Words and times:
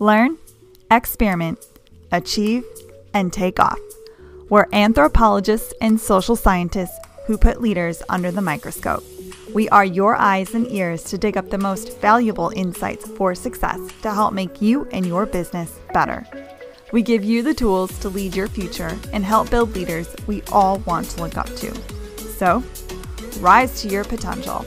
Learn, 0.00 0.38
experiment, 0.90 1.64
achieve, 2.10 2.64
and 3.12 3.32
take 3.32 3.60
off. 3.60 3.78
We're 4.48 4.66
anthropologists 4.72 5.72
and 5.80 6.00
social 6.00 6.34
scientists 6.34 6.98
who 7.26 7.38
put 7.38 7.62
leaders 7.62 8.02
under 8.08 8.32
the 8.32 8.40
microscope. 8.40 9.04
We 9.54 9.68
are 9.68 9.84
your 9.84 10.16
eyes 10.16 10.52
and 10.52 10.66
ears 10.66 11.04
to 11.04 11.18
dig 11.18 11.36
up 11.36 11.48
the 11.50 11.58
most 11.58 12.00
valuable 12.00 12.50
insights 12.56 13.06
for 13.10 13.36
success 13.36 13.78
to 14.02 14.12
help 14.12 14.34
make 14.34 14.60
you 14.60 14.88
and 14.90 15.06
your 15.06 15.26
business 15.26 15.78
better. 15.92 16.26
We 16.90 17.02
give 17.02 17.22
you 17.22 17.44
the 17.44 17.54
tools 17.54 17.96
to 18.00 18.08
lead 18.08 18.34
your 18.34 18.48
future 18.48 18.98
and 19.12 19.24
help 19.24 19.48
build 19.48 19.76
leaders 19.76 20.12
we 20.26 20.42
all 20.50 20.78
want 20.80 21.08
to 21.10 21.22
look 21.22 21.38
up 21.38 21.54
to. 21.56 21.72
So, 22.36 22.64
rise 23.38 23.80
to 23.82 23.88
your 23.88 24.02
potential. 24.02 24.66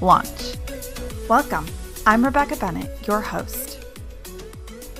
Launch. 0.00 0.56
Welcome. 1.28 1.66
I'm 2.04 2.24
Rebecca 2.24 2.56
Bennett, 2.56 3.06
your 3.06 3.20
host. 3.20 3.67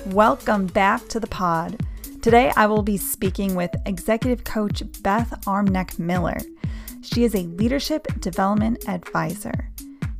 Welcome 0.05 0.67
back 0.67 1.07
to 1.09 1.19
the 1.19 1.27
pod. 1.27 1.85
Today 2.21 2.53
I 2.55 2.67
will 2.67 2.81
be 2.81 2.97
speaking 2.97 3.53
with 3.53 3.69
executive 3.85 4.45
coach 4.45 4.81
Beth 5.03 5.29
Armknecht 5.45 5.99
Miller. 5.99 6.37
She 7.01 7.25
is 7.25 7.35
a 7.35 7.39
leadership 7.39 8.07
development 8.19 8.87
advisor. 8.87 9.69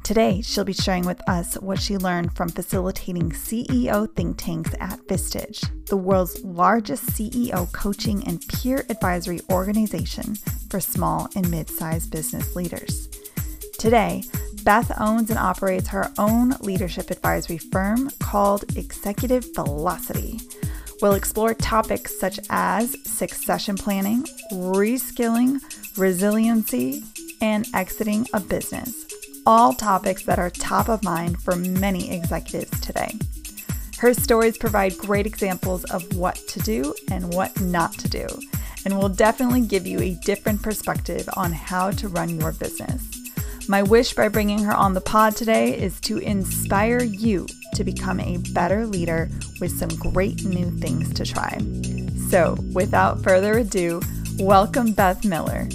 Today, 0.03 0.41
she'll 0.41 0.65
be 0.65 0.73
sharing 0.73 1.05
with 1.05 1.21
us 1.29 1.55
what 1.55 1.79
she 1.79 1.97
learned 1.97 2.35
from 2.35 2.49
facilitating 2.49 3.31
CEO 3.31 4.13
think 4.15 4.37
tanks 4.37 4.71
at 4.79 4.99
Vistage, 5.07 5.63
the 5.85 5.98
world's 5.98 6.43
largest 6.43 7.05
CEO 7.07 7.71
coaching 7.71 8.25
and 8.27 8.41
peer 8.48 8.85
advisory 8.89 9.39
organization 9.51 10.35
for 10.70 10.79
small 10.79 11.29
and 11.35 11.49
mid 11.49 11.70
sized 11.70 12.11
business 12.11 12.55
leaders. 12.55 13.07
Today, 13.77 14.23
Beth 14.63 14.91
owns 14.99 15.30
and 15.30 15.40
operates 15.40 15.88
her 15.90 16.12
own 16.18 16.52
leadership 16.62 17.12
advisory 17.12 17.58
firm 17.58 18.09
called 18.20 18.66
Executive 18.77 19.45
Velocity. 19.55 20.40
We'll 21.02 21.13
explore 21.13 21.54
topics 21.54 22.20
such 22.20 22.40
as 22.49 22.96
succession 23.10 23.77
planning, 23.77 24.24
reskilling, 24.51 25.60
resiliency, 25.98 27.04
and 27.41 27.68
exiting 27.74 28.27
a 28.34 28.40
business 28.40 29.05
all 29.46 29.74
topics 29.74 30.24
that 30.24 30.38
are 30.38 30.51
top 30.51 30.90
of 30.90 31.04
mind 31.04 31.41
for 31.41 31.55
many 31.55 32.12
executives 32.12 32.79
today. 32.82 33.12
Her 33.98 34.13
stories 34.13 34.60
provide 34.60 34.96
great 34.98 35.26
examples 35.26 35.84
of 35.85 36.16
what 36.16 36.35
to 36.49 36.60
do 36.60 36.94
and 37.10 37.34
what 37.34 37.60
not 37.60 37.94
to 37.94 38.07
do, 38.07 38.27
and 38.85 38.96
will 38.96 39.10
definitely 39.10 39.62
give 39.62 39.88
you 39.88 39.99
a 40.01 40.13
different 40.23 40.62
perspective 40.62 41.27
on 41.35 41.51
how 41.51 41.90
to 41.91 42.07
run 42.07 42.40
your 42.40 42.51
business. 42.51 43.18
My 43.70 43.84
wish 43.84 44.13
by 44.13 44.29
bringing 44.29 44.63
her 44.63 44.73
on 44.73 44.95
the 44.95 45.01
pod 45.01 45.35
today 45.35 45.77
is 45.77 46.01
to 46.01 46.17
inspire 46.17 47.03
you 47.03 47.45
to 47.76 47.84
become 47.84 48.20
a 48.20 48.37
better 48.51 48.87
leader 48.87 49.29
with 49.61 49.77
some 49.77 49.89
great 49.89 50.43
new 50.43 50.71
things 50.79 51.13
to 51.13 51.23
try. 51.23 51.55
So, 52.31 52.57
without 52.73 53.21
further 53.21 53.59
ado, 53.59 54.01
welcome 54.39 54.93
Beth 54.93 55.23
Miller. 55.23 55.70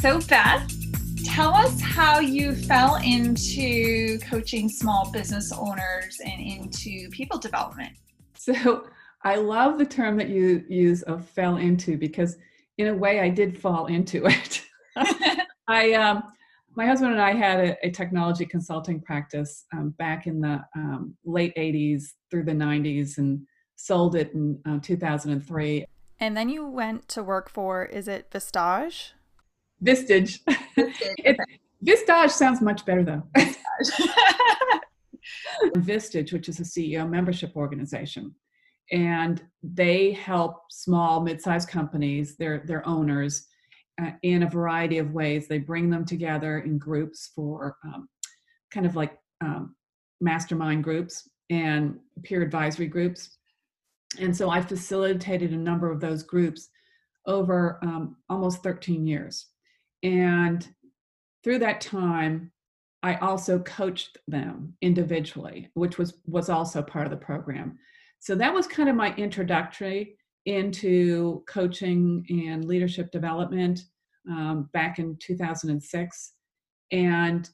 So, 0.00 0.18
Beth, 0.22 0.68
tell 1.24 1.54
us 1.54 1.80
how 1.80 2.18
you 2.18 2.56
fell 2.56 2.96
into 2.96 4.18
coaching 4.28 4.68
small 4.68 5.12
business 5.12 5.52
owners 5.52 6.20
and 6.24 6.40
into 6.40 7.08
people 7.10 7.38
development. 7.38 7.92
So 8.34 8.88
I 9.22 9.36
love 9.36 9.78
the 9.78 9.86
term 9.86 10.16
that 10.16 10.28
you 10.28 10.64
use 10.68 11.02
of 11.02 11.24
fell 11.24 11.58
into 11.58 11.96
because 11.96 12.36
in 12.78 12.88
a 12.88 12.94
way 12.94 13.20
I 13.20 13.28
did 13.28 13.56
fall 13.56 13.86
into 13.86 14.26
it. 14.26 14.64
I 15.68 15.92
um, 15.92 16.24
my 16.76 16.86
husband 16.86 17.12
and 17.12 17.20
I 17.20 17.32
had 17.34 17.60
a, 17.60 17.86
a 17.86 17.90
technology 17.90 18.46
consulting 18.46 19.00
practice 19.00 19.64
um, 19.72 19.90
back 19.90 20.26
in 20.26 20.40
the 20.40 20.60
um, 20.76 21.14
late 21.24 21.54
80s 21.56 22.04
through 22.30 22.44
the 22.44 22.52
90s 22.52 23.18
and 23.18 23.46
sold 23.76 24.16
it 24.16 24.32
in 24.32 24.60
uh, 24.66 24.78
2003. 24.82 25.86
And 26.20 26.36
then 26.36 26.48
you 26.48 26.66
went 26.66 27.08
to 27.08 27.22
work 27.22 27.50
for, 27.50 27.84
is 27.84 28.08
it 28.08 28.30
Vistage? 28.30 29.12
Vistage. 29.84 30.40
it, 30.76 31.36
Vistage 31.84 32.30
sounds 32.30 32.60
much 32.60 32.84
better 32.84 33.04
though. 33.04 33.22
Vistage, 35.76 36.32
which 36.32 36.48
is 36.48 36.60
a 36.60 36.64
CEO 36.64 37.08
membership 37.08 37.54
organization, 37.56 38.34
and 38.90 39.42
they 39.62 40.12
help 40.12 40.62
small, 40.70 41.20
mid-sized 41.20 41.68
companies, 41.68 42.36
their 42.36 42.62
their 42.64 42.86
owners, 42.86 43.46
uh, 44.02 44.10
in 44.22 44.42
a 44.42 44.50
variety 44.50 44.98
of 44.98 45.12
ways. 45.12 45.46
They 45.46 45.58
bring 45.58 45.90
them 45.90 46.04
together 46.04 46.58
in 46.58 46.78
groups 46.78 47.30
for 47.34 47.76
um, 47.84 48.08
kind 48.72 48.86
of 48.86 48.96
like 48.96 49.16
um, 49.40 49.74
mastermind 50.20 50.84
groups 50.84 51.28
and 51.50 51.98
peer 52.22 52.42
advisory 52.42 52.86
groups. 52.86 53.36
And 54.20 54.36
so 54.36 54.50
I 54.50 54.60
facilitated 54.60 55.52
a 55.52 55.56
number 55.56 55.90
of 55.90 56.00
those 56.00 56.22
groups 56.22 56.68
over 57.26 57.78
um, 57.82 58.16
almost 58.28 58.62
13 58.62 59.06
years. 59.06 59.46
And 60.02 60.66
through 61.42 61.58
that 61.60 61.80
time, 61.80 62.52
I 63.02 63.16
also 63.16 63.58
coached 63.58 64.18
them 64.28 64.74
individually, 64.80 65.70
which 65.74 65.98
was 65.98 66.14
was 66.26 66.48
also 66.48 66.80
part 66.80 67.06
of 67.06 67.10
the 67.10 67.18
program. 67.18 67.78
So 68.18 68.34
that 68.36 68.54
was 68.54 68.66
kind 68.66 68.88
of 68.88 68.96
my 68.96 69.14
introductory 69.16 70.16
into 70.46 71.42
coaching 71.46 72.24
and 72.28 72.64
leadership 72.64 73.10
development 73.10 73.80
um, 74.30 74.68
back 74.72 74.98
in 74.98 75.16
2006, 75.16 76.32
and 76.92 77.50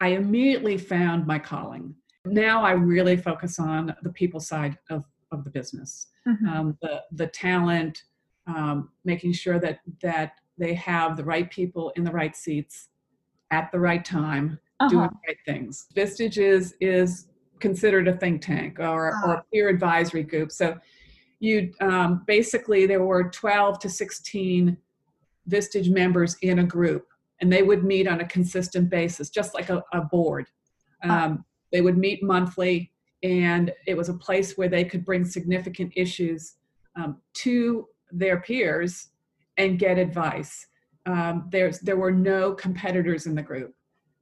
I 0.00 0.08
immediately 0.08 0.76
found 0.76 1.26
my 1.26 1.38
calling. 1.38 1.94
Now 2.24 2.62
I 2.62 2.72
really 2.72 3.16
focus 3.16 3.58
on 3.58 3.94
the 4.02 4.12
people 4.12 4.40
side 4.40 4.78
of 4.90 5.04
of 5.32 5.44
the 5.44 5.50
business, 5.50 6.08
mm-hmm. 6.26 6.48
um, 6.48 6.78
the 6.82 7.02
the 7.12 7.26
talent, 7.28 8.04
um, 8.46 8.90
making 9.04 9.32
sure 9.32 9.58
that 9.58 9.80
that 10.02 10.32
they 10.58 10.74
have 10.74 11.16
the 11.16 11.24
right 11.24 11.50
people 11.50 11.92
in 11.96 12.04
the 12.04 12.12
right 12.12 12.36
seats 12.36 12.88
at 13.50 13.70
the 13.72 13.78
right 13.78 14.04
time 14.04 14.58
uh-huh. 14.80 14.88
doing 14.88 15.08
the 15.08 15.28
right 15.28 15.38
things. 15.44 15.86
Vistage 15.94 16.38
is, 16.38 16.74
is 16.80 17.28
considered 17.60 18.08
a 18.08 18.16
think 18.16 18.42
tank 18.42 18.78
or, 18.78 19.12
uh-huh. 19.12 19.26
or 19.26 19.34
a 19.34 19.44
peer 19.52 19.68
advisory 19.68 20.22
group. 20.22 20.52
So 20.52 20.76
you 21.44 21.72
um, 21.80 22.22
basically 22.26 22.86
there 22.86 23.04
were 23.04 23.30
12 23.30 23.78
to 23.80 23.88
16 23.88 24.76
Vistage 25.50 25.90
members 25.90 26.36
in 26.40 26.60
a 26.60 26.64
group, 26.64 27.06
and 27.40 27.52
they 27.52 27.62
would 27.62 27.84
meet 27.84 28.08
on 28.08 28.20
a 28.20 28.26
consistent 28.26 28.88
basis, 28.88 29.28
just 29.30 29.54
like 29.54 29.70
a, 29.70 29.82
a 29.92 30.00
board. 30.02 30.46
Uh-huh. 31.02 31.12
Um. 31.12 31.44
They 31.72 31.80
would 31.80 31.98
meet 31.98 32.22
monthly, 32.22 32.92
and 33.24 33.72
it 33.88 33.96
was 33.96 34.08
a 34.08 34.14
place 34.14 34.56
where 34.56 34.68
they 34.68 34.84
could 34.84 35.04
bring 35.04 35.24
significant 35.24 35.92
issues 35.96 36.54
um, 36.94 37.20
to 37.42 37.88
their 38.12 38.40
peers 38.40 39.08
and 39.56 39.76
get 39.76 39.98
advice. 39.98 40.68
Um, 41.06 41.48
there's 41.50 41.80
there 41.80 41.96
were 41.96 42.12
no 42.12 42.54
competitors 42.54 43.26
in 43.26 43.34
the 43.34 43.42
group, 43.42 43.74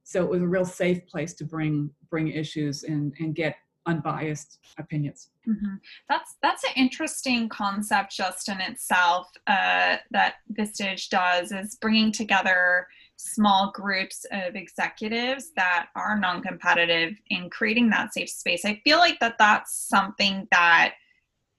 so 0.03 0.23
it 0.23 0.29
was 0.29 0.41
a 0.41 0.47
real 0.47 0.65
safe 0.65 1.05
place 1.05 1.33
to 1.35 1.45
bring 1.45 1.91
bring 2.09 2.29
issues 2.29 2.83
and 2.83 3.13
and 3.19 3.35
get 3.35 3.55
unbiased 3.85 4.59
opinions. 4.77 5.29
Mm-hmm. 5.47 5.75
That's 6.09 6.35
that's 6.41 6.63
an 6.63 6.71
interesting 6.75 7.49
concept 7.49 8.15
just 8.15 8.49
in 8.49 8.61
itself 8.61 9.27
uh, 9.47 9.97
that 10.11 10.35
Vistage 10.53 11.09
does 11.09 11.51
is 11.51 11.77
bringing 11.81 12.11
together 12.11 12.87
small 13.15 13.71
groups 13.73 14.25
of 14.31 14.55
executives 14.55 15.51
that 15.55 15.87
are 15.95 16.17
non-competitive 16.17 17.13
in 17.29 17.49
creating 17.49 17.89
that 17.89 18.13
safe 18.13 18.29
space. 18.29 18.65
I 18.65 18.81
feel 18.83 18.97
like 18.97 19.19
that 19.19 19.37
that's 19.37 19.87
something 19.87 20.47
that 20.51 20.95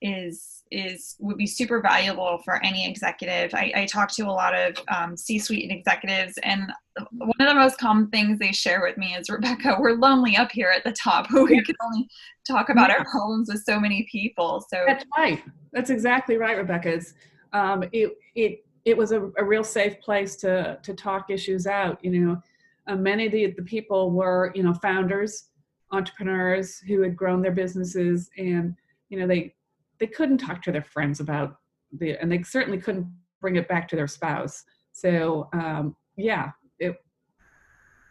is 0.03 0.64
is 0.71 1.17
would 1.21 1.37
be 1.37 1.47
super 1.47 1.81
valuable 1.81 2.39
for 2.45 2.63
any 2.65 2.89
executive. 2.89 3.55
I, 3.55 3.73
I 3.75 3.87
talk 3.87 4.11
to 4.15 4.23
a 4.23 4.33
lot 4.33 4.55
of 4.55 4.77
um, 4.95 5.17
C-suite 5.17 5.71
executives, 5.71 6.35
and 6.43 6.73
one 7.13 7.33
of 7.41 7.49
the 7.49 7.55
most 7.55 7.79
common 7.79 8.09
things 8.09 8.39
they 8.39 8.53
share 8.53 8.83
with 8.83 8.97
me 8.97 9.15
is, 9.15 9.31
"Rebecca, 9.31 9.77
we're 9.79 9.93
lonely 9.93 10.37
up 10.37 10.51
here 10.51 10.71
at 10.71 10.85
the 10.85 10.93
top. 10.93 11.27
We 11.33 11.63
can 11.63 11.77
only 11.85 12.09
talk 12.47 12.69
about 12.69 12.89
yeah. 12.89 12.97
our 12.99 13.05
problems 13.05 13.49
with 13.51 13.63
so 13.65 13.79
many 13.79 14.07
people." 14.11 14.65
So 14.69 14.83
that's 14.87 15.05
right. 15.17 15.43
That's 15.73 15.91
exactly 15.91 16.37
right, 16.37 16.57
Rebecca. 16.57 16.95
It's, 16.95 17.15
um, 17.53 17.85
it 17.93 18.13
it 18.35 18.65
it 18.85 18.97
was 18.97 19.13
a, 19.13 19.31
a, 19.39 19.45
real 19.45 19.65
safe 19.65 19.99
place 20.01 20.37
to 20.37 20.79
to 20.83 20.95
talk 20.95 21.31
issues 21.31 21.67
out. 21.67 22.05
You 22.05 22.11
know, 22.11 22.43
uh, 22.87 22.97
many 22.97 23.27
of 23.27 23.33
the, 23.33 23.53
the 23.53 23.63
people 23.63 24.11
were 24.11 24.53
you 24.55 24.63
know 24.63 24.75
founders, 24.75 25.51
entrepreneurs 25.93 26.79
who 26.79 27.03
had 27.03 27.17
grown 27.17 27.43
their 27.43 27.53
businesses, 27.53 28.31
and 28.37 28.75
you 29.09 29.19
know 29.19 29.27
they 29.27 29.55
they 30.01 30.07
couldn't 30.07 30.39
talk 30.39 30.63
to 30.63 30.73
their 30.73 30.85
friends 30.85 31.21
about 31.21 31.57
the, 31.99 32.21
and 32.21 32.31
they 32.31 32.43
certainly 32.43 32.79
couldn't 32.79 33.07
bring 33.41 33.57
it 33.57 33.69
back 33.69 33.89
to 33.89 33.97
their 33.97 34.09
spouse. 34.09 34.65
So 34.93 35.49
um, 35.53 35.97
yeah, 36.17 36.51
it 36.79 36.97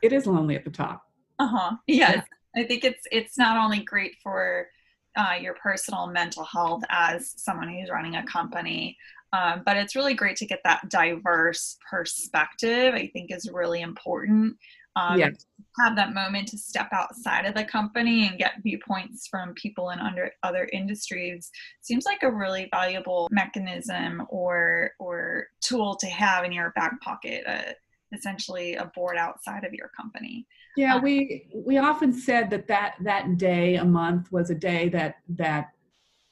it 0.02 0.14
is 0.14 0.26
lonely 0.26 0.56
at 0.56 0.64
the 0.64 0.72
top. 0.72 1.04
Uh 1.40 1.48
huh. 1.48 1.72
Yes, 1.88 2.26
I 2.56 2.64
think 2.64 2.84
it's 2.84 3.04
it's 3.12 3.38
not 3.38 3.58
only 3.58 3.80
great 3.80 4.16
for 4.22 4.68
uh, 5.16 5.36
your 5.40 5.56
personal 5.56 6.08
mental 6.08 6.44
health 6.44 6.84
as 6.90 7.34
someone 7.38 7.70
who's 7.70 7.90
running 7.90 8.16
a 8.16 8.26
company, 8.26 8.98
um, 9.32 9.64
but 9.66 9.78
it's 9.78 9.96
really 9.96 10.14
great 10.14 10.38
to 10.38 10.46
get 10.46 10.60
that 10.64 10.90
diverse 10.90 11.78
perspective. 11.90 12.94
I 12.94 13.08
think 13.08 13.32
is 13.32 13.50
really 13.52 13.82
important 13.82 14.58
um, 14.96 15.18
yes. 15.18 15.46
have 15.80 15.96
that 15.96 16.14
moment 16.14 16.48
to 16.50 16.58
step 16.58 16.90
outside 16.92 17.46
of 17.46 17.56
the 17.56 17.64
company 17.64 18.28
and 18.28 18.38
get 18.38 18.62
viewpoints 18.62 19.28
from 19.28 19.54
people 19.56 19.90
in 19.90 20.00
under 20.00 20.32
other 20.44 20.70
industries. 20.72 21.50
Seems 21.82 22.06
like 22.06 22.22
a 22.24 22.32
really 22.32 22.68
valuable 22.72 23.28
mechanism 23.32 24.24
or 24.30 24.92
or 25.00 25.48
tool 25.62 25.96
to 25.96 26.08
have 26.08 26.46
in 26.46 26.52
your 26.52 26.72
back 26.72 27.00
pocket 27.02 27.44
uh, 27.48 27.74
essentially 28.14 28.76
a 28.76 28.86
board 28.94 29.18
outside 29.18 29.64
of 29.64 29.74
your 29.74 29.90
company. 29.98 30.46
Yeah 30.78 30.96
um, 30.96 31.04
we 31.04 31.48
we 31.54 31.78
often 31.78 32.14
said 32.14 32.50
that 32.52 32.68
that 32.68 32.96
that 33.02 33.38
day 33.38 33.76
a 33.76 33.86
month 33.86 34.32
was 34.32 34.52
a 34.52 34.56
day 34.56 34.90
that 34.90 35.16
that 35.30 35.72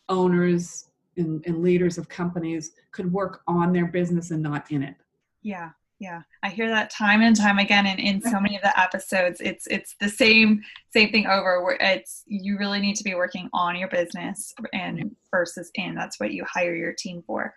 owners 0.08 0.90
and, 1.18 1.44
and 1.46 1.64
leaders 1.64 1.98
of 1.98 2.08
companies 2.08 2.72
could 2.92 3.12
work 3.12 3.42
on 3.48 3.74
their 3.74 3.88
business 3.88 4.30
and 4.30 4.44
not 4.44 4.70
in 4.72 4.84
it. 4.84 4.96
Yeah 5.42 5.72
yeah 6.02 6.22
i 6.44 6.50
hear 6.50 6.70
that 6.70 6.90
time 6.90 7.22
and 7.22 7.38
time 7.38 7.60
again 7.60 7.86
and 7.86 8.00
in 8.00 8.22
so 8.22 8.40
many 8.40 8.56
of 8.56 8.62
the 8.62 8.80
episodes. 8.80 9.40
It's 9.42 9.68
it's 9.68 9.96
the 10.00 10.10
same 10.10 10.62
same 10.92 11.12
thing 11.12 11.28
over 11.28 11.64
where 11.64 11.78
it's 11.80 12.24
you 12.26 12.58
really 12.58 12.80
need 12.80 12.96
to 12.98 13.04
be 13.04 13.16
working 13.16 13.50
on 13.54 13.76
your 13.76 13.88
business 13.88 14.54
and 14.74 15.16
versus 15.30 15.72
in. 15.76 15.96
That's 15.96 16.20
what 16.20 16.34
you 16.34 16.44
hire 16.46 16.76
your 16.76 16.94
team 16.94 17.24
for. 17.26 17.54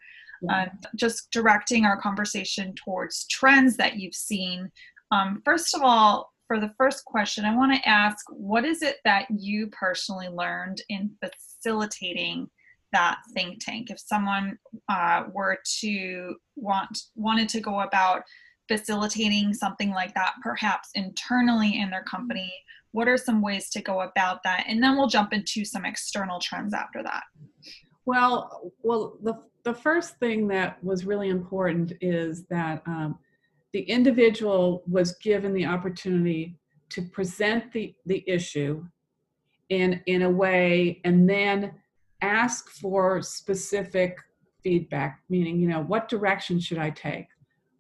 Um, 0.51 0.69
just 0.95 1.31
directing 1.31 1.87
our 1.87 1.97
conversation 1.97 2.75
towards 2.75 3.27
trends 3.29 3.79
that 3.79 3.97
you've 3.97 4.15
seen. 4.15 4.71
Um, 5.11 5.41
first 5.45 5.75
of 5.75 5.83
all 5.83 6.33
for 6.47 6.61
the 6.61 6.75
first 6.77 7.07
question 7.07 7.47
i 7.47 7.57
want 7.57 7.75
to 7.75 7.89
ask 7.89 8.27
what 8.29 8.67
is 8.67 8.83
it 8.83 8.97
that 9.07 9.27
you 9.35 9.67
personally 9.69 10.29
learned 10.29 10.83
in 10.91 11.11
facilitating 11.23 12.51
that 12.95 13.19
think 13.35 13.63
tank. 13.63 13.91
If 13.91 14.01
someone 14.01 14.59
uh, 14.89 15.25
were 15.33 15.59
to 15.81 16.37
want 16.57 16.99
wanted 17.15 17.49
to 17.51 17.61
go 17.61 17.81
about 17.81 18.23
facilitating 18.67 19.53
something 19.53 19.91
like 19.91 20.15
that 20.15 20.33
perhaps 20.43 20.89
internally 20.95 21.79
in 21.79 21.91
their 21.91 22.05
company 22.05 22.51
what 22.95 23.09
are 23.09 23.17
some 23.17 23.43
ways 23.43 23.71
to 23.71 23.83
go 23.83 24.03
about 24.03 24.45
that? 24.45 24.67
And 24.69 24.81
then 24.81 24.97
we'll 24.97 25.09
jump 25.09 25.33
into 25.33 25.65
some 25.65 25.85
external 25.85 26.39
trends 26.39 26.73
after 26.73 27.03
that. 27.03 27.25
Well 28.07 28.73
well 28.83 29.19
the, 29.23 29.35
the 29.65 29.75
first 29.75 30.17
thing 30.19 30.47
that 30.49 30.83
was 30.83 31.05
really 31.05 31.29
important 31.29 31.93
is 32.01 32.45
that 32.51 32.83
um, 32.87 33.19
the 33.73 33.81
individual 33.81 34.85
was 34.87 35.17
given 35.17 35.53
the 35.53 35.67
opportunity 35.67 36.57
to 36.91 37.03
present 37.03 37.73
the, 37.73 37.93
the 38.07 38.23
issue 38.29 38.85
in 39.71 40.01
in 40.07 40.23
a 40.23 40.31
way 40.31 41.01
and 41.05 41.29
then 41.29 41.73
ask 42.25 42.71
for 42.71 43.21
specific 43.21 44.19
feedback, 44.63 45.21
meaning, 45.29 45.61
you 45.61 45.69
know, 45.69 45.83
what 45.83 46.09
direction 46.09 46.59
should 46.59 46.79
I 46.79 46.91
take? 46.91 47.27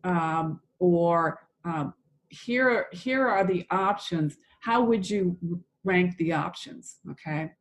Um, 0.05 0.61
or 0.79 1.41
um, 1.65 1.95
here, 2.29 2.87
here 2.93 3.27
are 3.27 3.47
the 3.47 3.67
options. 3.71 4.37
How 4.61 4.83
would 4.85 5.09
you 5.09 5.39
rank 5.83 6.17
the 6.19 6.33
options? 6.33 6.99
Okay. 7.11 7.53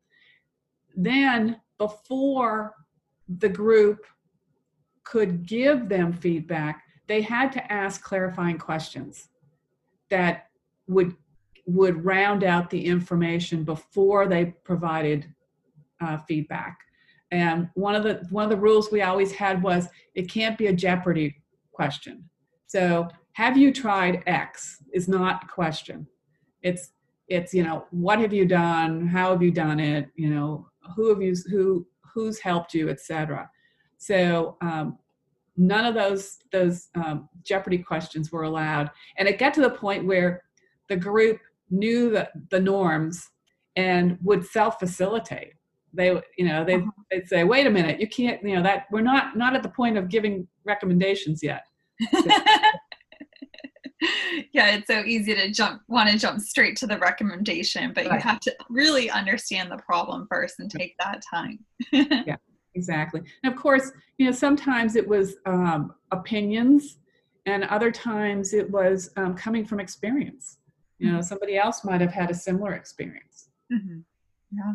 Then, 0.96 1.62
before 1.78 2.74
the 3.28 3.50
group 3.50 4.06
could 5.04 5.46
give 5.46 5.90
them 5.90 6.12
feedback, 6.14 6.84
they 7.08 7.22
had 7.22 7.52
to 7.54 7.72
ask 7.72 8.04
clarifying 8.04 8.58
questions 8.58 9.30
that 10.10 10.48
would 10.88 11.16
would 11.66 12.04
round 12.04 12.44
out 12.44 12.70
the 12.70 12.86
information 12.86 13.64
before 13.64 14.28
they 14.28 14.46
provided 14.66 15.34
uh, 16.04 16.18
feedback. 16.28 16.78
And 17.32 17.70
one 17.74 17.96
of 17.96 18.04
the 18.04 18.26
one 18.30 18.44
of 18.44 18.52
the 18.52 18.58
rules 18.58 18.92
we 18.92 19.02
always 19.02 19.32
had 19.32 19.64
was 19.64 19.88
it 20.14 20.30
can't 20.30 20.58
be 20.58 20.68
a 20.68 20.74
Jeopardy 20.74 21.36
question. 21.72 22.30
So 22.68 23.08
have 23.34 23.58
you 23.58 23.74
tried 23.74 24.24
X 24.28 24.84
is 24.94 25.08
not 25.08 25.44
a 25.44 25.48
question. 25.48 26.08
It's 26.62 26.92
it's 27.28 27.54
you 27.54 27.64
know 27.64 27.86
what 27.90 28.20
have 28.20 28.34
you 28.34 28.46
done? 28.46 29.08
How 29.08 29.32
have 29.32 29.42
you 29.42 29.52
done 29.52 29.80
it? 29.80 30.10
You 30.16 30.30
know 30.30 30.70
who 30.96 31.10
have 31.10 31.22
you 31.22 31.36
who 31.50 31.88
who's 32.14 32.40
helped 32.40 32.74
you, 32.74 32.90
etc. 32.90 33.50
So 33.98 34.58
um, 34.62 35.00
none 35.58 35.86
of 35.86 35.96
those 35.96 36.38
those 36.52 36.90
um, 36.96 37.30
Jeopardy 37.44 37.80
questions 37.80 38.32
were 38.32 38.44
allowed, 38.44 38.92
and 39.18 39.28
it 39.28 39.40
got 39.40 39.54
to 39.56 39.62
the 39.62 39.70
point 39.70 40.06
where 40.06 40.44
the 40.90 40.98
group 40.98 41.40
knew 41.72 42.12
the, 42.12 42.30
the 42.52 42.60
norms 42.60 43.30
and 43.76 44.18
would 44.22 44.46
self 44.46 44.80
facilitate 44.80 45.54
they 45.94 46.20
you 46.38 46.46
know 46.46 46.64
they 46.66 46.76
uh-huh. 46.76 46.92
they'd 47.12 47.28
say 47.28 47.44
wait 47.44 47.68
a 47.68 47.70
minute 47.70 48.00
you 48.00 48.08
can't 48.08 48.42
you 48.44 48.56
know 48.56 48.64
that 48.64 48.86
we're 48.92 49.02
not 49.02 49.38
not 49.38 49.56
at 49.56 49.64
the 49.64 49.70
point 49.70 49.98
of 49.98 50.10
giving 50.10 50.48
recommendations 50.66 51.42
yet 51.44 51.66
yeah 54.52 54.76
it's 54.76 54.88
so 54.88 55.04
easy 55.06 55.34
to 55.36 55.52
jump 55.52 55.82
want 55.88 56.10
to 56.10 56.18
jump 56.18 56.40
straight 56.40 56.76
to 56.76 56.88
the 56.88 56.98
recommendation 56.98 57.94
but 57.94 58.06
right. 58.06 58.16
you 58.16 58.20
have 58.20 58.40
to 58.40 58.54
really 58.70 59.10
understand 59.10 59.72
the 59.72 59.78
problem 59.78 60.28
first 60.30 60.60
and 60.60 60.70
take 60.70 60.96
that 61.00 61.22
time 61.30 61.60
yeah 61.92 62.36
exactly 62.76 63.22
and 63.44 63.54
of 63.54 63.60
course 63.60 63.92
you 64.18 64.26
know 64.26 64.32
sometimes 64.32 64.96
it 64.96 65.08
was 65.08 65.36
um, 65.46 65.94
opinions 66.12 66.98
and 67.46 67.64
other 67.66 67.92
times 67.92 68.54
it 68.54 68.70
was 68.70 69.12
um, 69.18 69.36
coming 69.36 69.66
from 69.66 69.80
experience 69.80 70.58
you 70.98 71.08
know 71.08 71.20
mm-hmm. 71.20 71.24
somebody 71.24 71.58
else 71.58 71.84
might 71.84 72.02
have 72.02 72.12
had 72.12 72.32
a 72.32 72.34
similar 72.34 72.74
experience 72.74 73.50
mm-hmm. 73.72 74.00
yeah 74.52 74.74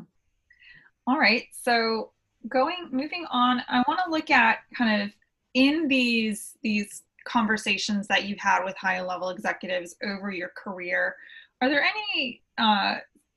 all 1.09 1.19
right. 1.19 1.47
So 1.63 2.13
going 2.49 2.89
moving 2.93 3.25
on, 3.31 3.63
I 3.69 3.83
want 3.89 4.01
to 4.05 4.11
look 4.11 4.31
at 4.31 4.59
kind 4.77 5.03
of 5.03 5.11
in 5.55 5.89
these 5.89 6.57
these 6.63 7.03
conversations 7.25 8.07
that 8.09 8.25
you've 8.25 8.39
had 8.39 8.63
with 8.63 8.77
high 8.77 9.01
level 9.01 9.31
executives 9.31 9.97
over 10.03 10.31
your 10.31 10.51
career. 10.55 11.17
Are 11.63 11.69
there 11.71 11.83
any 11.83 12.43
uh, 12.59 12.97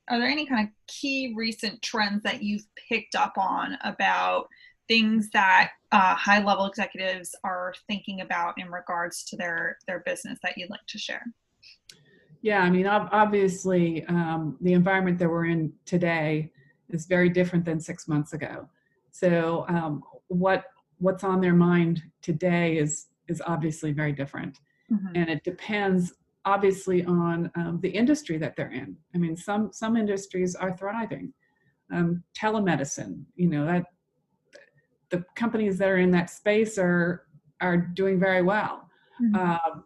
are 0.10 0.20
there 0.20 0.28
any 0.28 0.46
kind 0.46 0.68
of 0.68 0.74
key 0.88 1.34
recent 1.36 1.82
trends 1.82 2.24
that 2.24 2.44
you've 2.44 2.66
picked 2.90 3.16
up 3.16 3.38
on 3.38 3.78
about 3.86 4.48
things 4.90 5.30
that 5.32 5.72
uh, 5.94 6.14
high 6.16 6.44
level 6.44 6.66
executives 6.66 7.34
are 7.46 7.74
thinking 7.88 8.20
about 8.20 8.60
in 8.60 8.70
regards 8.70 9.24
to 9.24 9.38
their 9.38 9.78
their 9.88 10.00
business 10.00 10.38
that 10.44 10.58
you'd 10.58 10.70
like 10.70 10.86
to 10.88 10.98
share? 10.98 11.24
Yeah, 12.42 12.60
I 12.60 12.70
mean, 12.70 12.88
obviously, 12.88 14.04
um, 14.08 14.58
the 14.60 14.74
environment 14.74 15.20
that 15.20 15.30
we're 15.30 15.46
in 15.46 15.72
today 15.86 16.52
is 16.94 17.06
very 17.06 17.30
different 17.30 17.66
than 17.66 17.80
six 17.80 18.08
months 18.08 18.34
ago. 18.34 18.68
So 19.12 19.66
um, 19.68 20.04
what 20.28 20.66
what's 21.00 21.24
on 21.24 21.42
their 21.42 21.54
mind 21.54 22.04
today 22.22 22.78
is 22.78 23.08
is 23.28 23.42
obviously 23.46 23.92
very 23.92 24.12
different, 24.12 24.60
mm-hmm. 24.92 25.16
and 25.16 25.30
it 25.30 25.44
depends 25.44 26.14
obviously 26.46 27.06
on 27.06 27.52
um, 27.56 27.80
the 27.82 27.90
industry 27.90 28.38
that 28.38 28.56
they're 28.56 28.72
in. 28.72 28.98
I 29.14 29.18
mean, 29.18 29.36
some 29.36 29.72
some 29.74 29.98
industries 29.98 30.56
are 30.56 30.76
thriving. 30.76 31.34
Um, 31.94 32.24
telemedicine, 32.34 33.26
you 33.36 33.50
know, 33.50 33.66
that 33.66 33.86
the 35.10 35.26
companies 35.36 35.78
that 35.78 35.90
are 35.90 35.98
in 35.98 36.12
that 36.12 36.30
space 36.30 36.78
are 36.78 37.26
are 37.60 37.78
doing 37.78 38.20
very 38.20 38.42
well. 38.42 38.90
Mm-hmm. 39.22 39.36
Uh, 39.36 39.82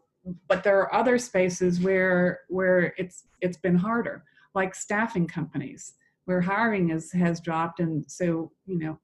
but 0.47 0.63
there 0.63 0.79
are 0.79 0.93
other 0.93 1.17
spaces 1.17 1.79
where 1.79 2.41
where 2.47 2.93
it's 2.97 3.23
it's 3.41 3.57
been 3.57 3.75
harder, 3.75 4.23
like 4.53 4.75
staffing 4.75 5.27
companies 5.27 5.93
where 6.25 6.41
hiring 6.41 6.89
is 6.89 7.11
has 7.11 7.39
dropped 7.39 7.79
and 7.79 8.03
so 8.09 8.51
you 8.65 8.77
know 8.77 8.99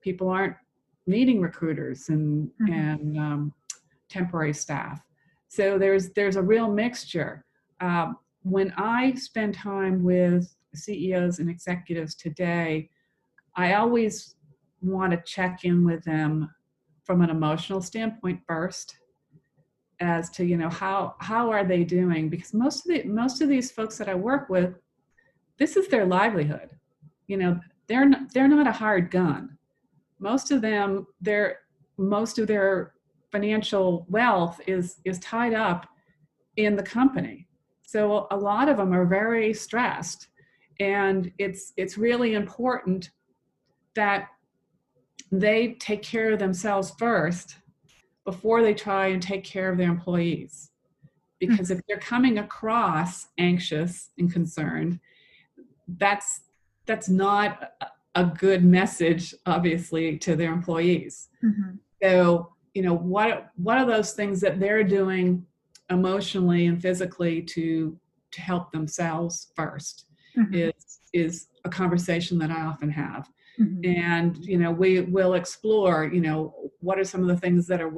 people 0.00 0.28
aren't 0.28 0.56
needing 1.06 1.40
recruiters 1.40 2.08
and 2.08 2.48
mm-hmm. 2.48 2.72
and 2.72 3.18
um, 3.18 3.52
temporary 4.08 4.54
staff. 4.54 5.00
So 5.48 5.78
there's 5.78 6.10
there's 6.10 6.36
a 6.36 6.42
real 6.42 6.68
mixture. 6.68 7.44
Um, 7.80 8.16
when 8.44 8.72
i 8.76 9.14
spend 9.14 9.54
time 9.54 10.02
with 10.02 10.52
ceos 10.74 11.38
and 11.38 11.48
executives 11.48 12.16
today 12.16 12.90
i 13.54 13.74
always 13.74 14.34
want 14.80 15.12
to 15.12 15.22
check 15.24 15.64
in 15.64 15.84
with 15.84 16.02
them 16.04 16.50
from 17.04 17.22
an 17.22 17.30
emotional 17.30 17.80
standpoint 17.80 18.40
first 18.46 18.96
as 20.00 20.28
to 20.30 20.44
you 20.44 20.56
know 20.56 20.68
how 20.68 21.14
how 21.18 21.50
are 21.50 21.64
they 21.64 21.84
doing? 21.84 22.28
Because 22.28 22.52
most 22.52 22.86
of 22.86 22.94
the 22.94 23.04
most 23.04 23.40
of 23.40 23.48
these 23.48 23.70
folks 23.70 23.96
that 23.98 24.08
i 24.08 24.14
work 24.14 24.48
with 24.48 24.74
this 25.58 25.76
is 25.76 25.88
their 25.88 26.06
livelihood. 26.06 26.70
You 27.26 27.36
know 27.36 27.60
they're 27.88 28.06
not, 28.06 28.32
they're 28.32 28.48
not 28.48 28.66
a 28.66 28.72
hard 28.72 29.10
gun. 29.10 29.56
Most 30.18 30.50
of 30.50 30.60
them 30.60 31.06
their 31.20 31.60
most 31.98 32.38
of 32.38 32.46
their 32.46 32.94
financial 33.30 34.06
wealth 34.08 34.60
is 34.66 34.96
is 35.04 35.18
tied 35.20 35.54
up 35.54 35.86
in 36.56 36.76
the 36.76 36.82
company. 36.82 37.48
So 37.82 38.26
a 38.30 38.36
lot 38.36 38.68
of 38.68 38.76
them 38.76 38.92
are 38.92 39.04
very 39.06 39.52
stressed 39.52 40.28
and 40.80 41.30
it's 41.38 41.72
it's 41.76 41.98
really 41.98 42.34
important 42.34 43.10
that 43.94 44.28
they 45.30 45.74
take 45.80 46.02
care 46.02 46.32
of 46.32 46.38
themselves 46.38 46.92
first 46.98 47.56
before 48.24 48.62
they 48.62 48.74
try 48.74 49.08
and 49.08 49.22
take 49.22 49.44
care 49.44 49.70
of 49.70 49.78
their 49.78 49.88
employees. 49.88 50.70
Because 51.40 51.70
mm-hmm. 51.70 51.78
if 51.78 51.86
they're 51.88 51.98
coming 51.98 52.38
across 52.38 53.28
anxious 53.38 54.10
and 54.18 54.32
concerned 54.32 55.00
that's 55.98 56.42
that's 56.86 57.08
not 57.08 57.72
a 58.14 58.24
good 58.24 58.64
message 58.64 59.34
obviously 59.46 60.18
to 60.18 60.36
their 60.36 60.52
employees 60.52 61.28
mm-hmm. 61.42 61.76
so 62.02 62.52
you 62.74 62.82
know 62.82 62.94
what 62.94 63.50
what 63.56 63.78
are 63.78 63.86
those 63.86 64.12
things 64.12 64.40
that 64.40 64.60
they're 64.60 64.84
doing 64.84 65.44
emotionally 65.90 66.66
and 66.66 66.80
physically 66.80 67.42
to 67.42 67.98
to 68.30 68.40
help 68.40 68.72
themselves 68.72 69.52
1st 69.58 70.04
mm-hmm. 70.36 70.54
is 70.54 71.00
is 71.12 71.48
a 71.64 71.68
conversation 71.68 72.38
that 72.38 72.50
I 72.50 72.62
often 72.62 72.90
have. 72.90 73.28
Mm-hmm. 73.60 74.00
And 74.00 74.44
you 74.44 74.58
know, 74.58 74.70
we 74.70 75.00
will 75.00 75.34
explore, 75.34 76.10
you 76.12 76.20
know, 76.20 76.70
what 76.80 76.98
are 76.98 77.04
some 77.04 77.20
of 77.20 77.28
the 77.28 77.36
things 77.36 77.66
that 77.66 77.80
are 77.80 77.92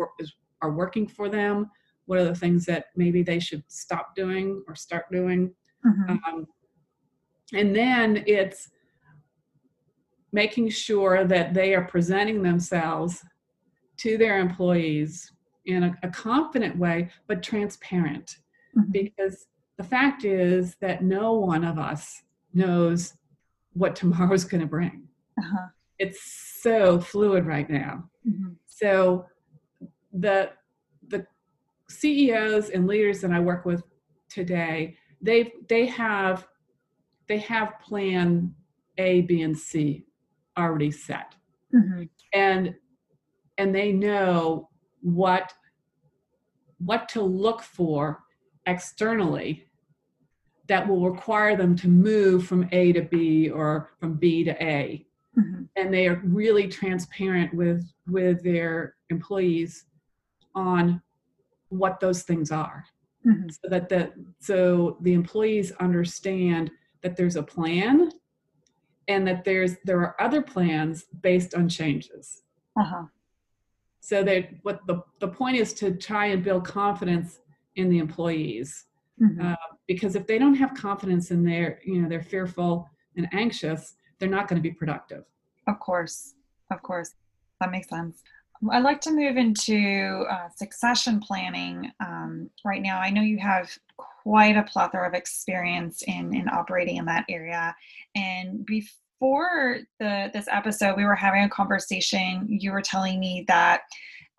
are 0.62 0.72
working 0.72 1.06
for 1.06 1.28
them? 1.28 1.70
What 2.06 2.18
are 2.18 2.24
the 2.24 2.34
things 2.34 2.66
that 2.66 2.86
maybe 2.96 3.22
they 3.22 3.38
should 3.38 3.62
stop 3.68 4.14
doing 4.14 4.62
or 4.68 4.74
start 4.74 5.04
doing? 5.10 5.54
Mm-hmm. 5.86 6.16
Um, 6.26 6.46
and 7.52 7.74
then 7.74 8.24
it's 8.26 8.70
making 10.32 10.68
sure 10.68 11.24
that 11.24 11.54
they 11.54 11.74
are 11.74 11.84
presenting 11.84 12.42
themselves 12.42 13.24
to 13.98 14.18
their 14.18 14.38
employees 14.38 15.30
in 15.66 15.84
a, 15.84 15.94
a 16.02 16.08
confident 16.08 16.76
way, 16.76 17.08
but 17.28 17.42
transparent. 17.42 18.38
Mm-hmm. 18.76 18.90
Because 18.90 19.46
the 19.78 19.84
fact 19.84 20.24
is 20.24 20.76
that 20.80 21.02
no 21.02 21.34
one 21.34 21.64
of 21.64 21.78
us 21.78 22.22
knows 22.52 23.14
what 23.72 23.96
tomorrow's 23.96 24.44
going 24.44 24.60
to 24.60 24.66
bring. 24.66 25.06
Uh-huh. 25.38 25.66
It's 25.98 26.58
so 26.60 26.98
fluid 27.00 27.46
right 27.46 27.68
now. 27.68 28.08
Mm-hmm. 28.28 28.54
So 28.66 29.26
the 30.12 30.50
the 31.08 31.26
CEOs 31.88 32.70
and 32.70 32.86
leaders 32.86 33.20
that 33.20 33.30
I 33.30 33.40
work 33.40 33.64
with 33.64 33.82
today, 34.28 34.96
they 35.20 35.52
they 35.68 35.86
have 35.86 36.46
they 37.28 37.38
have 37.38 37.80
plan 37.80 38.54
A, 38.98 39.22
B, 39.22 39.42
and 39.42 39.56
C 39.56 40.06
already 40.58 40.90
set, 40.90 41.34
mm-hmm. 41.74 42.04
and 42.32 42.74
and 43.58 43.74
they 43.74 43.92
know 43.92 44.68
what 45.00 45.52
what 46.78 47.08
to 47.10 47.22
look 47.22 47.62
for 47.62 48.20
externally 48.66 49.66
that 50.66 50.86
will 50.88 51.08
require 51.08 51.56
them 51.56 51.76
to 51.76 51.88
move 51.88 52.46
from 52.46 52.68
A 52.72 52.92
to 52.92 53.02
B 53.02 53.50
or 53.50 53.90
from 54.00 54.14
B 54.14 54.44
to 54.44 54.62
A. 54.62 55.06
Mm-hmm. 55.38 55.64
And 55.76 55.92
they 55.92 56.06
are 56.08 56.20
really 56.24 56.68
transparent 56.68 57.52
with 57.54 57.84
with 58.06 58.42
their 58.42 58.94
employees 59.10 59.84
on 60.54 61.02
what 61.68 62.00
those 62.00 62.22
things 62.22 62.50
are. 62.50 62.84
Mm-hmm. 63.26 63.48
So 63.48 63.68
that 63.68 63.88
the 63.88 64.12
so 64.38 64.96
the 65.00 65.12
employees 65.12 65.72
understand 65.80 66.70
that 67.04 67.16
there's 67.16 67.36
a 67.36 67.42
plan 67.42 68.10
and 69.06 69.28
that 69.28 69.44
there's 69.44 69.76
there 69.84 70.00
are 70.00 70.20
other 70.20 70.42
plans 70.42 71.04
based 71.22 71.54
on 71.54 71.68
changes. 71.68 72.42
Uh-huh. 72.76 73.04
So 74.00 74.24
that 74.24 74.48
what 74.62 74.80
the, 74.88 75.02
the 75.20 75.28
point 75.28 75.56
is 75.56 75.72
to 75.74 75.92
try 75.92 76.26
and 76.26 76.42
build 76.42 76.66
confidence 76.66 77.38
in 77.76 77.88
the 77.88 77.98
employees 77.98 78.86
mm-hmm. 79.20 79.46
uh, 79.46 79.56
because 79.86 80.16
if 80.16 80.26
they 80.26 80.38
don't 80.38 80.54
have 80.54 80.74
confidence 80.74 81.30
in 81.30 81.44
their 81.44 81.80
you 81.84 82.00
know 82.00 82.08
they're 82.08 82.22
fearful 82.22 82.88
and 83.16 83.28
anxious 83.32 83.94
they're 84.18 84.28
not 84.28 84.48
going 84.48 84.60
to 84.60 84.68
be 84.68 84.74
productive 84.74 85.24
of 85.68 85.78
course 85.80 86.34
of 86.70 86.82
course 86.82 87.14
that 87.60 87.70
makes 87.70 87.88
sense 87.88 88.22
i'd 88.72 88.82
like 88.82 89.00
to 89.00 89.12
move 89.12 89.36
into 89.36 90.24
uh, 90.30 90.48
succession 90.54 91.20
planning 91.20 91.90
um, 92.00 92.48
right 92.64 92.82
now 92.82 92.98
i 93.00 93.10
know 93.10 93.22
you 93.22 93.38
have 93.38 93.76
quite 94.24 94.56
a 94.56 94.62
plethora 94.64 95.06
of 95.06 95.14
experience 95.14 96.02
in 96.06 96.34
in 96.34 96.48
operating 96.48 96.96
in 96.96 97.04
that 97.04 97.24
area 97.28 97.74
and 98.16 98.66
before 98.66 99.78
the 100.00 100.30
this 100.32 100.46
episode 100.50 100.96
we 100.96 101.04
were 101.04 101.14
having 101.14 101.44
a 101.44 101.48
conversation 101.48 102.46
you 102.48 102.72
were 102.72 102.82
telling 102.82 103.20
me 103.20 103.44
that 103.46 103.82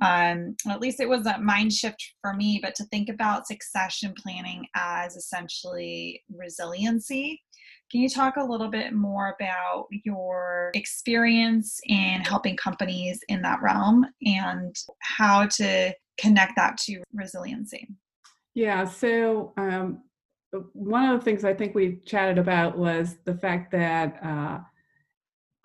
um, 0.02 0.56
at 0.70 0.82
least 0.82 1.00
it 1.00 1.08
was 1.08 1.26
a 1.26 1.40
mind 1.40 1.72
shift 1.72 2.16
for 2.22 2.34
me, 2.34 2.60
but 2.62 2.76
to 2.76 2.84
think 2.86 3.10
about 3.10 3.48
succession 3.48 4.14
planning 4.22 4.68
as 4.76 5.16
essentially 5.16 6.22
resiliency. 6.30 7.42
Can 7.92 8.02
you 8.02 8.10
talk 8.10 8.36
a 8.36 8.44
little 8.44 8.68
bit 8.68 8.94
more 8.94 9.36
about 9.40 9.88
your 10.04 10.72
experience 10.74 11.80
in 11.86 12.22
helping 12.22 12.58
companies 12.58 13.20
in 13.30 13.42
that 13.44 13.62
realm 13.62 14.06
and 14.24 14.76
how 15.00 15.46
to 15.48 15.94
connect 16.18 16.56
that 16.58 16.78
to 16.80 17.04
resiliency? 17.14 17.88
Yeah, 18.56 18.86
so 18.86 19.54
um, 19.58 20.02
one 20.72 21.10
of 21.10 21.20
the 21.20 21.26
things 21.26 21.44
I 21.44 21.54
think 21.54 21.76
we 21.76 22.00
chatted 22.06 22.38
about 22.38 22.78
was 22.78 23.18
the 23.26 23.36
fact 23.36 23.72
that 23.74 24.18
uh, 24.24 24.60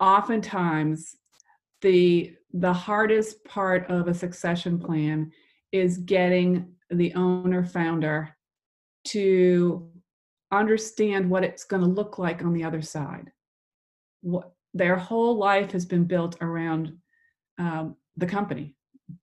oftentimes 0.03 1.15
the 1.81 2.35
the 2.53 2.73
hardest 2.73 3.45
part 3.45 3.89
of 3.89 4.09
a 4.09 4.13
succession 4.13 4.77
plan 4.77 5.31
is 5.71 5.99
getting 5.99 6.73
the 6.89 7.13
owner 7.13 7.63
founder 7.63 8.35
to 9.05 9.89
understand 10.51 11.29
what 11.29 11.45
it's 11.45 11.63
going 11.63 11.81
to 11.81 11.87
look 11.87 12.19
like 12.19 12.43
on 12.43 12.51
the 12.53 12.65
other 12.65 12.81
side. 12.81 13.31
What 14.19 14.51
their 14.73 14.97
whole 14.97 15.37
life 15.37 15.71
has 15.71 15.85
been 15.85 16.03
built 16.03 16.35
around 16.41 16.97
um, 17.57 17.95
the 18.17 18.25
company 18.25 18.75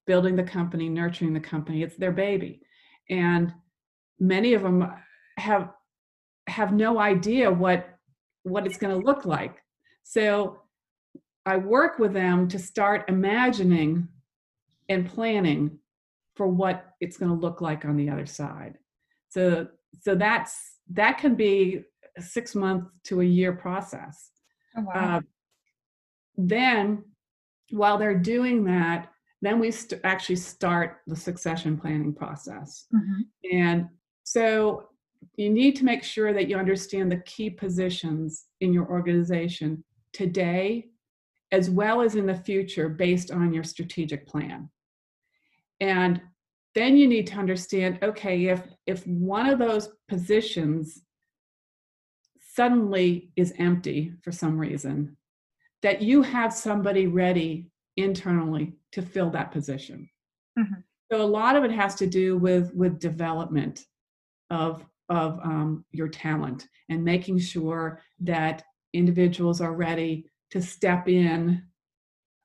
building 0.06 0.36
the 0.36 0.42
company 0.42 0.88
nurturing 0.88 1.34
the 1.34 1.40
company. 1.40 1.82
It's 1.82 1.96
their 1.96 2.12
baby 2.12 2.62
and 3.10 3.52
many 4.18 4.54
of 4.54 4.62
them 4.62 4.90
have 5.36 5.70
have 6.48 6.72
no 6.72 6.98
idea 6.98 7.50
what 7.50 7.88
what 8.42 8.66
it's 8.66 8.78
going 8.78 8.98
to 8.98 9.06
look 9.06 9.24
like 9.24 9.62
so 10.02 10.62
I 11.48 11.56
work 11.56 11.98
with 11.98 12.12
them 12.12 12.46
to 12.48 12.58
start 12.58 13.08
imagining 13.08 14.08
and 14.90 15.08
planning 15.08 15.78
for 16.36 16.46
what 16.46 16.84
it's 17.00 17.16
going 17.16 17.30
to 17.30 17.46
look 17.46 17.62
like 17.62 17.86
on 17.86 17.96
the 17.96 18.10
other 18.10 18.26
side. 18.26 18.76
So 19.30 19.66
so 20.00 20.14
that's 20.14 20.76
that 20.92 21.16
can 21.16 21.34
be 21.34 21.84
a 22.18 22.22
six 22.22 22.54
month 22.54 22.84
to 23.04 23.22
a 23.22 23.24
year 23.24 23.54
process. 23.54 24.30
Oh, 24.76 24.82
wow. 24.82 25.16
Uh, 25.16 25.20
then 26.36 27.04
while 27.70 27.96
they're 27.96 28.18
doing 28.18 28.64
that, 28.64 29.10
then 29.40 29.58
we 29.58 29.70
st- 29.70 30.00
actually 30.04 30.36
start 30.36 30.98
the 31.06 31.16
succession 31.16 31.76
planning 31.76 32.12
process. 32.12 32.86
Mm-hmm. 32.94 33.56
And 33.56 33.88
so 34.24 34.88
you 35.36 35.50
need 35.50 35.76
to 35.76 35.84
make 35.84 36.02
sure 36.02 36.32
that 36.32 36.48
you 36.48 36.56
understand 36.56 37.10
the 37.10 37.18
key 37.18 37.50
positions 37.50 38.46
in 38.60 38.72
your 38.72 38.88
organization 38.88 39.84
today 40.12 40.86
as 41.50 41.70
well 41.70 42.02
as 42.02 42.14
in 42.14 42.26
the 42.26 42.34
future 42.34 42.88
based 42.88 43.30
on 43.30 43.52
your 43.52 43.64
strategic 43.64 44.26
plan. 44.26 44.68
And 45.80 46.20
then 46.74 46.96
you 46.96 47.08
need 47.08 47.26
to 47.28 47.36
understand 47.36 47.98
okay, 48.02 48.46
if, 48.46 48.62
if 48.86 49.06
one 49.06 49.46
of 49.46 49.58
those 49.58 49.88
positions 50.08 51.02
suddenly 52.54 53.30
is 53.36 53.54
empty 53.58 54.12
for 54.22 54.32
some 54.32 54.58
reason, 54.58 55.16
that 55.82 56.02
you 56.02 56.22
have 56.22 56.52
somebody 56.52 57.06
ready 57.06 57.70
internally 57.98 58.74
to 58.92 59.02
fill 59.02 59.30
that 59.30 59.52
position. 59.52 60.08
Mm-hmm. 60.58 60.80
So 61.10 61.22
a 61.22 61.24
lot 61.24 61.56
of 61.56 61.64
it 61.64 61.70
has 61.70 61.94
to 61.96 62.06
do 62.06 62.36
with 62.36 62.74
with 62.74 62.98
development 62.98 63.84
of 64.50 64.84
of 65.08 65.40
um, 65.42 65.84
your 65.90 66.08
talent 66.08 66.66
and 66.88 67.04
making 67.04 67.38
sure 67.38 68.02
that 68.20 68.62
individuals 68.92 69.60
are 69.60 69.72
ready 69.74 70.26
to 70.50 70.62
step 70.62 71.08
in 71.08 71.62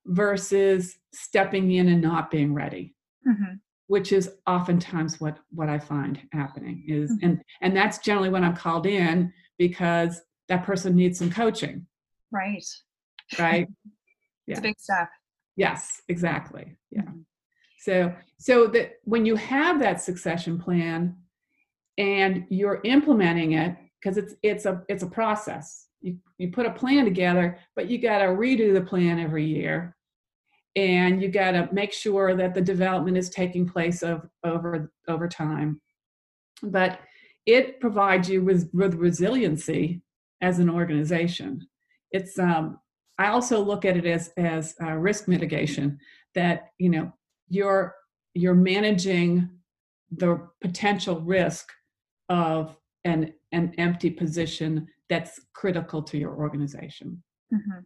versus 0.06 0.98
stepping 1.14 1.72
in 1.72 1.88
and 1.88 2.02
not 2.02 2.30
being 2.30 2.54
ready 2.54 2.94
mm-hmm. 3.26 3.56
which 3.88 4.12
is 4.12 4.30
oftentimes 4.46 5.22
what 5.22 5.40
what 5.52 5.70
i 5.70 5.80
find 5.80 6.20
happening 6.34 6.84
is 6.88 7.10
mm-hmm. 7.12 7.26
and 7.26 7.42
and 7.62 7.76
that's 7.76 8.00
generally 8.00 8.30
when 8.30 8.44
i'm 8.44 8.56
called 8.56 8.86
in 8.86 9.32
because 9.58 10.22
that 10.50 10.66
person 10.66 10.94
needs 10.94 11.18
some 11.18 11.32
coaching 11.32 11.86
right 12.32 12.66
right 13.40 13.68
yeah. 14.46 14.52
it's 14.52 14.60
a 14.60 14.64
big 14.64 14.78
step 14.78 15.08
yes 15.56 16.02
exactly 16.08 16.76
yeah 16.92 17.02
mm-hmm. 17.02 17.20
so 17.80 18.14
so 18.38 18.68
that 18.68 18.94
when 19.04 19.26
you 19.26 19.36
have 19.36 19.80
that 19.80 20.02
succession 20.02 20.60
plan 20.60 21.16
and 21.98 22.46
you're 22.50 22.82
implementing 22.84 23.54
it 23.54 23.76
because 24.02 24.18
it's 24.18 24.36
it's 24.42 24.66
a 24.66 24.84
it's 24.90 25.04
a 25.04 25.08
process 25.08 25.88
you, 26.04 26.18
you 26.38 26.52
put 26.52 26.66
a 26.66 26.72
plan 26.72 27.06
together, 27.06 27.58
but 27.76 27.90
you 27.90 27.98
got 27.98 28.20
to 28.20 28.26
redo 28.26 28.74
the 28.74 28.82
plan 28.82 29.20
every 29.20 29.46
year. 29.46 29.96
And 30.76 31.22
you 31.22 31.30
got 31.30 31.52
to 31.52 31.70
make 31.72 31.94
sure 31.94 32.36
that 32.36 32.54
the 32.54 32.62
development 32.62 33.18
is 33.18 33.30
taking 33.30 33.68
place 33.68 34.04
of, 34.04 34.28
over, 34.44 34.92
over 35.08 35.28
time. 35.28 35.80
But 36.62 37.00
it 37.46 37.80
provides 37.80 38.30
you 38.30 38.44
with, 38.44 38.70
with 38.74 38.96
resiliency 38.96 40.02
as 40.42 40.60
an 40.60 40.70
organization. 40.70 41.68
It's 42.12 42.38
um, 42.40 42.80
I 43.18 43.28
also 43.28 43.62
look 43.62 43.86
at 43.86 43.98
it 43.98 44.06
as 44.06 44.30
as 44.38 44.76
uh, 44.82 44.94
risk 44.94 45.28
mitigation. 45.28 46.00
That 46.36 46.72
you 46.78 46.90
know 46.90 47.14
you're 47.48 47.96
you're 48.34 48.56
managing 48.56 49.50
the 50.12 50.48
potential 50.62 51.22
risk 51.22 51.72
of 52.30 52.76
an 53.06 53.34
an 53.52 53.74
empty 53.78 54.10
position 54.10 54.88
that's 55.10 55.40
critical 55.54 56.02
to 56.02 56.18
your 56.18 56.36
organization. 56.36 57.22
Mm-hmm. 57.54 57.80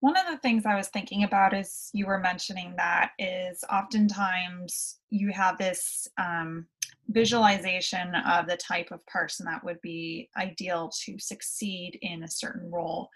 One 0.00 0.16
of 0.16 0.26
the 0.26 0.38
things 0.38 0.66
I 0.66 0.74
was 0.74 0.88
thinking 0.88 1.22
about 1.22 1.54
is 1.54 1.88
you 1.92 2.06
were 2.06 2.18
mentioning 2.18 2.74
that 2.76 3.12
is 3.20 3.62
oftentimes 3.72 4.98
you 5.10 5.30
have 5.30 5.58
this 5.58 6.08
um, 6.18 6.66
visualization 7.08 8.12
of 8.16 8.48
the 8.48 8.56
type 8.56 8.90
of 8.90 9.06
person 9.06 9.46
that 9.46 9.62
would 9.62 9.80
be 9.80 10.28
ideal 10.36 10.90
to 11.04 11.18
succeed 11.20 11.98
in 12.02 12.24
a 12.24 12.28
certain 12.28 12.68
role. 12.68 13.08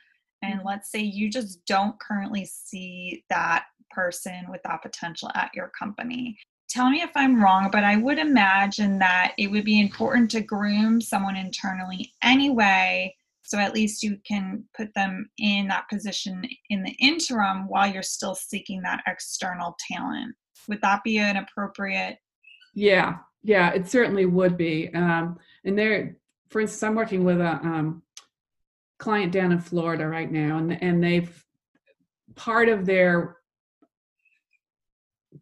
And 0.43 0.59
Mm-hmm. 0.59 0.69
let's 0.69 0.91
say 0.91 1.01
you 1.01 1.31
just 1.31 1.65
don't 1.67 1.99
currently 2.01 2.45
see 2.45 3.25
that 3.31 3.67
person 3.91 4.47
with 4.51 4.61
that 4.65 4.83
potential 4.83 5.31
at 5.35 5.51
your 5.55 5.71
company. 5.79 6.37
Tell 6.69 6.91
me 6.91 7.01
if 7.01 7.11
I'm 7.15 7.43
wrong, 7.43 7.71
but 7.71 7.85
I 7.85 7.97
would 7.97 8.19
imagine 8.19 8.99
that 8.99 9.33
it 9.39 9.51
would 9.51 9.65
be 9.65 9.81
important 9.81 10.31
to 10.33 10.41
groom 10.41 11.01
someone 11.01 11.37
internally 11.37 12.13
anyway. 12.23 13.15
So 13.43 13.59
at 13.59 13.73
least 13.73 14.03
you 14.03 14.19
can 14.27 14.65
put 14.77 14.93
them 14.95 15.31
in 15.39 15.69
that 15.69 15.89
position 15.89 16.45
in 16.69 16.83
the 16.83 16.97
interim 17.01 17.69
while 17.69 17.91
you're 17.91 18.03
still 18.03 18.35
seeking 18.35 18.83
that 18.83 19.05
external 19.07 19.77
talent. 19.89 20.35
Would 20.69 20.83
that 20.83 21.05
be 21.05 21.19
an 21.19 21.37
appropriate? 21.37 22.19
Yeah, 22.75 23.19
yeah, 23.45 23.71
it 23.71 23.89
certainly 23.89 24.27
would 24.27 24.57
be. 24.57 24.93
Um, 24.93 25.39
and 25.65 25.79
there, 25.79 26.17
for 26.51 26.61
instance, 26.61 26.83
I'm 26.83 26.97
working 26.97 27.23
with 27.23 27.41
a 27.41 27.53
um, 27.63 28.03
client 28.99 29.33
down 29.33 29.53
in 29.53 29.59
Florida 29.61 30.07
right 30.07 30.31
now, 30.31 30.59
and 30.59 30.83
and 30.83 31.03
they've 31.03 31.45
part 32.35 32.69
of 32.69 32.87
their 32.87 33.37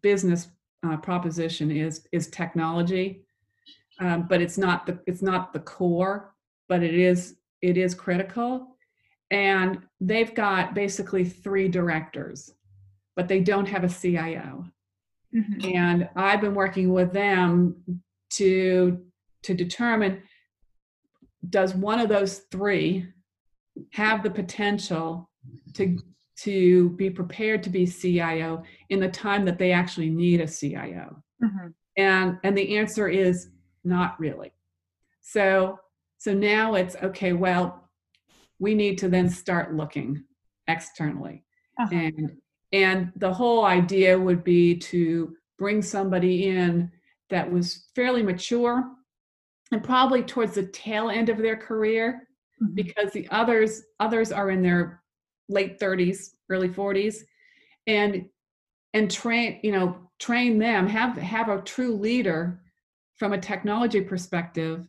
business 0.01 0.47
uh, 0.85 0.97
proposition 0.97 1.71
is 1.71 2.07
is 2.11 2.27
technology, 2.27 3.25
um, 3.99 4.27
but 4.27 4.41
it's 4.41 4.57
not 4.57 4.85
the 4.85 4.99
it's 5.07 5.21
not 5.21 5.53
the 5.53 5.59
core, 5.59 6.33
but 6.67 6.83
it 6.83 6.93
is 6.95 7.37
it 7.61 7.77
is 7.77 7.95
critical, 7.95 8.77
and 9.31 9.79
they've 10.01 10.35
got 10.35 10.73
basically 10.75 11.23
three 11.23 11.67
directors, 11.67 12.53
but 13.15 13.27
they 13.27 13.39
don't 13.39 13.67
have 13.67 13.83
a 13.83 13.89
CIO 13.89 14.65
Mhm. 15.33 15.75
and 15.75 16.09
I've 16.15 16.39
been 16.39 16.53
working 16.55 16.93
with 16.93 17.11
them 17.11 17.83
to 18.31 19.05
to 19.43 19.53
determine 19.53 20.23
does 21.49 21.75
one 21.75 21.99
of 21.99 22.07
those 22.09 22.39
three 22.51 23.05
have 23.91 24.23
the 24.23 24.29
potential 24.29 25.29
to 25.73 25.97
to 26.37 26.89
be 26.91 27.09
prepared 27.09 27.63
to 27.63 27.69
be 27.69 27.85
CIO 27.85 28.63
in 28.89 28.99
the 28.99 29.07
time 29.09 29.45
that 29.45 29.57
they 29.57 29.71
actually 29.71 30.09
need 30.09 30.41
a 30.41 30.47
CIO 30.47 31.21
Mhm. 31.41 31.73
and 31.97 32.39
and 32.43 32.57
the 32.57 32.77
answer 32.77 33.07
is 33.07 33.49
not 33.83 34.19
really 34.19 34.51
so 35.21 35.79
so 36.17 36.33
now 36.33 36.73
it's 36.75 36.95
okay 36.97 37.33
well 37.33 37.89
we 38.59 38.73
need 38.73 38.97
to 38.97 39.09
then 39.09 39.29
start 39.29 39.73
looking 39.75 40.23
externally 40.67 41.43
Uh-huh. 41.79 41.95
and 41.95 42.37
and 42.71 43.11
the 43.17 43.33
whole 43.33 43.63
idea 43.65 44.17
would 44.19 44.43
be 44.43 44.75
to 44.77 45.35
bring 45.57 45.81
somebody 45.81 46.47
in 46.47 46.91
that 47.29 47.49
was 47.49 47.87
fairly 47.95 48.23
mature 48.23 48.91
and 49.71 49.83
probably 49.83 50.23
towards 50.23 50.55
the 50.55 50.65
tail 50.67 51.09
end 51.09 51.29
of 51.29 51.37
their 51.37 51.55
career 51.55 52.27
Mhm. 52.61 52.75
because 52.75 53.11
the 53.11 53.27
others 53.31 53.83
others 53.99 54.31
are 54.31 54.49
in 54.49 54.61
their 54.61 55.03
late 55.49 55.79
30s 55.79 56.35
early 56.49 56.69
40s 56.69 57.23
and 57.87 58.25
and 58.93 59.11
train 59.11 59.59
you 59.63 59.71
know 59.71 59.97
train 60.19 60.57
them 60.59 60.87
have 60.87 61.17
have 61.17 61.49
a 61.49 61.61
true 61.61 61.95
leader 61.95 62.61
from 63.17 63.33
a 63.33 63.37
technology 63.37 64.01
perspective 64.01 64.87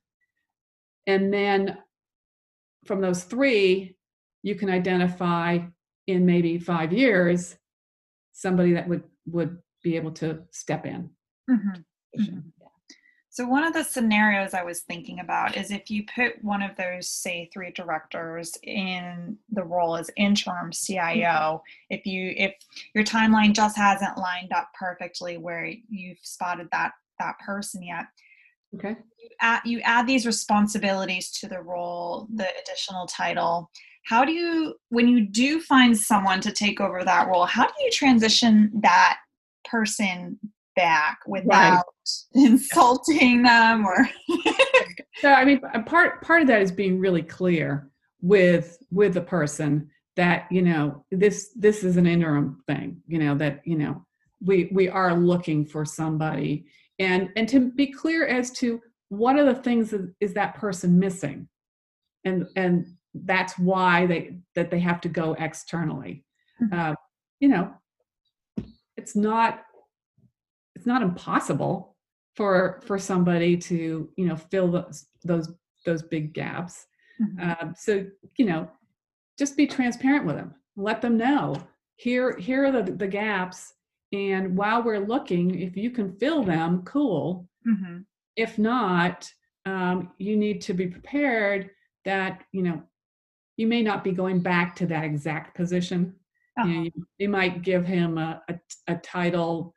and 1.07 1.33
then 1.33 1.79
from 2.85 3.01
those 3.01 3.25
three 3.25 3.97
you 4.43 4.55
can 4.55 4.71
identify 4.71 5.59
in 6.07 6.25
maybe 6.25 6.59
five 6.59 6.93
years 6.93 7.57
somebody 8.33 8.73
that 8.75 8.89
would 8.89 9.05
would 9.27 9.59
be 9.83 9.97
able 9.97 10.13
to 10.13 10.43
step 10.53 10.87
in 10.87 11.11
Mhm. 11.51 11.85
So, 13.37 13.47
one 13.47 13.65
of 13.65 13.75
the 13.75 13.85
scenarios 13.85 14.55
I 14.55 14.63
was 14.63 14.81
thinking 14.81 15.21
about 15.21 15.59
is 15.59 15.71
if 15.71 15.91
you 15.91 16.05
put 16.15 16.43
one 16.43 16.63
of 16.63 16.75
those, 16.77 17.11
say, 17.11 17.51
three 17.53 17.71
directors 17.71 18.57
in 18.63 19.37
the 19.51 19.63
role 19.63 19.95
as 19.95 20.11
interim 20.17 20.73
CIO, 20.73 21.61
mm-hmm. 21.61 21.95
if 21.95 22.07
you 22.07 22.33
if 22.35 22.55
your 22.95 23.05
timeline 23.05 23.53
just 23.53 23.77
hasn't 23.77 24.17
lined 24.17 24.55
up 24.55 24.71
perfectly 24.73 25.37
where 25.37 25.71
you've 25.91 26.19
spotted 26.23 26.69
that 26.73 26.93
that 27.19 27.39
person 27.45 27.83
yet, 27.83 28.07
okay 28.75 28.97
you 29.23 29.29
add, 29.43 29.61
you 29.67 29.81
add 29.81 30.07
these 30.07 30.25
responsibilities 30.25 31.31
to 31.33 31.47
the 31.47 31.61
role, 31.61 32.29
the 32.35 32.49
additional 32.63 33.07
title. 33.07 33.71
How 34.07 34.25
do 34.25 34.33
you, 34.33 34.77
when 34.89 35.09
you 35.09 35.27
do 35.27 35.61
find 35.61 35.99
someone 35.99 36.41
to 36.41 36.53
take 36.53 36.81
over 36.81 37.05
that 37.05 37.29
role, 37.29 37.45
how 37.45 37.67
do 37.67 37.73
you 37.85 37.91
transition 37.91 38.71
that 38.81 39.19
person 39.69 40.39
back 40.77 41.19
without 41.27 41.85
insulting 42.35 43.43
them 43.43 43.85
or? 43.87 44.09
so 45.21 45.33
i 45.33 45.45
mean 45.45 45.61
a 45.75 45.83
part 45.83 46.23
part 46.23 46.43
of 46.43 46.49
that 46.49 46.63
is 46.63 46.71
being 46.71 46.99
really 46.99 47.23
clear 47.23 47.91
with 48.21 48.79
with 48.91 49.15
the 49.15 49.21
person 49.21 49.91
that 50.17 50.47
you 50.51 50.63
know 50.63 51.05
this 51.11 51.51
this 51.57 51.83
is 51.85 51.97
an 51.97 52.07
interim 52.07 52.63
thing 52.67 53.01
you 53.07 53.19
know 53.19 53.35
that 53.35 53.61
you 53.65 53.77
know 53.77 54.05
we 54.45 54.69
we 54.73 54.89
are 54.89 55.15
looking 55.15 55.65
for 55.65 55.85
somebody 55.85 56.67
and 56.99 57.31
and 57.37 57.49
to 57.49 57.71
be 57.73 57.87
clear 57.87 58.27
as 58.27 58.51
to 58.51 58.81
what 59.09 59.37
are 59.37 59.45
the 59.45 59.55
things 59.55 59.91
that 59.91 60.13
is 60.21 60.35
that 60.35 60.55
person 60.55 60.99
missing 60.99 61.49
and 62.25 62.47
and 62.57 62.87
that's 63.15 63.59
why 63.59 64.07
they 64.07 64.37
that 64.55 64.71
they 64.71 64.81
have 64.81 65.01
to 65.01 65.09
go 65.09 65.35
externally 65.39 66.25
Mhm. 66.61 66.73
uh, 66.73 66.95
you 67.41 67.49
know 67.49 67.75
it's 68.97 69.15
not 69.15 69.66
it's 70.87 70.93
not 70.93 71.03
impossible 71.03 71.97
for 72.37 72.81
for 72.87 72.97
somebody 72.97 73.57
to 73.57 74.09
you 74.17 74.27
know 74.29 74.37
fill 74.37 74.71
those 74.71 75.07
those 75.25 75.53
those 75.85 76.03
big 76.03 76.33
gaps 76.33 76.87
Mhm. 77.21 77.63
um, 77.63 77.75
so 77.77 78.07
you 78.39 78.45
know 78.45 78.69
just 79.39 79.57
be 79.57 79.67
transparent 79.67 80.27
with 80.27 80.37
them 80.37 80.55
let 80.77 81.01
them 81.03 81.17
know 81.17 81.57
here 81.97 82.37
here 82.37 82.67
are 82.67 82.71
the, 82.73 82.93
the 82.93 83.09
gaps 83.09 83.73
and 84.13 84.57
while 84.57 84.83
we're 84.83 85.01
looking 85.15 85.59
if 85.59 85.77
you 85.77 85.91
can 85.91 86.13
fill 86.19 86.43
them 86.45 86.83
cool 86.85 87.49
Mhm. 87.67 88.05
if 88.37 88.59
not 88.59 89.29
um, 89.65 90.13
you 90.19 90.37
need 90.37 90.61
to 90.63 90.73
be 90.75 90.87
prepared 90.87 91.71
that 92.05 92.45
you 92.53 92.63
know 92.63 92.81
you 93.57 93.67
may 93.67 93.83
not 93.83 94.05
be 94.05 94.13
going 94.13 94.39
back 94.41 94.77
to 94.77 94.87
that 94.87 95.03
exact 95.05 95.57
position 95.57 96.01
you, 96.59 96.65
know, 96.65 96.71
Uh-huh. 96.71 96.83
you, 96.85 97.07
you 97.19 97.29
might 97.29 97.63
give 97.63 97.85
him 97.87 98.19
a, 98.19 98.43
a, 98.49 98.55
a 98.89 98.97
title 98.99 99.75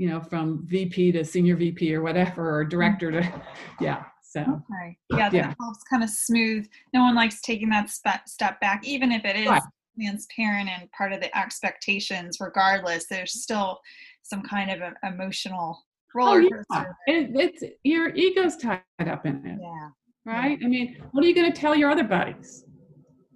you 0.00 0.08
know 0.08 0.18
from 0.18 0.66
vp 0.66 1.12
to 1.12 1.22
senior 1.22 1.54
vp 1.56 1.94
or 1.94 2.00
whatever 2.00 2.56
or 2.56 2.64
director 2.64 3.10
to 3.10 3.42
yeah 3.82 4.04
so 4.22 4.40
Okay. 4.40 4.96
Yeah, 5.10 5.28
that 5.28 5.34
Yeah. 5.34 5.54
helps 5.60 5.82
kind 5.90 6.04
of 6.04 6.08
smooth. 6.08 6.64
No 6.94 7.00
one 7.00 7.16
likes 7.16 7.40
taking 7.40 7.68
that 7.70 7.90
spe- 7.90 8.24
step 8.28 8.60
back, 8.60 8.86
even 8.86 9.10
if 9.10 9.24
it 9.24 9.34
is 9.34 9.48
Right. 9.48 9.60
transparent 10.00 10.68
and 10.70 10.88
part 10.92 11.12
of 11.12 11.20
the 11.20 11.36
expectations. 11.36 12.38
Regardless, 12.40 13.06
there's 13.08 13.42
still 13.42 13.80
some 14.22 14.40
kind 14.42 14.70
of 14.70 14.80
a, 14.82 14.92
emotional 15.12 15.76
oh 15.82 15.84
roller 16.14 16.64
yeah 16.72 16.84
it, 17.06 17.30
it's 17.34 17.64
your 17.82 18.10
ego's 18.14 18.56
tied 18.56 18.82
up 19.00 19.26
in 19.26 19.44
it 19.46 19.58
Yeah. 19.60 19.88
right 20.24 20.58
i 20.64 20.66
mean 20.66 20.96
what 21.12 21.24
are 21.24 21.28
you 21.28 21.34
going 21.34 21.52
to 21.52 21.60
tell 21.60 21.74
your 21.74 21.90
other 21.90 22.02
buddies 22.04 22.64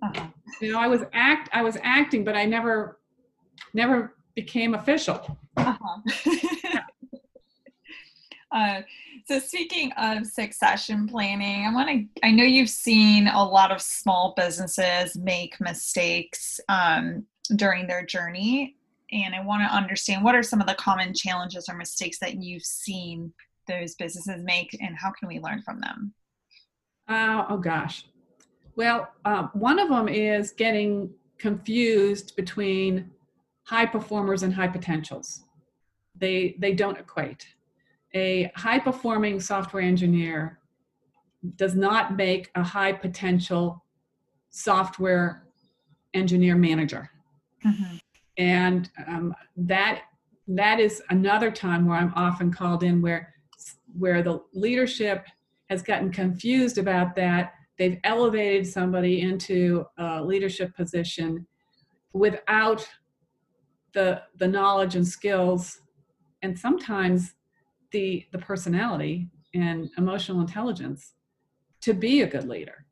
Uh-huh. 0.03 0.27
you 0.61 0.72
know 0.72 0.79
i 0.81 0.87
was 0.88 1.03
act 1.12 1.48
i 1.53 1.62
was 1.62 1.77
acting 1.83 2.24
but 2.24 2.35
i 2.37 2.44
never 2.44 3.00
never 3.74 4.14
became 4.35 4.75
official 4.75 5.38
Uh-huh. 5.57 6.01
uh, 8.53 8.83
so 9.27 9.38
speaking 9.38 9.92
of 9.92 10.27
succession 10.27 11.07
planning, 11.09 11.64
I 11.64 11.73
want 11.73 11.88
to. 11.88 12.05
I 12.23 12.31
know 12.31 12.44
you've 12.44 12.68
seen 12.68 13.29
a 13.29 13.42
lot 13.42 13.73
of 13.73 13.81
small 13.81 14.35
businesses 14.37 15.16
make 15.16 15.61
mistakes 15.61 16.61
um, 16.68 17.25
during 17.57 17.87
their 17.87 18.05
journey, 18.05 18.77
and 19.12 19.35
I 19.35 19.42
want 19.44 19.62
to 19.62 19.75
understand 19.75 20.25
what 20.25 20.35
are 20.35 20.42
some 20.42 20.61
of 20.61 20.66
the 20.66 20.75
common 20.75 21.14
challenges 21.14 21.68
or 21.68 21.77
mistakes 21.77 22.18
that 22.18 22.42
you've 22.42 22.64
seen 22.64 23.33
those 23.66 23.94
businesses 23.94 24.42
make, 24.42 24.77
and 24.81 24.97
how 24.97 25.11
can 25.11 25.29
we 25.29 25.40
learn 25.40 25.62
from 25.62 25.81
them? 25.81 26.12
Uh, 27.09 27.47
oh 27.49 27.59
gosh. 27.59 28.05
Well, 28.77 29.09
um, 29.25 29.51
one 29.55 29.79
of 29.79 29.88
them 29.88 30.09
is 30.09 30.51
getting 30.51 31.11
confused 31.38 32.35
between 32.37 33.11
high 33.64 33.87
performers 33.87 34.42
and 34.42 34.53
high 34.55 34.68
potentials. 34.68 35.44
They 36.14 36.57
they 36.59 36.74
don't 36.74 36.98
equate. 36.98 37.46
A 38.14 38.50
high 38.55 38.79
performing 38.79 39.40
software 39.40 39.83
engineer 39.83 40.61
does 41.57 41.74
not 41.74 42.16
make 42.16 42.50
a 42.55 42.62
high 42.62 42.92
potential 42.92 43.85
software 44.50 45.44
engineer 46.14 46.55
manager, 46.57 47.11
Mhm. 47.64 48.00
and 48.38 48.90
um, 49.07 49.35
that 49.57 50.03
that 50.46 50.79
is 50.79 51.03
another 51.11 51.50
time 51.50 51.87
where 51.87 51.96
I'm 51.98 52.12
often 52.14 52.53
called 52.53 52.83
in 52.83 53.00
where 53.03 53.35
where 53.98 54.22
the 54.22 54.40
leadership 54.53 55.27
has 55.70 55.83
gotten 55.83 56.11
confused 56.12 56.79
about 56.79 57.14
that. 57.16 57.55
They've 57.79 57.98
elevated 58.05 58.66
somebody 58.66 59.22
into 59.22 59.87
a 59.98 60.22
leadership 60.22 60.77
position 60.77 61.46
without 62.12 62.88
the 63.94 64.22
the 64.38 64.48
knowledge 64.48 64.96
and 64.96 65.07
skills, 65.07 65.80
and 66.42 66.59
sometimes 66.59 67.35
the 67.92 68.26
the 68.33 68.38
personality 68.38 69.30
and 69.54 69.88
emotional 69.96 70.40
intelligence 70.40 71.14
to 71.80 71.94
be 71.94 72.22
a 72.22 72.26
good 72.26 72.46
leader. 72.46 72.85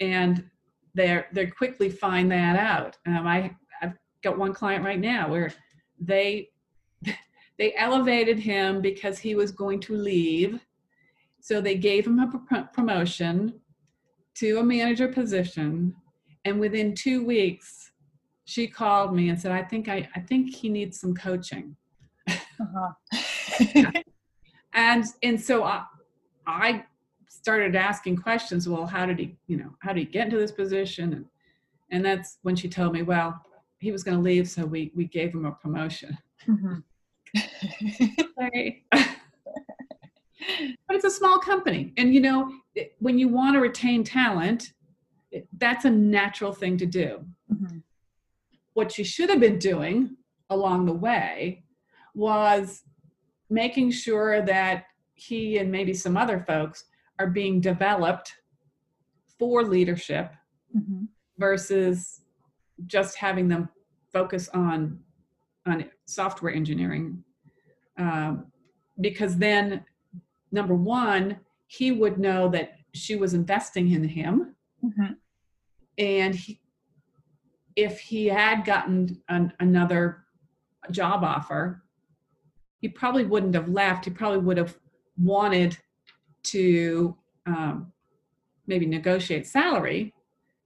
And 0.00 0.48
they 0.94 1.24
they 1.32 1.46
quickly 1.46 1.90
find 1.90 2.30
that 2.32 2.56
out. 2.56 2.96
Um, 3.06 3.26
I 3.26 3.54
I've 3.82 3.94
got 4.22 4.38
one 4.38 4.54
client 4.54 4.84
right 4.84 5.00
now 5.00 5.28
where 5.28 5.52
they 6.00 6.50
they 7.58 7.74
elevated 7.76 8.38
him 8.38 8.80
because 8.80 9.18
he 9.18 9.34
was 9.34 9.50
going 9.50 9.80
to 9.80 9.94
leave, 9.94 10.60
so 11.40 11.60
they 11.60 11.76
gave 11.76 12.06
him 12.06 12.18
a 12.18 12.68
promotion 12.72 13.60
to 14.36 14.58
a 14.58 14.64
manager 14.64 15.08
position, 15.08 15.94
and 16.44 16.60
within 16.60 16.94
two 16.94 17.24
weeks, 17.24 17.89
she 18.50 18.66
called 18.66 19.14
me 19.14 19.28
and 19.28 19.40
said, 19.40 19.52
"I 19.52 19.62
think 19.62 19.88
I 19.88 20.08
I 20.16 20.20
think 20.20 20.52
he 20.52 20.68
needs 20.68 20.98
some 20.98 21.14
coaching." 21.14 21.76
Uh-huh. 22.28 22.92
and 24.74 25.04
and 25.22 25.40
so 25.40 25.62
I 25.62 25.84
I 26.48 26.84
started 27.28 27.76
asking 27.76 28.16
questions. 28.16 28.68
Well, 28.68 28.86
how 28.86 29.06
did 29.06 29.20
he 29.20 29.36
you 29.46 29.56
know 29.56 29.70
how 29.78 29.92
did 29.92 30.00
he 30.00 30.06
get 30.06 30.24
into 30.26 30.36
this 30.36 30.50
position? 30.50 31.12
And 31.12 31.26
and 31.92 32.04
that's 32.04 32.38
when 32.42 32.56
she 32.56 32.68
told 32.68 32.92
me, 32.92 33.02
well, 33.02 33.40
he 33.78 33.92
was 33.92 34.02
going 34.02 34.16
to 34.16 34.22
leave, 34.22 34.48
so 34.48 34.66
we 34.66 34.90
we 34.96 35.04
gave 35.04 35.32
him 35.32 35.44
a 35.46 35.52
promotion. 35.52 36.18
Mm-hmm. 36.48 36.80
but 40.88 40.96
it's 40.96 41.04
a 41.04 41.10
small 41.10 41.38
company, 41.38 41.92
and 41.96 42.12
you 42.12 42.20
know 42.20 42.52
when 42.98 43.16
you 43.16 43.28
want 43.28 43.54
to 43.54 43.60
retain 43.60 44.02
talent, 44.02 44.72
that's 45.58 45.84
a 45.84 45.90
natural 45.90 46.52
thing 46.52 46.76
to 46.78 46.86
do. 46.86 47.24
Mm-hmm. 47.52 47.78
What 48.74 48.92
she 48.92 49.04
should 49.04 49.30
have 49.30 49.40
been 49.40 49.58
doing 49.58 50.16
along 50.48 50.86
the 50.86 50.92
way 50.92 51.64
was 52.14 52.82
making 53.48 53.90
sure 53.90 54.42
that 54.42 54.84
he 55.14 55.58
and 55.58 55.70
maybe 55.70 55.92
some 55.92 56.16
other 56.16 56.44
folks 56.46 56.84
are 57.18 57.26
being 57.26 57.60
developed 57.60 58.34
for 59.38 59.62
leadership 59.64 60.32
mm-hmm. 60.76 61.04
versus 61.38 62.22
just 62.86 63.16
having 63.16 63.48
them 63.48 63.68
focus 64.12 64.48
on 64.54 64.98
on 65.66 65.84
software 66.06 66.52
engineering 66.52 67.22
um, 67.98 68.46
because 69.00 69.36
then 69.36 69.84
number 70.52 70.74
one 70.74 71.38
he 71.66 71.92
would 71.92 72.18
know 72.18 72.48
that 72.48 72.72
she 72.94 73.16
was 73.16 73.34
investing 73.34 73.92
in 73.92 74.02
him 74.02 74.54
mm-hmm. 74.84 75.12
and 75.98 76.34
he, 76.34 76.59
if 77.76 78.00
he 78.00 78.26
had 78.26 78.64
gotten 78.64 79.20
an, 79.28 79.52
another 79.60 80.24
job 80.90 81.24
offer 81.24 81.82
he 82.80 82.88
probably 82.88 83.24
wouldn't 83.24 83.54
have 83.54 83.68
left. 83.68 84.06
He 84.06 84.10
probably 84.10 84.38
would 84.38 84.56
have 84.56 84.76
wanted 85.18 85.76
to 86.44 87.16
um, 87.46 87.92
maybe 88.66 88.86
negotiate 88.86 89.46
salary, 89.46 90.14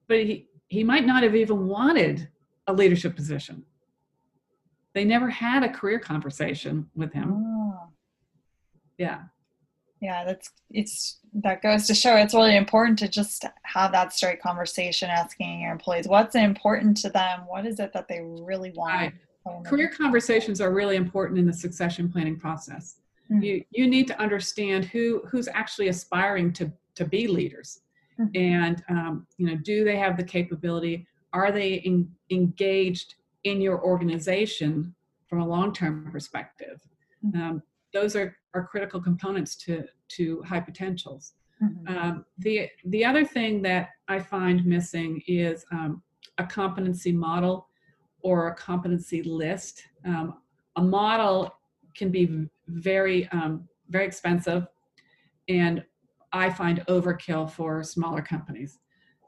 but 0.07 0.19
he, 0.19 0.49
he 0.69 0.85
might 0.85 1.05
not 1.05 1.23
have 1.23 1.35
even 1.35 1.67
wanted 1.67 2.29
a 2.67 2.73
leadership 2.73 3.17
position. 3.17 3.65
They 4.95 5.05
never 5.05 5.29
had 5.29 5.65
a 5.65 5.69
career 5.69 5.99
conversation 5.99 6.89
with 6.95 7.13
him. 7.13 7.33
Oh. 7.33 7.89
Yeah. 8.97 9.23
Yeah, 10.01 10.25
that's 10.25 10.51
it's 10.71 11.19
that 11.35 11.63
goes 11.63 11.87
to 11.87 11.95
show 11.95 12.17
it's 12.17 12.35
really 12.35 12.57
important 12.57 12.99
to 13.01 13.09
just 13.09 13.45
have 13.63 13.93
that 13.93 14.13
straight 14.13 14.41
conversation 14.43 15.09
asking 15.11 15.61
your 15.61 15.73
employees 15.73 16.07
what's 16.07 16.35
important 16.35 16.97
to 16.99 17.11
them, 17.11 17.41
what 17.47 17.67
is 17.67 17.81
it 17.81 17.93
that 17.93 18.07
they 18.09 18.21
really 18.23 18.71
want. 18.73 18.95
Right 18.95 19.15
career 19.65 19.91
conversations 19.97 20.61
are 20.61 20.73
really 20.73 20.97
important 20.97 21.39
in 21.39 21.47
the 21.47 21.53
succession 21.53 22.11
planning 22.11 22.39
process. 22.39 22.97
Mm-hmm. 23.31 23.43
You 23.43 23.65
you 23.71 23.87
need 23.89 24.07
to 24.09 24.21
understand 24.21 24.85
who 24.87 25.23
who's 25.29 25.49
actually 25.49 25.89
aspiring 25.89 26.53
to 26.55 26.71
to 26.95 27.05
be 27.05 27.27
leaders, 27.27 27.81
mm-hmm. 28.19 28.29
and 28.35 28.83
um, 28.89 29.27
you 29.39 29.47
know, 29.47 29.57
do 29.57 29.85
they 29.85 29.97
have 29.97 30.17
the 30.17 30.25
capability? 30.25 31.07
Are 31.33 31.51
they 31.51 31.75
in, 31.75 32.09
engaged 32.31 33.15
in 33.45 33.61
your 33.61 33.83
organization 33.83 34.95
from 35.29 35.41
a 35.41 35.47
long 35.47 35.73
term 35.73 36.09
perspective? 36.13 36.81
Mm-hmm. 37.25 37.43
Um, 37.43 37.63
those 37.95 38.15
are 38.17 38.37
are 38.53 38.67
critical 38.67 39.01
components 39.01 39.57
to 39.57 39.85
to 40.09 40.43
high 40.43 40.61
potentials. 40.61 41.33
Mm-hmm. 41.63 41.97
Um, 41.97 42.25
the 42.39 42.69
the 42.87 43.05
other 43.05 43.25
thing 43.25 43.63
that 43.63 43.91
I 44.09 44.19
find 44.19 44.67
missing 44.67 45.23
is 45.27 45.65
um, 45.73 46.03
a 46.39 46.45
competency 46.45 47.13
model 47.13 47.69
or 48.21 48.49
a 48.49 48.55
competency 48.55 49.23
list. 49.23 49.83
Um, 50.05 50.35
a 50.77 50.83
model 50.83 51.55
can 51.95 52.11
be 52.11 52.49
very, 52.67 53.29
um, 53.29 53.69
very 53.91 54.07
expensive, 54.07 54.67
and 55.49 55.85
I 56.33 56.51
find 56.51 56.85
overkill 56.89 57.51
for 57.51 57.83
smaller 57.85 58.23
companies. 58.23 58.79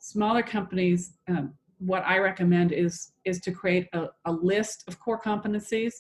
Smaller 0.01 0.43
companies, 0.43 1.13
um, 1.29 1.55
what 1.79 2.03
I 2.05 2.19
recommend 2.19 2.73
is 2.73 3.13
is 3.25 3.41
to 3.43 3.53
create 3.53 3.89
a, 3.93 4.07
a 4.25 4.33
list 4.33 4.85
of 4.89 4.99
core 4.99 5.21
competencies 5.21 5.93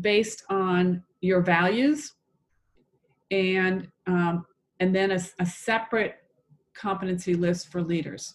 based 0.00 0.44
on 0.50 1.02
your 1.20 1.40
values, 1.40 2.14
and 3.30 3.88
um, 4.06 4.44
and 4.80 4.94
then 4.94 5.10
a, 5.10 5.20
a 5.38 5.46
separate 5.46 6.16
competency 6.74 7.34
list 7.34 7.72
for 7.72 7.82
leaders. 7.82 8.34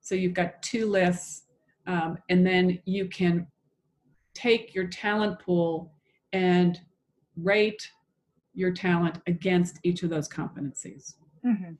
So 0.00 0.14
you've 0.14 0.34
got 0.34 0.62
two 0.62 0.86
lists 0.86 1.44
um, 1.86 2.18
and 2.28 2.46
then 2.46 2.78
you 2.84 3.06
can 3.08 3.46
take 4.34 4.74
your 4.74 4.86
talent 4.86 5.38
pool 5.38 5.92
and 6.32 6.80
rate 7.36 7.90
your 8.54 8.72
talent 8.72 9.20
against 9.26 9.78
each 9.82 10.02
of 10.02 10.10
those 10.10 10.28
competencies. 10.28 11.14
Mm-hmm. 11.44 11.72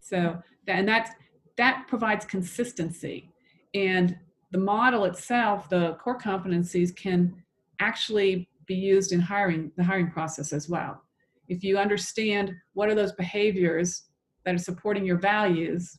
So, 0.00 0.40
and 0.66 0.88
that 0.88 1.10
that 1.56 1.86
provides 1.88 2.24
consistency. 2.24 3.30
And 3.74 4.16
the 4.50 4.58
model 4.58 5.04
itself, 5.04 5.68
the 5.68 5.94
core 5.94 6.18
competencies, 6.18 6.94
can 6.94 7.42
actually 7.80 8.48
be 8.68 8.74
used 8.74 9.12
in 9.12 9.18
hiring 9.18 9.72
the 9.76 9.82
hiring 9.82 10.10
process 10.10 10.52
as 10.52 10.68
well. 10.68 11.02
If 11.48 11.64
you 11.64 11.78
understand 11.78 12.54
what 12.74 12.88
are 12.88 12.94
those 12.94 13.12
behaviors 13.12 14.04
that 14.44 14.54
are 14.54 14.58
supporting 14.58 15.04
your 15.04 15.18
values, 15.18 15.98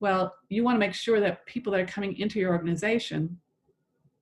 well, 0.00 0.34
you 0.48 0.62
want 0.62 0.76
to 0.76 0.78
make 0.78 0.94
sure 0.94 1.18
that 1.20 1.44
people 1.46 1.72
that 1.72 1.80
are 1.80 1.86
coming 1.86 2.16
into 2.18 2.38
your 2.38 2.52
organization 2.52 3.38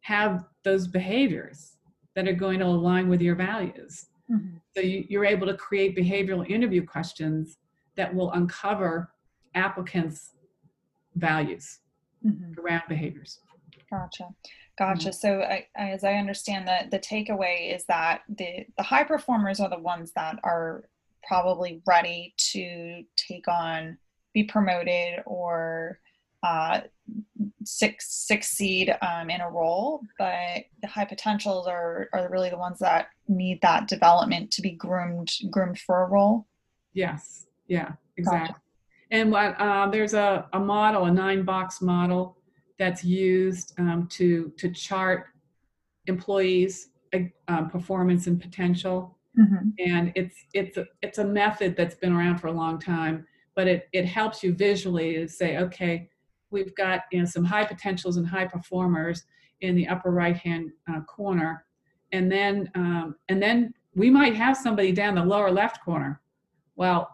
have 0.00 0.44
those 0.62 0.86
behaviors 0.86 1.72
that 2.14 2.28
are 2.28 2.32
going 2.32 2.60
to 2.60 2.64
align 2.64 3.08
with 3.08 3.20
your 3.20 3.34
values. 3.34 4.06
Mm-hmm. 4.30 4.56
So 4.74 4.82
you, 4.82 5.20
are 5.20 5.24
able 5.24 5.46
to 5.46 5.54
create 5.54 5.96
behavioral 5.96 6.48
interview 6.48 6.84
questions 6.84 7.58
that 7.96 8.14
will 8.14 8.32
uncover 8.32 9.10
applicants' 9.54 10.32
values 11.16 11.80
mm-hmm. 12.24 12.58
around 12.60 12.82
behaviors. 12.88 13.40
Gotcha. 13.90 14.28
Gotcha. 14.78 15.08
Mm-hmm. 15.08 15.12
So, 15.12 15.40
I, 15.42 15.66
as 15.74 16.04
I 16.04 16.14
understand 16.14 16.68
that, 16.68 16.90
the 16.90 16.98
takeaway 16.98 17.74
is 17.74 17.84
that 17.86 18.22
the 18.28 18.66
the 18.76 18.82
high 18.82 19.04
performers 19.04 19.60
are 19.60 19.70
the 19.70 19.78
ones 19.78 20.12
that 20.16 20.38
are 20.44 20.88
probably 21.26 21.82
ready 21.86 22.34
to 22.36 23.04
take 23.16 23.48
on 23.48 23.98
be 24.34 24.44
promoted 24.44 25.22
or 25.24 25.98
uh, 26.42 26.80
six 27.64 28.26
succeed 28.26 28.94
um, 29.02 29.30
in 29.30 29.40
a 29.40 29.50
role, 29.50 30.02
but 30.18 30.64
the 30.82 30.88
high 30.88 31.04
potentials 31.04 31.66
are 31.66 32.08
are 32.12 32.28
really 32.28 32.50
the 32.50 32.58
ones 32.58 32.78
that 32.80 33.08
need 33.28 33.60
that 33.62 33.88
development 33.88 34.50
to 34.50 34.62
be 34.62 34.70
groomed 34.70 35.32
groomed 35.50 35.78
for 35.78 36.02
a 36.02 36.06
role. 36.06 36.46
Yes. 36.92 37.46
Yeah. 37.66 37.92
Exactly. 38.16 38.48
Gotcha. 38.48 38.60
And 39.10 39.30
what 39.30 39.60
uh, 39.60 39.88
there's 39.88 40.14
a, 40.14 40.46
a 40.52 40.58
model, 40.58 41.04
a 41.04 41.10
nine 41.10 41.44
box 41.44 41.80
model 41.80 42.35
that's 42.78 43.04
used 43.04 43.72
um, 43.78 44.06
to 44.12 44.52
to 44.58 44.70
chart 44.70 45.26
employees' 46.06 46.90
uh, 47.48 47.62
performance 47.64 48.26
and 48.26 48.40
potential. 48.40 49.16
Mm-hmm. 49.38 49.68
And 49.78 50.12
it's 50.14 50.36
it's 50.54 50.76
a, 50.76 50.86
it's 51.02 51.18
a 51.18 51.24
method 51.24 51.76
that's 51.76 51.94
been 51.94 52.12
around 52.12 52.38
for 52.38 52.48
a 52.48 52.52
long 52.52 52.78
time 52.78 53.26
but 53.56 53.66
it, 53.66 53.88
it 53.92 54.04
helps 54.04 54.44
you 54.44 54.54
visually 54.54 55.14
to 55.14 55.26
say, 55.26 55.56
okay, 55.56 56.08
we've 56.50 56.74
got 56.76 57.00
you 57.10 57.18
know 57.18 57.24
some 57.24 57.42
high 57.42 57.64
potentials 57.64 58.18
and 58.18 58.26
high 58.26 58.44
performers 58.44 59.24
in 59.62 59.74
the 59.74 59.88
upper 59.88 60.10
right 60.12 60.36
hand 60.36 60.70
uh, 60.88 61.00
corner, 61.00 61.64
and 62.12 62.30
then 62.30 62.70
um, 62.76 63.16
and 63.28 63.42
then 63.42 63.74
we 63.96 64.10
might 64.10 64.36
have 64.36 64.56
somebody 64.56 64.92
down 64.92 65.14
the 65.16 65.24
lower 65.24 65.50
left 65.50 65.82
corner. 65.82 66.20
Well, 66.76 67.10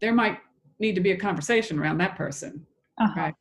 there 0.00 0.14
might 0.14 0.38
need 0.80 0.94
to 0.94 1.00
be 1.02 1.12
a 1.12 1.16
conversation 1.16 1.78
around 1.78 1.98
that 1.98 2.16
person, 2.16 2.66
uh-huh. 2.98 3.20
right? 3.20 3.34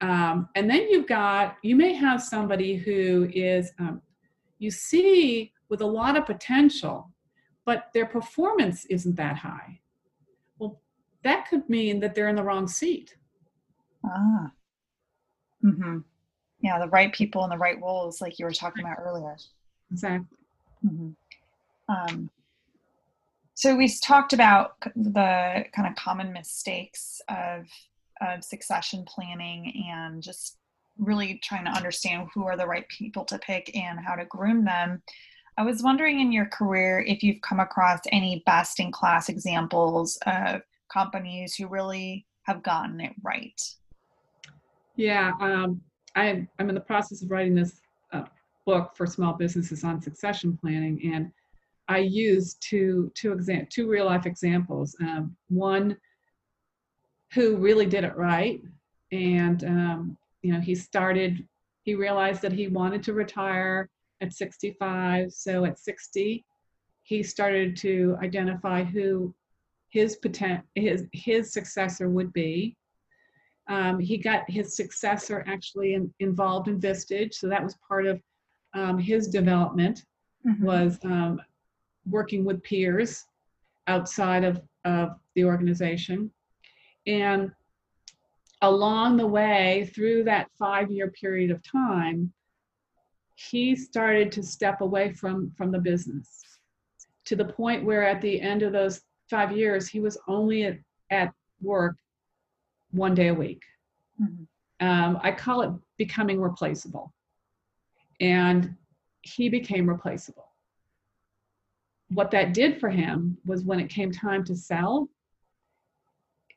Um, 0.00 0.48
and 0.54 0.68
then 0.68 0.88
you've 0.90 1.06
got 1.06 1.56
you 1.62 1.74
may 1.74 1.94
have 1.94 2.22
somebody 2.22 2.76
who 2.76 3.28
is 3.32 3.72
um, 3.78 4.02
you 4.58 4.70
see 4.70 5.52
with 5.68 5.80
a 5.80 5.86
lot 5.86 6.16
of 6.16 6.26
potential, 6.26 7.10
but 7.64 7.90
their 7.92 8.06
performance 8.06 8.84
isn't 8.86 9.16
that 9.16 9.36
high 9.36 9.80
Well, 10.58 10.80
that 11.24 11.48
could 11.48 11.68
mean 11.68 12.00
that 12.00 12.14
they're 12.14 12.28
in 12.28 12.36
the 12.36 12.44
wrong 12.44 12.68
seat. 12.68 13.16
Ah. 14.04 14.52
Mm-hmm. 15.64 15.98
Yeah, 16.60 16.78
the 16.78 16.88
right 16.88 17.12
people 17.12 17.44
in 17.44 17.50
the 17.50 17.58
right 17.58 17.80
roles, 17.80 18.20
like 18.20 18.38
you 18.38 18.44
were 18.44 18.52
talking 18.52 18.84
about 18.84 18.98
earlier. 19.00 19.36
Exactly. 19.90 20.38
Mm-hmm. 20.84 21.10
Um, 21.88 22.30
so 23.54 23.74
we 23.74 23.88
talked 23.88 24.32
about 24.32 24.76
the 24.94 25.64
kind 25.74 25.88
of 25.88 25.94
common 25.96 26.32
mistakes 26.32 27.20
of 27.28 27.66
of 28.20 28.44
succession 28.44 29.04
planning 29.04 29.86
and 29.90 30.22
just 30.22 30.58
really 30.98 31.40
trying 31.42 31.64
to 31.64 31.70
understand 31.70 32.28
who 32.34 32.44
are 32.44 32.56
the 32.56 32.66
right 32.66 32.88
people 32.88 33.24
to 33.24 33.38
pick 33.38 33.74
and 33.76 33.98
how 34.00 34.14
to 34.14 34.24
groom 34.26 34.64
them. 34.64 35.02
I 35.58 35.62
was 35.62 35.82
wondering 35.82 36.20
in 36.20 36.32
your 36.32 36.46
career 36.46 37.04
if 37.06 37.22
you've 37.22 37.40
come 37.40 37.60
across 37.60 38.00
any 38.12 38.42
best 38.46 38.78
in 38.78 38.92
class 38.92 39.28
examples 39.28 40.18
of 40.26 40.62
companies 40.92 41.54
who 41.54 41.66
really 41.68 42.26
have 42.42 42.62
gotten 42.62 43.00
it 43.00 43.12
right. 43.22 43.60
Yeah, 44.96 45.32
um, 45.40 45.80
I, 46.14 46.46
I'm 46.58 46.68
in 46.68 46.74
the 46.74 46.80
process 46.80 47.22
of 47.22 47.30
writing 47.30 47.54
this 47.54 47.80
uh, 48.12 48.24
book 48.64 48.92
for 48.96 49.06
small 49.06 49.34
businesses 49.34 49.84
on 49.84 50.00
succession 50.00 50.58
planning, 50.60 51.00
and 51.12 51.30
I 51.88 51.98
use 51.98 52.54
two 52.54 53.12
two 53.14 53.32
exam 53.32 53.66
two 53.70 53.88
real 53.88 54.06
life 54.06 54.26
examples. 54.26 54.96
Um, 55.00 55.36
one 55.48 55.96
who 57.32 57.56
really 57.56 57.86
did 57.86 58.04
it 58.04 58.16
right, 58.16 58.60
and 59.12 59.64
um, 59.64 60.16
you 60.42 60.52
know 60.52 60.60
he 60.60 60.74
started. 60.74 61.46
He 61.82 61.94
realized 61.94 62.42
that 62.42 62.52
he 62.52 62.68
wanted 62.68 63.02
to 63.04 63.12
retire 63.12 63.88
at 64.20 64.32
65. 64.32 65.30
So 65.32 65.64
at 65.64 65.78
60, 65.78 66.44
he 67.02 67.22
started 67.22 67.76
to 67.76 68.16
identify 68.20 68.82
who 68.82 69.32
his 69.88 70.16
potent 70.16 70.62
his 70.74 71.04
his 71.12 71.52
successor 71.52 72.08
would 72.08 72.32
be. 72.32 72.76
Um, 73.68 73.98
he 73.98 74.16
got 74.18 74.48
his 74.48 74.76
successor 74.76 75.44
actually 75.46 75.94
in, 75.94 76.12
involved 76.20 76.68
in 76.68 76.80
Vistage, 76.80 77.34
so 77.34 77.48
that 77.48 77.62
was 77.62 77.76
part 77.86 78.06
of 78.06 78.20
um, 78.74 78.98
his 78.98 79.28
development. 79.28 80.04
Mm-hmm. 80.46 80.64
Was 80.64 80.98
um, 81.04 81.40
working 82.08 82.44
with 82.44 82.62
peers 82.62 83.24
outside 83.88 84.44
of, 84.44 84.60
of 84.84 85.10
the 85.34 85.44
organization. 85.44 86.30
And 87.06 87.52
along 88.62 89.16
the 89.16 89.26
way, 89.26 89.90
through 89.94 90.24
that 90.24 90.50
five 90.58 90.90
year 90.90 91.10
period 91.10 91.50
of 91.50 91.62
time, 91.62 92.32
he 93.34 93.76
started 93.76 94.32
to 94.32 94.42
step 94.42 94.80
away 94.80 95.12
from, 95.12 95.52
from 95.56 95.70
the 95.70 95.78
business 95.78 96.42
to 97.26 97.36
the 97.36 97.44
point 97.44 97.84
where 97.84 98.06
at 98.06 98.22
the 98.22 98.40
end 98.40 98.62
of 98.62 98.72
those 98.72 99.02
five 99.28 99.56
years, 99.56 99.88
he 99.88 100.00
was 100.00 100.16
only 100.26 100.64
at, 100.64 100.78
at 101.10 101.32
work 101.60 101.96
one 102.92 103.14
day 103.14 103.28
a 103.28 103.34
week. 103.34 103.62
Mm-hmm. 104.20 104.86
Um, 104.86 105.18
I 105.22 105.32
call 105.32 105.62
it 105.62 105.70
becoming 105.98 106.40
replaceable. 106.40 107.12
And 108.20 108.76
he 109.22 109.48
became 109.48 109.88
replaceable 109.88 110.46
what 112.08 112.30
that 112.30 112.54
did 112.54 112.78
for 112.78 112.88
him 112.88 113.36
was 113.44 113.64
when 113.64 113.80
it 113.80 113.88
came 113.88 114.12
time 114.12 114.44
to 114.44 114.56
sell, 114.56 115.08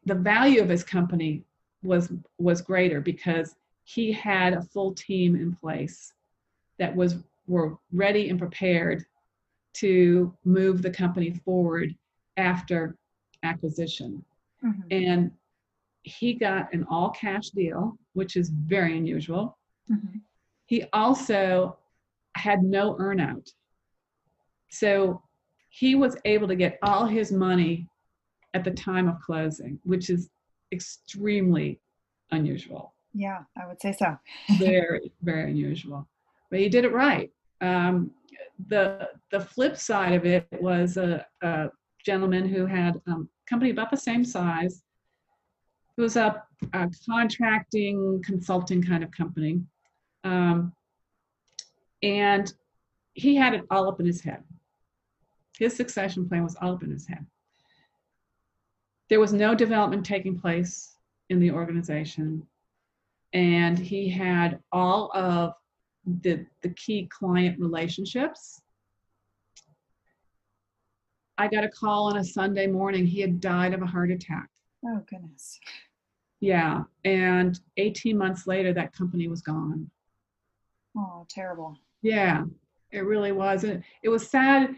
the 0.06 0.16
value 0.16 0.62
of 0.62 0.70
his 0.70 0.84
company 0.84 1.44
was 1.84 2.12
was 2.38 2.62
greater 2.62 3.02
because 3.02 3.56
he 3.84 4.12
had 4.12 4.54
a 4.54 4.62
full 4.62 4.94
team 4.94 5.36
in 5.36 5.56
place 5.56 6.14
that 6.78 6.96
was 6.96 7.18
were 7.48 7.78
ready 7.92 8.30
and 8.30 8.38
prepared 8.38 9.06
to 9.74 10.36
move 10.46 10.82
the 10.82 10.90
company 10.90 11.32
forward 11.46 11.96
after 12.38 12.96
acquisition. 13.44 14.24
Mm-hmm. 14.64 14.82
And 14.92 15.32
he 16.04 16.34
got 16.34 16.74
an 16.74 16.86
all 16.90 17.10
cash 17.10 17.50
deal, 17.50 17.98
which 18.14 18.36
is 18.36 18.50
very 18.50 18.98
unusual. 18.98 19.58
Mm-hmm. 19.92 20.20
He 20.66 20.86
also 20.94 21.78
had 22.36 22.64
no 22.64 22.96
earnout. 22.96 23.52
So 24.70 25.22
he 25.70 25.96
was 25.96 26.16
able 26.26 26.48
to 26.48 26.56
get 26.56 26.78
all 26.84 27.06
his 27.06 27.32
money 27.32 27.88
at 28.54 28.64
the 28.64 28.72
time 28.72 29.08
of 29.08 29.20
closing, 29.22 29.80
which 29.84 30.10
is 30.10 30.30
extremely 30.72 31.80
unusual. 32.32 32.94
Yeah, 33.14 33.40
I 33.58 33.68
would 33.68 33.82
say 33.82 33.96
so. 33.98 34.18
very, 34.58 35.12
very 35.22 35.52
unusual. 35.52 36.08
But 36.50 36.60
he 36.60 36.70
did 36.70 36.86
it 36.86 36.94
right. 36.94 37.32
Um, 37.62 38.12
the 38.68 39.10
the 39.32 39.40
flip 39.40 39.78
side 39.78 40.14
of 40.14 40.26
it 40.26 40.48
was 40.60 40.98
a, 40.98 41.26
a 41.42 41.70
gentleman 42.06 42.48
who 42.48 42.66
had 42.66 42.96
a 43.08 43.12
um, 43.12 43.30
company 43.48 43.72
about 43.72 43.92
the 43.92 43.98
same 43.98 44.24
size. 44.26 44.84
It 45.98 46.02
was 46.02 46.16
a, 46.16 46.44
a 46.74 46.90
contracting 47.10 48.22
consulting 48.24 48.82
kind 48.82 49.04
of 49.04 49.12
company, 49.12 49.62
um, 50.24 50.74
and 52.02 52.52
he 53.14 53.36
had 53.36 53.54
it 53.54 53.66
all 53.70 53.90
up 53.90 54.00
in 54.00 54.06
his 54.06 54.22
head. 54.22 54.44
His 55.58 55.76
succession 55.76 56.28
plan 56.28 56.44
was 56.44 56.56
all 56.62 56.74
up 56.74 56.84
in 56.84 56.92
his 56.92 57.06
head. 57.06 57.26
There 59.10 59.20
was 59.20 59.34
no 59.34 59.56
development 59.56 60.06
taking 60.06 60.40
place 60.40 60.96
in 61.30 61.40
the 61.40 61.52
organization, 61.52 62.46
and 63.34 63.78
he 63.78 64.10
had 64.10 64.60
all 64.72 65.12
of 65.14 65.54
the, 66.22 66.46
the 66.62 66.70
key 66.70 67.08
client 67.12 67.60
relationships. 67.60 68.62
I 71.38 71.48
got 71.48 71.64
a 71.64 71.70
call 71.70 72.08
on 72.08 72.18
a 72.18 72.24
Sunday 72.24 72.68
morning. 72.68 73.06
He 73.06 73.22
had 73.22 73.40
died 73.40 73.74
of 73.74 73.82
a 73.82 73.86
heart 73.86 74.12
attack. 74.12 74.50
Oh, 74.86 75.02
goodness. 75.10 75.60
Yeah. 76.42 76.84
And 77.06 77.60
18 77.78 78.18
months 78.18 78.46
later, 78.46 78.74
that 78.74 78.94
company 78.94 79.28
was 79.28 79.42
gone. 79.42 79.90
Oh, 80.98 81.26
terrible. 81.30 81.78
Yeah, 82.02 82.44
it 82.92 83.00
really 83.02 83.32
was. 83.32 83.64
It, 83.64 83.82
it 84.04 84.10
was 84.10 84.30
sad 84.30 84.76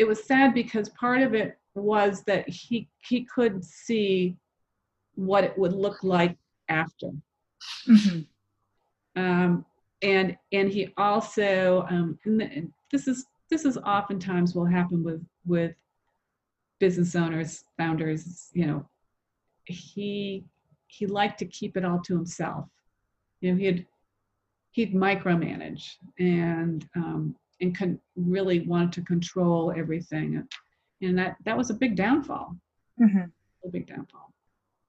it 0.00 0.08
was 0.08 0.24
sad 0.24 0.54
because 0.54 0.88
part 0.88 1.20
of 1.20 1.34
it 1.34 1.58
was 1.80 2.22
that 2.24 2.48
he 2.48 2.88
he 2.98 3.24
could 3.24 3.64
see 3.64 4.36
what 5.14 5.44
it 5.44 5.58
would 5.58 5.72
look 5.72 6.02
like 6.02 6.36
after. 6.68 7.10
Mm-hmm. 7.88 8.20
Um, 9.20 9.64
and 10.02 10.36
and 10.52 10.70
he 10.70 10.92
also 10.96 11.86
um, 11.90 12.18
and, 12.24 12.72
this 12.90 13.06
is 13.06 13.26
this 13.50 13.64
is 13.64 13.76
oftentimes 13.78 14.54
will 14.54 14.64
happen 14.64 15.02
with 15.02 15.22
with 15.46 15.74
business 16.78 17.14
owners 17.14 17.64
founders 17.76 18.48
you 18.52 18.66
know 18.66 18.88
he 19.64 20.44
he 20.86 21.06
liked 21.06 21.38
to 21.38 21.44
keep 21.44 21.76
it 21.76 21.84
all 21.84 22.00
to 22.00 22.14
himself 22.14 22.64
you 23.40 23.52
know 23.52 23.58
he'd 23.58 23.86
he'd 24.70 24.94
micromanage 24.94 25.96
and 26.18 26.88
um, 26.96 27.34
and 27.60 27.76
con- 27.76 28.00
really 28.16 28.60
wanted 28.60 28.92
to 28.92 29.02
control 29.02 29.72
everything 29.76 30.46
and 31.02 31.18
that 31.18 31.36
that 31.44 31.56
was 31.56 31.70
a 31.70 31.74
big 31.74 31.96
downfall 31.96 32.56
mm-hmm. 33.00 33.24
a 33.64 33.68
big 33.68 33.86
downfall 33.86 34.32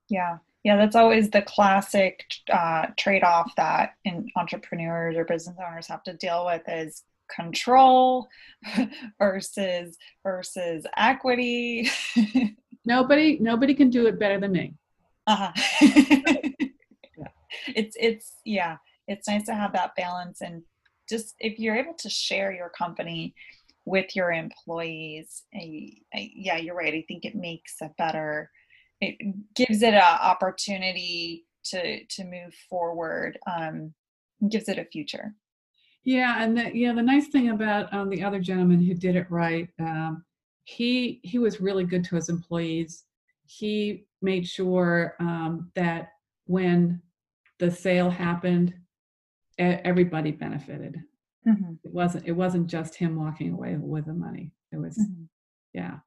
yeah 0.10 0.38
yeah 0.64 0.76
that's 0.76 0.96
always 0.96 1.30
the 1.30 1.42
classic 1.42 2.26
uh, 2.52 2.88
trade-off 2.98 3.54
that 3.56 3.96
in 4.06 4.28
entrepreneurs 4.36 5.16
or 5.16 5.26
business 5.26 5.58
owners 5.66 5.88
have 5.88 6.04
to 6.04 6.14
deal 6.14 6.46
with 6.46 6.62
is 6.68 7.04
control 7.34 8.28
versus 9.20 9.98
versus 10.24 10.86
equity 10.98 11.90
nobody 12.86 13.38
nobody 13.40 13.74
can 13.74 13.90
do 13.90 14.08
it 14.08 14.20
better 14.20 14.40
than 14.40 14.52
me 14.52 14.74
uh-huh. 15.28 15.52
yeah. 17.18 17.28
it's 17.68 17.96
it's 18.00 18.34
yeah 18.44 18.78
it's 19.08 19.28
nice 19.28 19.44
to 19.44 19.54
have 19.54 19.72
that 19.74 19.96
balance 19.96 20.42
and 20.42 20.62
just 21.10 21.36
if 21.40 21.60
you're 21.60 21.76
able 21.76 21.94
to 21.94 22.10
share 22.10 22.52
your 22.52 22.70
company 22.70 23.34
with 23.86 24.16
your 24.16 24.32
employees 24.32 25.44
I, 25.54 25.92
I, 26.14 26.32
yeah 26.36 26.58
you're 26.58 26.76
right 26.76 26.94
i 26.94 27.04
think 27.08 27.26
it 27.26 27.36
makes 27.36 27.76
a 27.82 27.90
better 27.98 28.50
it 29.00 29.16
gives 29.56 29.82
it 29.82 29.94
an 29.94 30.18
opportunity 30.22 31.46
to 31.66 32.06
to 32.06 32.24
move 32.24 32.54
forward 32.70 33.38
um 33.48 33.94
gives 34.50 34.70
it 34.70 34.78
a 34.78 34.86
future 34.86 35.34
yeah 36.04 36.44
and 36.44 36.58
the, 36.58 36.76
yeah 36.76 36.94
the 36.94 37.02
nice 37.02 37.28
thing 37.28 37.50
about 37.50 37.92
um, 37.94 38.10
the 38.10 38.24
other 38.24 38.40
gentleman 38.40 38.84
who 38.84 38.94
did 38.94 39.16
it 39.16 39.30
right 39.30 39.70
um, 39.80 40.24
he 40.64 41.20
he 41.24 41.40
was 41.40 41.62
really 41.62 41.84
good 41.84 42.04
to 42.04 42.16
his 42.16 42.30
employees 42.30 43.06
he 43.46 44.06
made 44.22 44.48
sure 44.48 45.16
um, 45.20 45.70
that 45.76 46.10
when 46.46 47.02
the 47.60 47.70
sale 47.70 48.10
happened 48.10 48.74
everybody 49.62 50.32
benefited. 50.32 51.02
Mm-hmm. 51.48 51.74
It 51.84 51.94
wasn't 51.94 52.28
it 52.28 52.34
wasn't 52.34 52.68
just 52.68 52.96
him 52.96 53.16
walking 53.16 53.54
away 53.54 53.76
with 53.76 54.06
the 54.06 54.14
money. 54.14 54.52
It 54.72 54.78
was 54.78 54.98
mm-hmm. 54.98 55.24
yeah. 55.74 55.98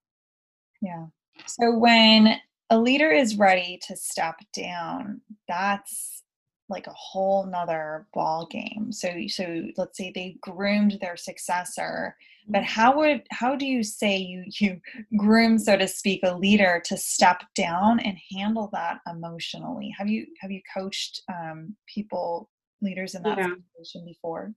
Yeah. 0.80 1.06
So 1.46 1.76
when 1.76 2.36
a 2.70 2.78
leader 2.78 3.10
is 3.10 3.36
ready 3.36 3.78
to 3.86 3.96
step 3.96 4.36
down, 4.52 5.20
that's 5.48 6.22
like 6.68 6.86
a 6.86 6.92
whole 6.92 7.46
nother 7.46 8.06
ball 8.14 8.46
game. 8.50 8.90
So 8.90 9.10
so 9.28 9.64
let's 9.76 9.98
say 9.98 10.12
they 10.14 10.36
groomed 10.40 10.98
their 11.00 11.16
successor, 11.16 12.16
but 12.48 12.62
mm-hmm. 12.62 12.80
how 12.80 12.96
would 12.96 13.22
how 13.30 13.56
do 13.56 13.66
you 13.66 13.82
say 13.82 14.16
you 14.16 14.44
you 14.60 14.80
groom 15.16 15.58
so 15.58 15.76
to 15.76 15.88
speak 15.88 16.20
a 16.22 16.36
leader 16.36 16.80
to 16.86 16.96
step 16.96 17.42
down 17.54 18.00
and 18.00 18.16
handle 18.32 18.70
that 18.72 19.00
emotionally? 19.10 19.94
Have 19.98 20.08
you 20.08 20.26
have 20.40 20.50
you 20.50 20.62
coached 20.72 21.22
um, 21.28 21.76
people 21.92 22.50
leaders 22.80 23.14
in 23.14 23.22
that 23.24 23.38
yeah. 23.38 23.48
situation 23.48 24.04
before? 24.06 24.54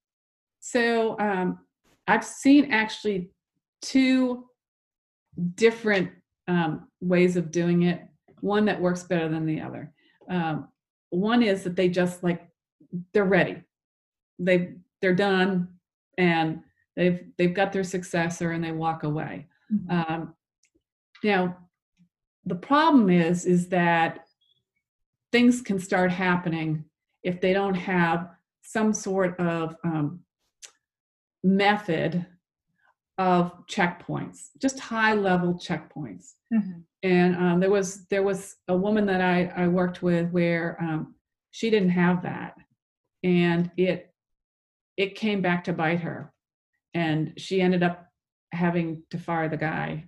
So 0.68 1.18
um, 1.18 1.60
I've 2.08 2.26
seen 2.26 2.74
actually 2.74 3.30
two 3.82 4.48
different 5.56 6.12
um, 6.50 6.90
ways 7.00 7.38
of 7.38 7.52
doing 7.52 7.84
it. 7.84 8.02
One 8.42 8.66
that 8.66 8.82
works 8.82 9.04
better 9.04 9.30
than 9.30 9.46
the 9.46 9.62
other. 9.62 9.94
Um, 10.30 10.68
one 11.10 11.42
is 11.42 11.64
that 11.64 11.78
they 11.78 11.88
just 11.88 12.22
like 12.22 12.50
they're 13.14 13.24
ready. 13.24 13.64
They 14.40 14.74
they're 15.02 15.16
done 15.16 15.70
and 16.18 16.60
they've 16.98 17.24
they've 17.38 17.54
got 17.54 17.72
their 17.72 17.86
successor 17.86 18.52
and 18.52 18.62
they 18.62 18.74
walk 18.74 19.04
away. 19.04 19.48
Mm-hmm. 19.74 20.14
Um, 20.14 20.36
now, 21.24 21.58
the 22.46 22.56
problem 22.56 23.10
is 23.10 23.46
is 23.46 23.70
that 23.70 24.20
things 25.32 25.62
can 25.62 25.80
start 25.80 26.12
happening 26.12 26.84
if 27.24 27.40
they 27.40 27.54
don't 27.54 27.74
have 27.74 28.32
some 28.64 28.94
sort 28.94 29.40
of 29.40 29.74
um, 29.86 30.20
method 31.48 32.26
of 33.18 33.66
checkpoints, 33.68 34.50
just 34.62 34.80
high 34.80 35.14
level 35.14 35.54
checkpoints. 35.56 36.34
Mm-hmm. 36.54 36.80
And 37.04 37.36
um, 37.36 37.60
there 37.60 37.70
was 37.70 38.06
there 38.08 38.24
was 38.24 38.56
a 38.68 38.76
woman 38.76 39.06
that 39.08 39.22
I, 39.22 39.52
I 39.56 39.68
worked 39.68 40.02
with 40.04 40.30
where 40.32 40.78
um, 40.82 41.16
she 41.52 41.70
didn't 41.70 41.90
have 41.90 42.24
that, 42.24 42.56
and 43.24 43.72
it 43.78 44.14
it 44.98 45.16
came 45.16 45.42
back 45.42 45.64
to 45.66 45.74
bite 45.74 46.02
her, 46.02 46.34
and 46.94 47.34
she 47.38 47.62
ended 47.62 47.84
up 47.84 48.08
having 48.52 49.04
to 49.12 49.18
fire 49.18 49.50
the 49.50 49.58
guy, 49.58 50.06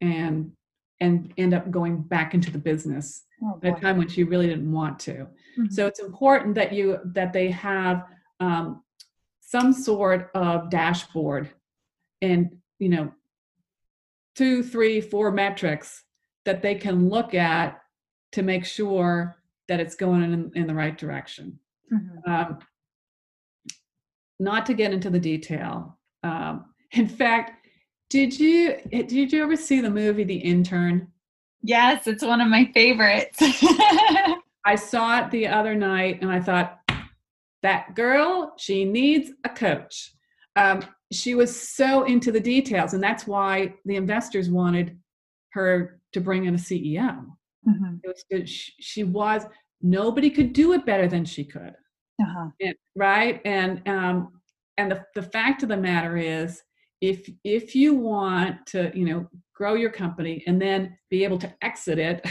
and 0.00 0.52
and 1.00 1.32
end 1.36 1.52
up 1.52 1.70
going 1.70 2.02
back 2.02 2.32
into 2.32 2.50
the 2.50 2.58
business 2.58 3.24
oh, 3.42 3.58
at 3.62 3.76
a 3.76 3.80
time 3.80 3.98
when 3.98 4.08
she 4.08 4.22
really 4.22 4.46
didn't 4.46 4.70
want 4.70 4.98
to. 5.00 5.12
Mm-hmm. 5.12 5.66
So 5.70 5.86
it's 5.86 6.00
important 6.00 6.54
that 6.54 6.72
you 6.72 6.98
that 7.04 7.32
they 7.32 7.50
have 7.50 8.04
um, 8.40 8.82
some 9.46 9.72
sort 9.72 10.28
of 10.34 10.68
dashboard 10.70 11.48
and 12.20 12.50
you 12.78 12.88
know 12.88 13.12
two 14.34 14.62
three 14.62 15.00
four 15.00 15.30
metrics 15.30 16.02
that 16.44 16.62
they 16.62 16.74
can 16.74 17.08
look 17.08 17.32
at 17.34 17.80
to 18.32 18.42
make 18.42 18.64
sure 18.64 19.36
that 19.68 19.80
it's 19.80 19.94
going 19.94 20.22
in, 20.22 20.50
in 20.54 20.66
the 20.66 20.74
right 20.74 20.98
direction. 20.98 21.58
Mm-hmm. 21.92 22.30
um, 22.30 22.58
not 24.40 24.66
to 24.66 24.74
get 24.74 24.92
into 24.92 25.08
the 25.08 25.20
detail 25.20 25.96
um, 26.24 26.64
in 26.92 27.06
fact 27.06 27.68
did 28.10 28.38
you 28.38 28.76
did 28.90 29.32
you 29.32 29.42
ever 29.42 29.56
see 29.56 29.80
the 29.80 29.90
movie 29.90 30.24
the 30.24 30.36
intern? 30.36 31.08
Yes 31.62 32.08
it's 32.08 32.24
one 32.24 32.40
of 32.40 32.48
my 32.48 32.70
favorites. 32.74 33.38
I 33.40 34.74
saw 34.74 35.20
it 35.20 35.30
the 35.30 35.46
other 35.46 35.76
night 35.76 36.22
and 36.22 36.32
i 36.32 36.40
thought 36.40 36.80
that 37.66 37.94
girl 37.94 38.54
she 38.56 38.84
needs 38.84 39.30
a 39.44 39.48
coach. 39.48 40.12
Um, 40.56 40.82
she 41.12 41.34
was 41.34 41.68
so 41.68 42.04
into 42.04 42.32
the 42.32 42.40
details 42.40 42.94
and 42.94 43.02
that's 43.02 43.26
why 43.26 43.74
the 43.84 43.96
investors 43.96 44.48
wanted 44.50 44.98
her 45.52 46.00
to 46.12 46.20
bring 46.20 46.46
in 46.46 46.54
a 46.54 46.58
ceo 46.58 47.24
mm-hmm. 47.68 47.96
it 48.02 48.16
was 48.30 48.70
she 48.80 49.04
was 49.04 49.46
nobody 49.82 50.30
could 50.30 50.52
do 50.52 50.72
it 50.72 50.86
better 50.86 51.06
than 51.08 51.24
she 51.24 51.44
could. 51.44 51.74
Uh-huh. 52.20 52.48
and, 52.60 52.74
right? 52.94 53.40
And 53.44 53.86
um 53.86 54.32
and 54.78 54.90
the, 54.90 55.04
the 55.14 55.22
fact 55.22 55.62
of 55.62 55.68
the 55.68 55.76
matter 55.76 56.16
is 56.16 56.62
if 57.00 57.28
if 57.44 57.74
you 57.74 57.94
want 57.94 58.66
to 58.66 58.90
you 58.94 59.04
know 59.04 59.28
grow 59.54 59.74
your 59.74 59.90
company 59.90 60.42
and 60.46 60.60
then 60.60 60.96
be 61.10 61.24
able 61.24 61.38
to 61.38 61.52
exit 61.62 61.98
it 61.98 62.26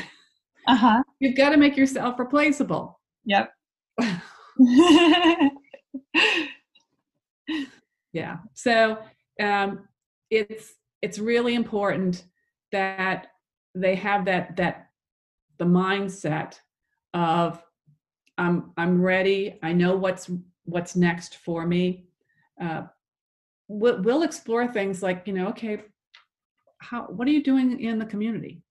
uh-huh. 0.68 1.02
you've 1.20 1.38
got 1.38 1.50
to 1.50 1.58
make 1.58 1.78
yourself 1.78 2.18
replaceable. 2.20 3.00
Yep 3.26 3.52
yeah 8.14 8.38
so 8.54 8.98
um, 9.42 9.88
it's 10.30 10.76
it's 11.02 11.20
really 11.20 11.56
important 11.56 12.24
that 12.72 13.28
they 13.76 13.96
have 13.96 14.26
that 14.26 14.56
that 14.56 14.88
the 15.58 15.66
mindset 15.66 16.60
of 17.14 17.62
i'm 18.38 18.72
i'm 18.78 19.02
ready. 19.02 19.60
I 19.62 19.74
know 19.74 19.96
what's 19.96 20.30
what's 20.66 20.96
next 20.96 21.38
for 21.38 21.66
me. 21.66 22.06
Uh, 22.62 22.84
we'll, 23.68 24.02
we'll 24.02 24.24
explore 24.24 24.68
things 24.68 25.04
like 25.04 25.24
you 25.26 25.34
know 25.34 25.48
okay 25.50 25.82
how 26.80 27.04
what 27.04 27.28
are 27.28 27.32
you 27.32 27.44
doing 27.44 27.80
in 27.80 28.00
the 28.00 28.06
community? 28.06 28.62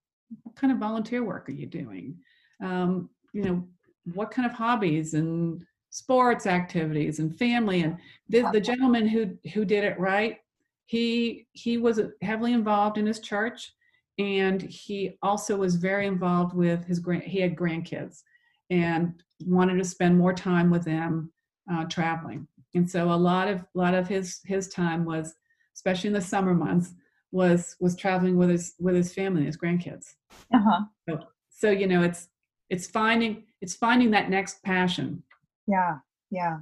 What 0.42 0.56
kind 0.56 0.72
of 0.72 0.78
volunteer 0.78 1.24
work 1.24 1.48
are 1.48 1.52
you 1.52 1.66
doing? 1.66 2.16
Um, 2.62 3.10
you 3.32 3.42
know 3.42 3.68
what 4.12 4.30
kind 4.30 4.46
of 4.46 4.52
hobbies 4.52 5.14
and 5.14 5.64
sports 5.94 6.44
activities 6.46 7.20
and 7.20 7.38
family 7.38 7.82
and 7.82 7.96
the, 8.28 8.42
the 8.52 8.60
gentleman 8.60 9.06
who 9.06 9.36
who 9.52 9.64
did 9.64 9.84
it 9.84 9.96
right 9.98 10.38
he 10.86 11.46
he 11.52 11.78
was 11.78 12.00
heavily 12.20 12.52
involved 12.52 12.98
in 12.98 13.06
his 13.06 13.20
church 13.20 13.72
and 14.18 14.60
he 14.62 15.16
also 15.22 15.56
was 15.56 15.76
very 15.76 16.08
involved 16.08 16.52
with 16.52 16.84
his 16.84 16.98
grand 16.98 17.22
he 17.22 17.38
had 17.38 17.54
grandkids 17.54 18.22
and 18.70 19.22
wanted 19.46 19.76
to 19.76 19.84
spend 19.84 20.18
more 20.18 20.32
time 20.32 20.68
with 20.68 20.84
them 20.84 21.32
uh, 21.72 21.84
traveling. 21.84 22.46
And 22.74 22.90
so 22.90 23.12
a 23.12 23.14
lot 23.14 23.48
of 23.48 23.60
a 23.60 23.78
lot 23.78 23.94
of 23.94 24.08
his 24.08 24.40
his 24.44 24.68
time 24.68 25.04
was 25.04 25.34
especially 25.76 26.08
in 26.08 26.14
the 26.14 26.20
summer 26.20 26.54
months 26.54 26.92
was 27.30 27.76
was 27.80 27.96
traveling 27.96 28.36
with 28.36 28.50
his 28.50 28.74
with 28.80 28.94
his 28.94 29.12
family 29.12 29.44
his 29.44 29.56
grandkids. 29.56 30.14
Uh-huh. 30.52 30.80
so, 31.08 31.18
so 31.50 31.70
you 31.70 31.86
know 31.86 32.02
it's 32.02 32.28
it's 32.68 32.86
finding 32.86 33.44
it's 33.60 33.74
finding 33.74 34.10
that 34.10 34.28
next 34.28 34.62
passion 34.64 35.22
yeah, 35.66 35.96
yeah. 36.30 36.58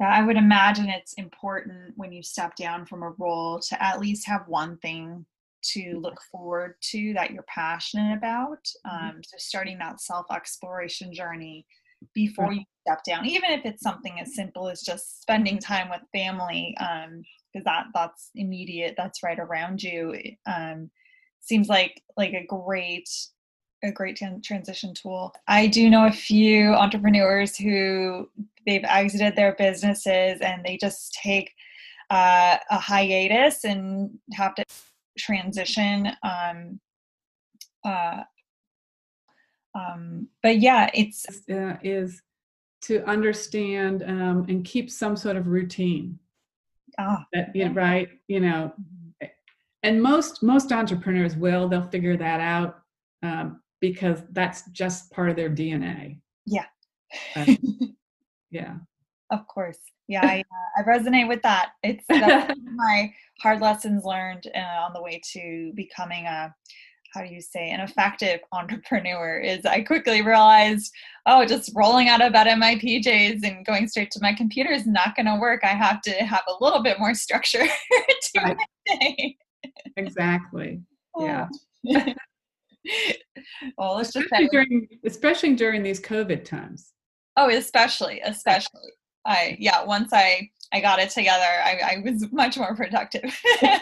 Yeah, 0.00 0.08
I 0.08 0.22
would 0.22 0.36
imagine 0.36 0.88
it's 0.88 1.12
important 1.14 1.92
when 1.96 2.10
you 2.10 2.22
step 2.22 2.56
down 2.56 2.86
from 2.86 3.02
a 3.02 3.10
role 3.18 3.60
to 3.68 3.82
at 3.82 4.00
least 4.00 4.26
have 4.26 4.48
one 4.48 4.78
thing 4.78 5.26
to 5.62 6.00
look 6.00 6.18
forward 6.32 6.76
to 6.80 7.12
that 7.14 7.32
you're 7.32 7.44
passionate 7.44 8.16
about. 8.16 8.64
Mm-hmm. 8.86 9.08
Um, 9.08 9.20
so 9.22 9.36
starting 9.38 9.78
that 9.78 10.00
self 10.00 10.26
exploration 10.32 11.12
journey 11.12 11.66
before 12.14 12.50
you 12.50 12.62
step 12.86 13.00
down, 13.06 13.26
even 13.26 13.50
if 13.50 13.66
it's 13.66 13.82
something 13.82 14.18
as 14.20 14.34
simple 14.34 14.70
as 14.70 14.80
just 14.80 15.20
spending 15.20 15.58
time 15.58 15.90
with 15.90 16.00
family, 16.14 16.74
because 16.78 17.06
um, 17.06 17.62
that 17.64 17.86
that's 17.94 18.30
immediate, 18.34 18.94
that's 18.96 19.22
right 19.22 19.38
around 19.38 19.82
you. 19.82 20.14
Um, 20.46 20.90
seems 21.40 21.68
like 21.68 22.02
like 22.16 22.32
a 22.32 22.46
great 22.46 23.08
a 23.82 23.90
great 23.90 24.16
t- 24.16 24.26
transition 24.42 24.94
tool. 24.94 25.34
I 25.48 25.66
do 25.66 25.88
know 25.88 26.06
a 26.06 26.12
few 26.12 26.74
entrepreneurs 26.74 27.56
who 27.56 28.28
they've 28.66 28.84
exited 28.84 29.36
their 29.36 29.54
businesses 29.54 30.40
and 30.40 30.64
they 30.64 30.76
just 30.76 31.14
take 31.14 31.52
uh, 32.10 32.56
a 32.70 32.78
hiatus 32.78 33.64
and 33.64 34.10
have 34.34 34.54
to 34.56 34.64
transition. 35.18 36.08
Um, 36.22 36.80
uh, 37.84 38.22
um, 39.74 40.28
but 40.42 40.58
yeah, 40.58 40.90
it's 40.92 41.26
uh, 41.48 41.76
is 41.82 42.22
to 42.82 43.04
understand 43.08 44.02
um, 44.02 44.46
and 44.48 44.64
keep 44.64 44.90
some 44.90 45.16
sort 45.16 45.36
of 45.36 45.46
routine. 45.46 46.18
Ah, 46.98 47.24
that, 47.32 47.54
you 47.54 47.66
know, 47.66 47.72
right? 47.72 48.08
You 48.26 48.40
know, 48.40 48.72
and 49.82 50.02
most 50.02 50.42
most 50.42 50.72
entrepreneurs 50.72 51.36
will. 51.36 51.68
They'll 51.68 51.88
figure 51.88 52.16
that 52.16 52.40
out. 52.40 52.82
Um, 53.22 53.60
because 53.80 54.22
that's 54.32 54.68
just 54.70 55.10
part 55.12 55.30
of 55.30 55.36
their 55.36 55.50
DNA. 55.50 56.18
Yeah. 56.46 56.66
Um, 57.36 57.56
yeah. 58.50 58.76
Of 59.30 59.46
course. 59.46 59.78
Yeah, 60.08 60.26
I, 60.26 60.40
uh, 60.40 60.80
I 60.80 60.82
resonate 60.82 61.28
with 61.28 61.40
that. 61.42 61.70
It's 61.84 62.04
my 62.74 63.12
hard 63.40 63.60
lessons 63.60 64.04
learned 64.04 64.46
uh, 64.54 64.82
on 64.82 64.92
the 64.92 65.02
way 65.02 65.20
to 65.32 65.72
becoming 65.74 66.26
a 66.26 66.54
how 67.12 67.22
do 67.24 67.32
you 67.32 67.40
say 67.40 67.70
an 67.70 67.80
effective 67.80 68.40
entrepreneur 68.52 69.38
is 69.38 69.64
i 69.66 69.80
quickly 69.80 70.22
realized 70.22 70.92
oh 71.26 71.44
just 71.44 71.72
rolling 71.74 72.08
out 72.08 72.22
of 72.22 72.32
bed 72.32 72.46
in 72.46 72.58
my 72.58 72.76
pjs 72.76 73.42
and 73.42 73.66
going 73.66 73.88
straight 73.88 74.10
to 74.10 74.20
my 74.22 74.32
computer 74.32 74.70
is 74.70 74.86
not 74.86 75.16
going 75.16 75.26
to 75.26 75.38
work 75.40 75.60
i 75.64 75.68
have 75.68 76.00
to 76.02 76.12
have 76.12 76.42
a 76.48 76.64
little 76.64 76.82
bit 76.82 76.98
more 76.98 77.14
structure 77.14 77.64
to 77.64 78.40
right. 78.40 78.56
my 78.56 78.96
day 78.96 79.36
exactly 79.96 80.80
yeah 81.18 81.48
well, 83.78 83.96
let's 83.96 84.12
just 84.12 84.26
especially 84.26 84.48
during, 84.48 84.88
especially 85.04 85.54
during 85.54 85.82
these 85.82 86.00
COVID 86.00 86.44
times. 86.44 86.92
Oh, 87.36 87.48
especially, 87.48 88.20
especially. 88.24 88.90
I 89.26 89.56
yeah. 89.58 89.84
Once 89.84 90.12
I 90.12 90.48
I 90.72 90.80
got 90.80 90.98
it 90.98 91.10
together, 91.10 91.44
I, 91.44 91.80
I 91.84 92.02
was 92.04 92.30
much 92.32 92.56
more 92.56 92.74
productive. 92.74 93.38
uh, 93.62 93.80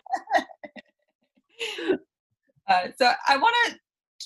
so 2.97 3.13
I 3.27 3.37
want 3.37 3.55
to 3.67 3.79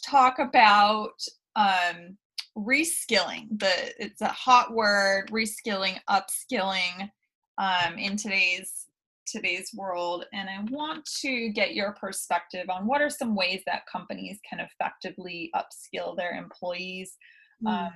talk 0.05 0.39
about 0.39 1.15
um, 1.57 2.17
reskilling. 2.57 3.59
The 3.59 3.93
it's 3.99 4.21
a 4.21 4.29
hot 4.29 4.73
word. 4.73 5.31
Reskilling, 5.31 5.99
upskilling 6.09 7.11
um, 7.59 7.99
in 7.99 8.17
today's 8.17 8.87
today's 9.33 9.71
world 9.75 10.25
and 10.33 10.49
i 10.49 10.59
want 10.71 11.05
to 11.07 11.49
get 11.51 11.75
your 11.75 11.93
perspective 11.93 12.69
on 12.69 12.87
what 12.87 13.03
are 13.03 13.11
some 13.11 13.35
ways 13.35 13.63
that 13.67 13.83
companies 13.91 14.39
can 14.49 14.61
effectively 14.61 15.51
upskill 15.57 16.17
their 16.17 16.33
employees 16.33 17.17
mm. 17.65 17.69
um, 17.71 17.93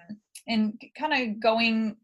and 0.48 0.80
kind 0.98 1.12
of 1.12 1.40
going 1.40 1.96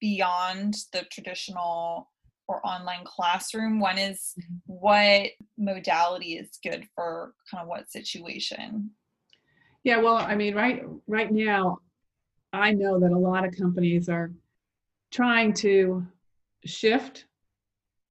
beyond 0.00 0.74
the 0.92 1.02
traditional 1.10 2.10
or 2.48 2.66
online 2.66 3.04
classroom 3.04 3.78
one 3.80 3.96
is 3.96 4.34
Mhm. 4.38 4.60
what 4.66 5.30
modality 5.56 6.36
is 6.36 6.58
good 6.62 6.84
for 6.94 7.34
kind 7.50 7.62
of 7.62 7.68
what 7.68 7.90
situation 7.90 8.90
Yeah, 9.82 9.98
well, 10.04 10.16
I 10.16 10.34
mean, 10.34 10.54
right 10.54 10.82
right 11.06 11.32
now, 11.32 11.78
I 12.52 12.72
know 12.72 13.00
that 13.00 13.12
a 13.12 13.18
lot 13.18 13.46
of 13.46 13.56
companies 13.56 14.10
are 14.10 14.30
trying 15.10 15.54
to 15.64 16.06
shift 16.66 17.24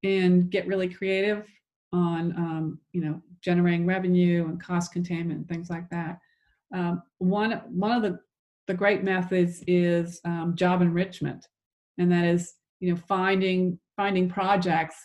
and 0.04 0.50
get 0.50 0.68
really 0.68 0.90
creative 0.90 1.46
on, 1.92 2.34
um, 2.38 2.80
you 2.94 3.02
know, 3.02 3.22
generating 3.42 3.86
revenue 3.86 4.46
and 4.48 4.62
cost 4.62 4.92
containment 4.92 5.40
and 5.40 5.48
things 5.48 5.70
like 5.70 5.90
that. 5.90 6.20
Um, 6.74 7.02
one 7.18 7.62
one 7.68 7.92
of 7.92 8.04
the 8.04 8.20
the 8.68 8.74
great 8.74 9.04
methods 9.04 9.64
is 9.66 10.22
um, 10.26 10.56
job 10.56 10.82
enrichment, 10.82 11.48
and 11.98 12.12
that 12.12 12.26
is, 12.26 12.54
you 12.80 12.94
know, 12.94 13.00
finding 13.08 13.80
finding 13.96 14.30
projects 14.30 14.96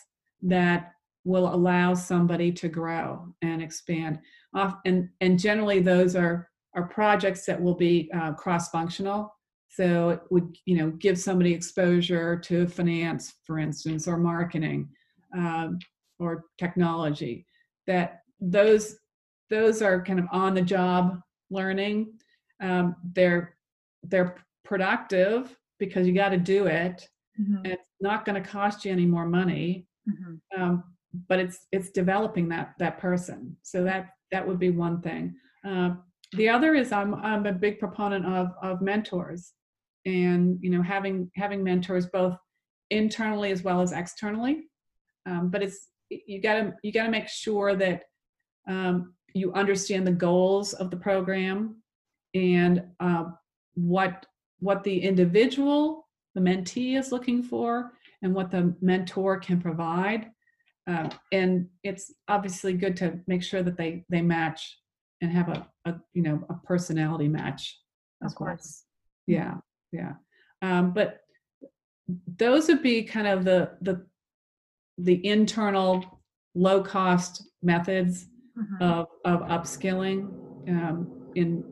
that 0.43 0.91
will 1.23 1.53
allow 1.53 1.95
somebody 1.95 2.51
to 2.51 2.69
grow 2.69 3.33
and 3.41 3.61
expand. 3.61 4.19
Off, 4.53 4.75
and 4.85 5.09
and 5.21 5.39
generally 5.39 5.79
those 5.79 6.15
are 6.15 6.49
are 6.75 6.87
projects 6.87 7.45
that 7.45 7.59
will 7.59 7.73
be 7.73 8.11
uh, 8.13 8.33
cross-functional. 8.33 9.33
So 9.75 10.09
it 10.09 10.21
would 10.29 10.57
you 10.65 10.77
know 10.77 10.91
give 10.91 11.17
somebody 11.17 11.53
exposure 11.53 12.37
to 12.37 12.67
finance, 12.67 13.33
for 13.45 13.59
instance, 13.59 14.07
or 14.07 14.17
marketing, 14.17 14.89
um, 15.35 15.79
or 16.19 16.45
technology. 16.57 17.45
That 17.87 18.21
those 18.39 18.97
those 19.49 19.81
are 19.81 20.03
kind 20.03 20.19
of 20.19 20.27
on 20.31 20.53
the 20.53 20.61
job 20.61 21.19
learning. 21.49 22.13
Um, 22.61 22.95
they're 23.13 23.55
they're 24.03 24.37
productive 24.63 25.55
because 25.79 26.07
you 26.07 26.13
got 26.13 26.29
to 26.29 26.37
do 26.37 26.67
it, 26.67 27.07
and 27.57 27.67
it's 27.73 27.83
not 27.99 28.23
going 28.25 28.41
to 28.41 28.49
cost 28.49 28.85
you 28.85 28.91
any 28.91 29.05
more 29.05 29.25
money. 29.25 29.87
Mhm. 30.07 30.39
Um, 30.57 30.83
but 31.27 31.39
it's 31.39 31.67
it's 31.71 31.89
developing 31.91 32.47
that 32.49 32.75
that 32.79 32.97
person. 32.99 33.57
So 33.61 33.83
that 33.83 34.11
that 34.31 34.47
would 34.47 34.59
be 34.59 34.69
one 34.69 35.01
thing. 35.01 35.35
Uh, 35.65 35.95
the 36.33 36.49
other 36.49 36.75
is 36.75 36.91
I'm 36.91 37.13
I'm 37.15 37.45
a 37.45 37.51
big 37.53 37.79
proponent 37.79 38.25
of 38.25 38.51
of 38.61 38.81
mentors, 38.81 39.53
and 40.05 40.57
you 40.61 40.69
know 40.69 40.81
having 40.81 41.31
having 41.35 41.63
mentors 41.63 42.05
both 42.07 42.37
internally 42.89 43.51
as 43.51 43.63
well 43.63 43.81
as 43.81 43.91
externally. 43.91 44.63
Um, 45.25 45.49
but 45.49 45.63
it's 45.63 45.89
you 46.09 46.41
got 46.41 46.55
to 46.55 46.73
you 46.83 46.91
got 46.91 47.05
to 47.05 47.11
make 47.11 47.27
sure 47.27 47.75
that 47.75 48.03
um, 48.67 49.13
you 49.33 49.53
understand 49.53 50.05
the 50.05 50.11
goals 50.11 50.73
of 50.73 50.89
the 50.91 50.97
program 50.97 51.81
and 52.33 52.83
uh, 52.99 53.25
what 53.73 54.25
what 54.59 54.83
the 54.83 54.99
individual 54.99 56.07
the 56.35 56.41
mentee 56.41 56.97
is 56.97 57.11
looking 57.11 57.41
for 57.41 57.91
and 58.21 58.33
what 58.33 58.51
the 58.51 58.75
mentor 58.81 59.37
can 59.37 59.61
provide 59.61 60.29
um, 60.87 61.09
and 61.31 61.67
it's 61.83 62.13
obviously 62.27 62.73
good 62.73 62.95
to 62.97 63.19
make 63.27 63.43
sure 63.43 63.63
that 63.63 63.77
they 63.77 64.03
they 64.09 64.21
match 64.21 64.77
and 65.21 65.31
have 65.31 65.49
a, 65.49 65.67
a 65.85 65.95
you 66.13 66.21
know 66.21 66.43
a 66.49 66.53
personality 66.65 67.27
match 67.27 67.79
as 68.23 68.33
Of 68.33 68.39
well 68.39 68.49
course. 68.49 68.83
yeah 69.27 69.55
yeah 69.95 70.13
um, 70.61 70.91
but 70.93 71.21
those 72.37 72.67
would 72.67 72.83
be 72.83 73.03
kind 73.03 73.27
of 73.27 73.43
the 73.45 73.71
the 73.81 74.05
the 74.97 75.25
internal 75.25 76.21
low 76.53 76.81
cost 76.81 77.33
methods 77.61 78.27
Mhm. 78.57 78.81
of 78.81 79.07
of 79.25 79.39
upskilling 79.55 80.19
um, 80.69 80.97
in 81.35 81.63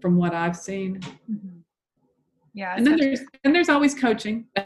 from 0.00 0.16
what 0.16 0.32
I've 0.34 0.56
seen 0.56 1.00
Mhm. 1.30 1.62
Yeah. 2.54 2.74
and 2.76 2.86
then 2.86 2.96
there's 2.96 3.20
and 3.44 3.54
there's 3.54 3.68
always 3.68 3.94
coaching 3.94 4.46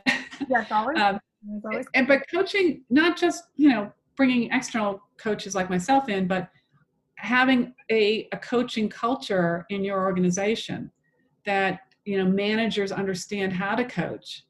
yes, 0.49 0.67
always, 0.71 0.99
um, 0.99 1.21
always 1.65 1.87
and 1.95 2.07
but 2.07 2.21
coaching 2.31 2.85
not 2.91 3.17
just 3.17 3.45
you 3.57 3.69
know 3.69 3.93
bringing 4.17 4.51
external 4.53 5.03
coaches 5.17 5.55
like 5.55 5.69
myself 5.71 6.09
in 6.09 6.27
but 6.29 6.51
having 7.17 7.75
a, 7.91 8.29
a 8.33 8.37
coaching 8.37 8.89
culture 8.89 9.67
in 9.71 9.83
your 9.83 10.01
organization 10.05 10.91
that 11.45 11.81
you 12.09 12.17
know 12.17 12.25
managers 12.25 12.91
understand 12.91 13.53
how 13.53 13.75
to 13.75 13.85
coach 13.85 14.47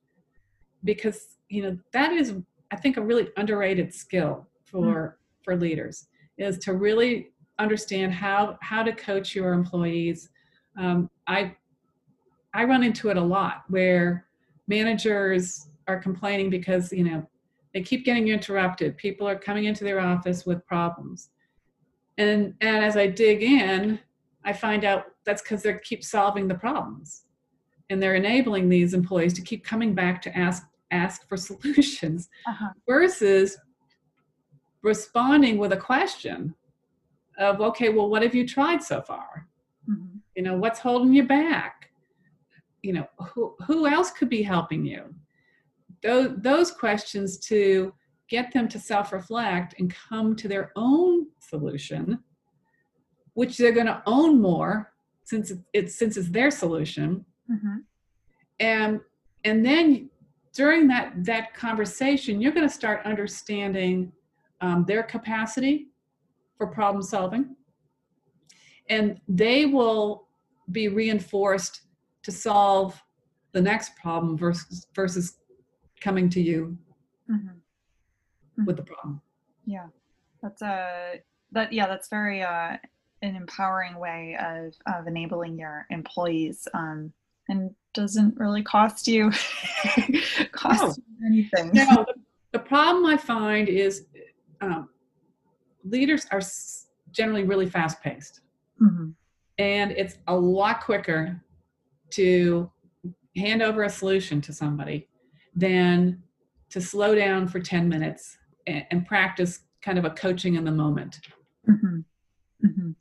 because 0.85 1.39
you 1.49 1.61
know 1.61 1.77
that 1.93 2.13
is 2.13 2.35
i 2.71 2.77
think 2.77 2.97
a 2.97 3.01
really 3.01 3.29
underrated 3.37 3.93
skill 3.93 4.47
for 4.65 5.19
for 5.43 5.57
leaders 5.57 6.07
is 6.37 6.57
to 6.59 6.75
really 6.75 7.31
understand 7.59 8.13
how 8.13 8.57
how 8.63 8.85
to 8.85 8.93
coach 8.93 9.35
your 9.35 9.53
employees. 9.53 10.31
Um, 10.79 11.11
i 11.27 11.57
i 12.55 12.63
run 12.63 12.85
into 12.85 13.09
it 13.09 13.17
a 13.17 13.29
lot 13.37 13.65
where 13.67 14.27
managers 14.69 15.69
are 15.89 15.99
complaining 15.99 16.51
because 16.51 16.93
you 16.93 17.03
know 17.03 17.27
they 17.75 17.83
keep 17.83 18.05
getting 18.05 18.29
interrupted. 18.29 18.97
People 18.97 19.29
are 19.29 19.37
coming 19.37 19.65
into 19.65 19.85
their 19.85 20.01
office 20.01 20.47
with 20.47 20.65
problems. 20.65 21.31
And 22.19 22.55
and 22.61 22.85
as 22.85 22.97
i 22.97 23.07
dig 23.07 23.43
in 23.43 23.99
i 24.45 24.53
find 24.53 24.85
out 24.85 25.07
that's 25.25 25.43
because 25.43 25.63
they 25.63 25.77
keep 25.83 26.05
solving 26.05 26.47
the 26.47 26.55
problems 26.55 27.25
and 27.91 28.03
they're 28.03 28.15
enabling 28.15 28.69
these 28.69 28.95
employees 28.95 29.33
to 29.35 29.43
keep 29.43 29.65
coming 29.65 29.95
back 29.95 30.21
to 30.23 30.37
ask 30.37 30.65
ask 30.91 31.29
for 31.29 31.37
solutions 31.49 32.29
uh-huh. 32.47 32.69
versus 32.89 33.59
responding 34.83 35.59
with 35.59 35.73
a 35.73 35.77
question 35.77 36.55
of 37.39 37.61
okay 37.61 37.89
well 37.91 38.09
what 38.09 38.23
have 38.23 38.35
you 38.35 38.47
tried 38.47 38.83
so 38.83 39.01
far 39.01 39.47
Mhm. 39.89 40.21
you 40.37 40.43
know 40.43 40.57
what's 40.57 40.79
holding 40.81 41.15
you 41.15 41.23
back 41.25 41.91
you 42.83 42.93
know 42.93 43.07
who 43.33 43.55
who 43.67 43.87
else 43.87 44.11
could 44.11 44.29
be 44.29 44.43
helping 44.43 44.85
you 44.85 45.15
those 46.03 46.37
those 46.39 46.71
questions 46.71 47.39
to 47.49 47.93
get 48.29 48.53
them 48.53 48.69
to 48.69 48.79
self-reflect 48.79 49.75
and 49.79 49.95
come 49.95 50.37
to 50.37 50.47
their 50.49 50.73
own 50.77 51.27
solution 51.41 52.19
which 53.35 53.57
they're 53.57 53.73
going 53.73 53.87
to 53.87 54.03
own 54.07 54.41
more 54.41 54.93
since 55.25 55.51
it- 55.51 55.65
it's 55.73 55.95
since 55.97 56.17
it's 56.19 56.29
their 56.31 56.51
solution 56.51 57.25
Mhm. 57.51 57.85
and 58.61 59.01
and 59.45 59.65
then 59.65 60.11
during 60.53 60.89
that 60.89 61.25
that 61.25 61.55
conversation 61.55 62.41
you're 62.41 62.53
going 62.53 62.67
to 62.69 62.75
start 62.75 63.05
understanding 63.07 64.13
um, 64.61 64.85
their 64.85 65.03
capacity 65.03 65.89
for 66.57 66.67
problem 66.67 67.03
solving 67.03 67.57
and 68.89 69.21
they 69.29 69.67
will 69.67 70.29
be 70.73 70.89
reinforced 70.89 71.83
to 72.23 72.33
solve 72.33 73.01
the 73.53 73.61
next 73.61 73.97
problem 73.97 74.37
versus 74.37 74.87
versus 74.95 75.39
coming 76.01 76.29
to 76.29 76.41
you 76.41 76.77
Mhm. 77.29 77.61
with 78.67 78.77
the 78.77 78.83
problem 78.83 79.21
Yeah, 79.65 79.89
that's 80.43 80.63
a 80.63 81.23
that. 81.53 81.73
Yeah, 81.73 81.87
that's 81.87 82.09
very 82.09 82.43
uh, 82.43 82.77
an 83.23 83.37
empowering 83.37 83.99
way 83.99 84.37
of 84.37 84.75
of 84.87 85.07
enabling 85.07 85.59
your 85.59 85.87
employees, 85.91 86.67
um, 86.75 87.13
and 87.49 87.75
doesn't 87.95 88.37
really 88.39 88.63
cost 88.63 89.09
you 89.09 89.31
cost 90.53 90.99
you 90.99 91.27
anything. 91.27 91.71
now 91.73 92.05
the, 92.05 92.15
the 92.53 92.59
problem 92.59 93.07
i 93.07 93.17
find 93.17 93.69
is 93.69 94.07
um, 94.61 94.89
leaders 95.85 96.27
are 96.31 96.41
generally 97.13 97.45
really 97.45 97.67
fast 97.69 98.01
paced 98.03 98.41
Mhm. 98.81 99.15
and 99.59 99.91
it's 99.93 100.19
a 100.29 100.37
lot 100.37 100.81
quicker 100.85 101.41
to 102.11 102.71
hand 103.37 103.61
over 103.63 103.83
a 103.83 103.91
solution 103.91 104.41
to 104.43 104.53
somebody 104.53 105.09
than 105.57 106.23
to 106.71 106.81
slow 106.81 107.15
down 107.17 107.49
for 107.49 107.59
10 107.59 107.89
minutes 107.89 108.37
and, 108.69 108.85
and 108.91 109.07
practice 109.07 109.61
kind 109.83 109.99
of 109.99 110.05
a 110.05 110.11
coaching 110.11 110.55
in 110.55 110.65
the 110.65 110.71
moment 110.71 111.19
Mhm. 111.69 112.05
Mhm. 112.65 112.95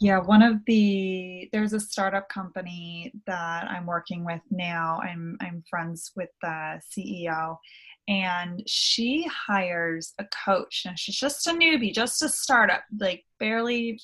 Yeah, 0.00 0.18
one 0.18 0.42
of 0.42 0.64
the 0.66 1.48
there's 1.52 1.72
a 1.72 1.80
startup 1.80 2.28
company 2.28 3.12
that 3.26 3.64
I'm 3.68 3.84
working 3.84 4.24
with 4.24 4.42
now. 4.50 5.00
I'm 5.02 5.36
I'm 5.40 5.64
friends 5.68 6.12
with 6.14 6.30
the 6.40 6.80
CEO 6.90 7.56
and 8.08 8.62
she 8.66 9.26
hires 9.26 10.14
a 10.18 10.24
coach. 10.44 10.82
Now 10.86 10.92
she's 10.96 11.16
just 11.18 11.46
a 11.46 11.50
newbie, 11.50 11.92
just 11.92 12.22
a 12.22 12.28
startup, 12.28 12.82
like 12.98 13.24
barely 13.38 14.00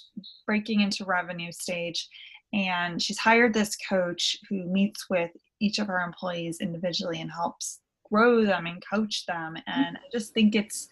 breaking 0.47 0.81
into 0.81 1.05
revenue 1.05 1.53
stage. 1.53 2.09
And 2.53 3.01
she's 3.01 3.19
hired 3.19 3.55
this 3.55 3.77
coach 3.89 4.37
who 4.49 4.65
meets 4.65 5.09
with 5.09 5.31
each 5.61 5.79
of 5.79 5.87
her 5.87 6.01
employees 6.01 6.59
individually 6.61 7.21
and 7.21 7.31
helps 7.31 7.81
grow 8.11 8.45
them 8.45 8.67
and 8.67 8.83
coach 8.93 9.25
them. 9.27 9.57
And 9.67 9.97
I 9.97 10.01
just 10.13 10.35
think 10.35 10.55
it's 10.55 10.89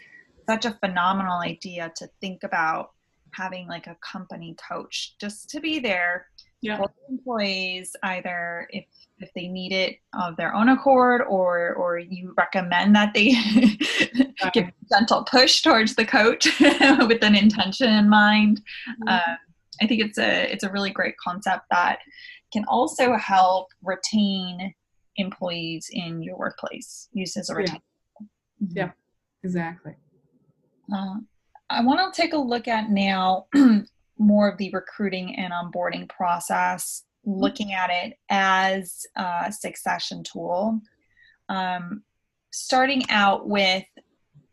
such 0.49 0.65
a 0.65 0.79
phenomenal 0.81 1.41
idea 1.41 1.93
to 1.97 2.09
think 2.21 2.43
about 2.45 2.91
having 3.33 3.67
like 3.67 3.87
a 3.87 3.97
company 4.03 4.57
coach 4.69 5.15
just 5.21 5.49
to 5.51 5.61
be 5.61 5.79
there 5.79 6.27
yeah 6.61 6.77
for 6.77 6.93
employees 7.09 7.95
either 8.05 8.67
if 8.71 8.85
if 9.19 9.31
they 9.35 9.49
need 9.49 9.73
it 9.73 9.97
of 10.21 10.37
their 10.37 10.55
own 10.55 10.69
accord 10.69 11.23
or 11.29 11.75
or 11.75 11.99
you 11.99 12.35
recommend 12.37 12.95
that 12.95 13.13
they 13.15 13.31
give 14.53 14.67
a 14.67 14.73
gentle 14.91 15.25
push 15.25 15.63
towards 15.63 15.95
the 15.95 16.05
coach 16.05 16.47
with 16.61 17.23
an 17.23 17.35
intention 17.35 17.91
in 17.91 18.09
mind 18.09 18.61
um, 19.09 19.21
i 19.81 19.87
think 19.87 20.01
it's 20.01 20.19
a 20.19 20.53
it's 20.53 20.65
a 20.65 20.71
really 20.71 20.91
great 20.91 21.17
concept 21.19 21.65
that 21.71 21.99
can 22.53 22.65
also 22.67 23.17
help 23.17 23.69
retain 23.83 24.75
employees 25.17 25.89
in 25.91 26.23
your 26.23 26.37
workplace 26.37 27.09
used 27.13 27.37
as 27.37 27.49
a 27.51 27.53
Yeah. 27.53 27.59
retention 27.59 27.83
Mm-hmm. 28.63 28.79
Yeah, 28.79 28.91
exactly. 29.43 29.95
Uh, 30.95 31.17
I 31.73 31.81
want 31.83 32.13
to 32.13 32.21
take 32.21 32.35
a 32.35 32.39
look 32.39 32.69
at 32.69 32.91
now 32.91 33.47
more 34.19 34.49
of 34.49 34.59
the 34.59 34.71
recruiting 34.73 35.37
and 35.37 35.53
onboarding 35.53 36.09
process, 36.09 37.05
looking 37.25 37.73
at 37.73 37.91
it 37.91 38.19
as 38.29 39.07
a 39.17 39.51
succession 39.51 40.23
tool. 40.23 40.81
Um, 41.49 42.03
starting 42.51 43.09
out 43.09 43.49
with 43.49 43.85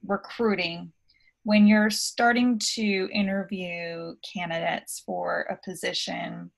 recruiting, 0.05 0.93
when 1.43 1.67
you're 1.67 1.89
starting 1.89 2.57
to 2.76 3.09
interview 3.13 4.15
candidates 4.34 5.03
for 5.05 5.41
a 5.49 5.57
position, 5.57 6.51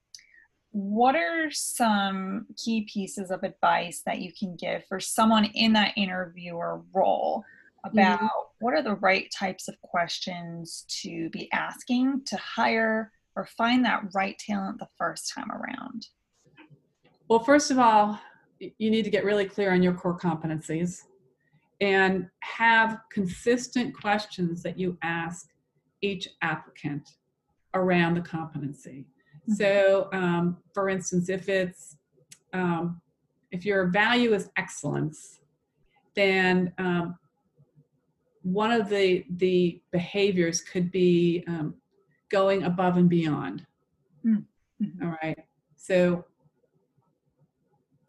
what 0.72 1.16
are 1.16 1.49
some 1.49 2.45
key 2.55 2.88
pieces 2.91 3.32
of 3.32 3.43
advice 3.43 4.03
that 4.05 4.20
you 4.20 4.32
can 4.38 4.55
give 4.55 4.86
for 4.86 4.99
someone 4.99 5.45
in 5.45 5.74
that 5.74 5.93
interviewer 5.97 6.82
role 6.93 7.43
about 7.84 8.20
mm-hmm. 8.20 8.28
what 8.60 8.74
are 8.74 8.84
the 8.84 8.96
right 8.96 9.32
types 9.32 9.68
of 9.68 9.80
questions 9.82 10.86
to 11.02 11.30
be 11.30 11.52
asking 11.52 12.24
to 12.26 12.38
hire 12.38 13.12
or 13.36 13.46
find 13.46 13.84
that 13.86 14.04
right 14.14 14.38
talent 14.38 14.80
the 14.80 14.88
first 14.98 15.32
time 15.34 15.52
around? 15.52 16.08
Well, 17.28 17.40
first 17.40 17.72
of 17.72 17.80
all, 17.80 18.20
you 18.60 18.92
need 18.92 19.04
to 19.04 19.10
get 19.10 19.24
really 19.24 19.46
clear 19.46 19.74
on 19.74 19.82
your 19.82 19.94
core 19.94 20.18
competencies 20.18 21.04
and 21.80 22.30
have 22.42 23.00
consistent 23.12 23.96
questions 24.00 24.62
that 24.64 24.78
you 24.78 24.98
ask 25.02 25.48
each 26.02 26.28
applicant 26.42 27.10
around 27.74 28.16
the 28.16 28.22
competency. 28.22 29.06
Mm-hmm. 29.50 29.54
So, 29.54 30.10
um, 30.14 30.58
for 30.74 30.90
instance, 30.90 31.30
if 31.30 31.50
it's 31.50 31.96
um, 32.54 33.02
if 33.52 33.66
your 33.66 33.88
value 33.88 34.34
is 34.34 34.50
excellence, 34.58 35.40
then 36.16 36.74
um, 36.78 37.18
one 38.44 38.72
of 38.72 38.89
the 38.89 39.26
the 39.38 39.82
behaviors 39.92 40.62
could 40.62 40.92
be 40.92 41.44
um, 41.48 41.76
going 42.30 42.64
above 42.64 42.98
and 42.98 43.10
beyond. 43.10 43.66
Mm-hmm. 44.26 45.04
All 45.06 45.18
right. 45.22 45.38
So, 45.76 46.26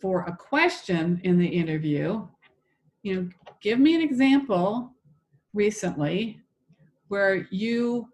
for 0.01 0.23
a 0.23 0.37
question 0.37 1.21
in 1.25 1.39
the 1.39 1.47
interview, 1.47 2.27
you 3.03 3.15
know, 3.15 3.29
give 3.61 3.79
me 3.79 3.95
an 3.95 4.01
example 4.01 4.93
recently 5.53 6.41
where 7.09 7.47
you 7.51 8.09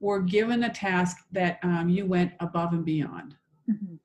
were 0.00 0.20
given 0.20 0.64
a 0.64 0.72
task 0.72 1.16
that 1.32 1.58
um, 1.62 1.88
you 1.88 2.06
went 2.06 2.32
above 2.40 2.72
and 2.72 2.84
beyond. 2.84 3.34
Mm-hmm. 3.68 3.96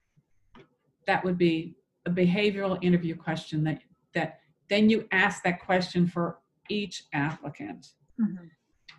That 1.06 1.24
would 1.24 1.38
be 1.38 1.76
a 2.06 2.10
behavioral 2.10 2.84
interview 2.84 3.16
question 3.16 3.64
that 3.66 3.82
that 4.16 4.40
then 4.70 4.90
you 4.90 5.08
ask 5.12 5.44
that 5.44 5.60
question 5.60 6.08
for 6.08 6.40
each 6.72 7.04
applicant. 7.14 7.90
Mm-hmm. 8.20 8.46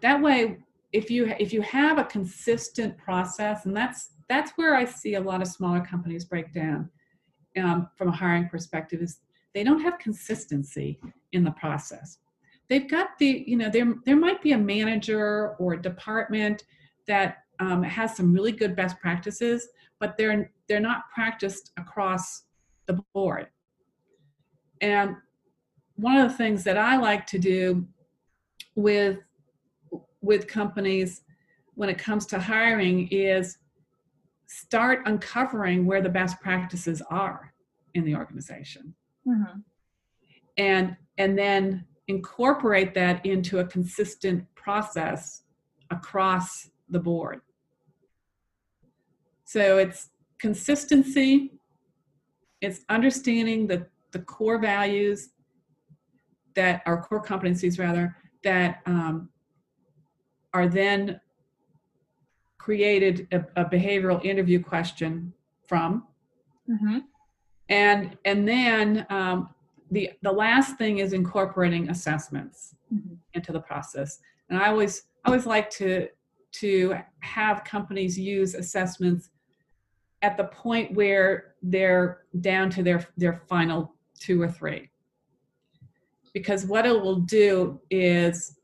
That 0.02 0.20
way, 0.20 0.58
if 0.92 1.10
you 1.10 1.34
if 1.38 1.52
you 1.52 1.62
have 1.62 1.98
a 1.98 2.04
consistent 2.04 2.98
process, 2.98 3.64
and 3.66 3.76
that's 3.76 4.10
that's 4.28 4.52
where 4.52 4.74
I 4.74 4.84
see 4.84 5.14
a 5.14 5.20
lot 5.20 5.42
of 5.42 5.48
smaller 5.48 5.80
companies 5.80 6.24
break 6.24 6.52
down 6.52 6.90
um, 7.60 7.88
from 7.96 8.08
a 8.08 8.12
hiring 8.12 8.48
perspective 8.48 9.00
is 9.00 9.20
they 9.54 9.64
don't 9.64 9.80
have 9.80 9.98
consistency 9.98 10.98
in 11.32 11.44
the 11.44 11.50
process. 11.52 12.18
They've 12.68 12.88
got 12.88 13.18
the 13.18 13.44
you 13.46 13.56
know 13.56 13.70
there 13.70 13.94
there 14.04 14.16
might 14.16 14.42
be 14.42 14.52
a 14.52 14.58
manager 14.58 15.54
or 15.58 15.74
a 15.74 15.82
department 15.82 16.64
that 17.06 17.38
um, 17.58 17.82
has 17.82 18.16
some 18.16 18.32
really 18.32 18.52
good 18.52 18.74
best 18.76 18.98
practices, 19.00 19.68
but 19.98 20.16
they're 20.16 20.50
they're 20.68 20.80
not 20.80 21.04
practiced 21.14 21.72
across 21.76 22.42
the 22.86 22.98
board. 23.14 23.48
And 24.80 25.16
one 26.02 26.16
of 26.16 26.28
the 26.28 26.36
things 26.36 26.64
that 26.64 26.76
I 26.76 26.96
like 26.96 27.26
to 27.26 27.38
do 27.38 27.86
with 28.74 29.18
with 30.20 30.48
companies 30.48 31.22
when 31.74 31.88
it 31.88 31.96
comes 31.96 32.26
to 32.26 32.40
hiring 32.40 33.08
is 33.08 33.58
start 34.46 35.02
uncovering 35.06 35.86
where 35.86 36.02
the 36.02 36.08
best 36.08 36.40
practices 36.40 37.02
are 37.08 37.54
in 37.94 38.04
the 38.04 38.16
organization 38.16 38.94
mm-hmm. 39.26 39.60
and 40.58 40.96
and 41.18 41.38
then 41.38 41.84
incorporate 42.08 42.94
that 42.94 43.24
into 43.24 43.60
a 43.60 43.64
consistent 43.64 44.44
process 44.56 45.42
across 45.90 46.70
the 46.88 46.98
board 46.98 47.40
so 49.44 49.78
it's 49.78 50.08
consistency 50.40 51.52
it's 52.60 52.80
understanding 52.88 53.68
the 53.68 53.86
the 54.10 54.18
core 54.18 54.58
values 54.58 55.30
that 56.54 56.82
are 56.86 57.02
core 57.02 57.22
competencies 57.22 57.78
rather 57.78 58.16
that 58.44 58.80
um, 58.86 59.28
are 60.52 60.68
then 60.68 61.20
created 62.58 63.26
a, 63.32 63.44
a, 63.60 63.64
behavioral 63.64 64.24
interview 64.24 64.62
question 64.62 65.32
from 65.66 66.04
mm-hmm. 66.68 66.98
and 67.68 68.16
and 68.24 68.46
then 68.46 69.06
um, 69.10 69.48
the 69.90 70.10
the 70.22 70.32
last 70.32 70.76
thing 70.78 70.98
is 70.98 71.12
incorporating 71.12 71.88
assessments 71.90 72.74
mm-hmm. 72.92 73.14
into 73.34 73.52
the 73.52 73.60
process 73.60 74.20
and 74.48 74.58
i 74.58 74.68
always 74.68 75.04
I 75.24 75.28
always 75.28 75.46
like 75.46 75.70
to 75.70 76.08
to 76.52 76.94
have 77.20 77.64
companies 77.64 78.18
use 78.18 78.54
assessments 78.54 79.30
at 80.20 80.36
the 80.36 80.44
point 80.44 80.94
where 80.94 81.54
they're 81.62 82.24
down 82.40 82.70
to 82.70 82.82
their 82.82 83.06
their 83.16 83.42
final 83.48 83.94
two 84.18 84.40
or 84.40 84.48
three 84.48 84.90
because 86.32 86.66
what 86.66 86.86
it 86.86 87.00
will 87.00 87.20
do 87.20 87.80
is 87.90 88.58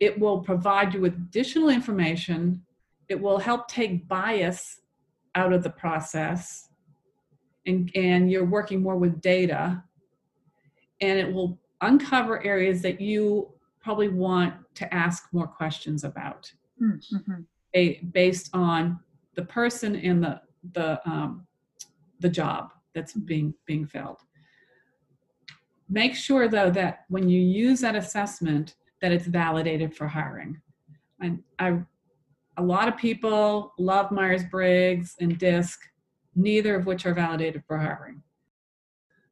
it 0.00 0.18
will 0.18 0.40
provide 0.40 0.94
you 0.94 1.00
with 1.00 1.14
additional 1.14 1.68
information. 1.68 2.62
It 3.08 3.20
will 3.20 3.38
help 3.38 3.68
take 3.68 4.08
bias 4.08 4.80
out 5.34 5.52
of 5.52 5.62
the 5.62 5.70
process 5.70 6.68
and, 7.66 7.90
and 7.94 8.30
you're 8.30 8.44
working 8.44 8.82
more 8.82 8.96
with 8.96 9.20
data. 9.20 9.82
And 11.00 11.18
it 11.18 11.32
will 11.32 11.58
uncover 11.80 12.44
areas 12.44 12.82
that 12.82 13.00
you 13.00 13.52
probably 13.80 14.08
want 14.08 14.54
to 14.74 14.92
ask 14.92 15.28
more 15.32 15.46
questions 15.46 16.04
about. 16.04 16.52
Mm-hmm. 16.82 17.42
a, 17.74 18.00
based 18.12 18.50
on 18.52 18.98
the 19.34 19.44
person 19.44 19.96
and 19.96 20.22
the 20.22 20.42
the 20.72 21.00
um, 21.08 21.46
the 22.20 22.28
job 22.28 22.72
that's 22.94 23.14
being 23.14 23.54
being 23.66 23.86
filled 23.86 24.18
Make 25.88 26.14
sure 26.14 26.48
though 26.48 26.70
that 26.70 27.04
when 27.08 27.28
you 27.28 27.40
use 27.40 27.80
that 27.80 27.94
assessment 27.94 28.74
that 29.00 29.12
it's 29.12 29.26
validated 29.26 29.94
for 29.94 30.08
hiring. 30.08 30.60
And 31.20 31.42
I, 31.58 31.78
a 32.56 32.62
lot 32.62 32.88
of 32.88 32.96
people 32.96 33.72
love 33.78 34.10
Myers-Briggs 34.10 35.16
and 35.20 35.38
DISC, 35.38 35.78
neither 36.34 36.74
of 36.74 36.86
which 36.86 37.06
are 37.06 37.14
validated 37.14 37.62
for 37.66 37.78
hiring. 37.78 38.22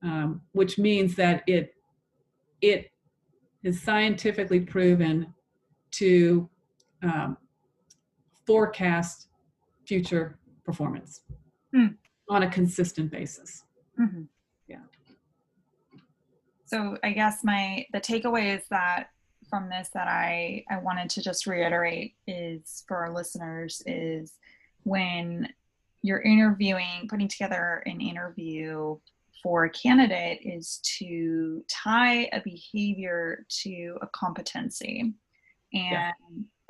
Um, 0.02 0.42
which 0.52 0.78
means 0.78 1.14
that 1.14 1.42
it 1.46 1.74
it 2.60 2.90
is 3.62 3.80
scientifically 3.80 4.60
proven 4.60 5.32
to 5.92 6.48
um, 7.02 7.38
forecast 8.46 9.28
future 9.86 10.38
performance 10.62 11.22
mm. 11.74 11.94
on 12.28 12.42
a 12.42 12.50
consistent 12.50 13.10
basis. 13.10 13.64
Mm-hmm 13.98 14.24
so 16.74 16.96
i 17.04 17.12
guess 17.12 17.44
my 17.44 17.86
the 17.92 18.00
takeaway 18.00 18.56
is 18.56 18.64
that 18.70 19.08
from 19.48 19.68
this 19.68 19.90
that 19.94 20.08
i 20.08 20.64
i 20.70 20.78
wanted 20.78 21.08
to 21.08 21.22
just 21.22 21.46
reiterate 21.46 22.14
is 22.26 22.84
for 22.88 22.96
our 22.96 23.14
listeners 23.14 23.82
is 23.86 24.32
when 24.82 25.48
you're 26.02 26.22
interviewing 26.22 27.06
putting 27.08 27.28
together 27.28 27.82
an 27.86 28.00
interview 28.00 28.96
for 29.42 29.64
a 29.64 29.70
candidate 29.70 30.40
is 30.42 30.80
to 30.82 31.62
tie 31.68 32.28
a 32.32 32.40
behavior 32.42 33.44
to 33.48 33.96
a 34.00 34.06
competency 34.08 35.12
and 35.72 35.90
yeah. 35.92 36.10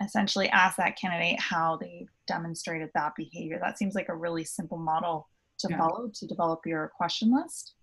essentially 0.05 0.49
ask 0.49 0.77
that 0.77 0.99
candidate 0.99 1.39
how 1.41 1.77
they 1.81 2.07
demonstrated 2.27 2.91
that 2.95 3.13
behavior 3.17 3.59
that 3.63 3.79
seems 3.79 3.95
like 3.95 4.09
a 4.09 4.17
really 4.17 4.45
simple 4.45 4.79
model 4.79 5.29
to 5.59 5.69
yeah. 5.71 5.79
follow 5.79 6.11
to 6.13 6.27
develop 6.27 6.61
your 6.67 6.91
question 6.97 7.33
list 7.35 7.75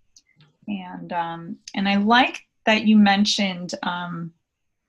and 0.68 1.12
um, 1.12 1.56
and 1.74 1.88
I 1.88 1.96
like 1.96 2.40
that 2.66 2.86
you 2.86 2.96
mentioned 2.96 3.74
um, 3.82 4.32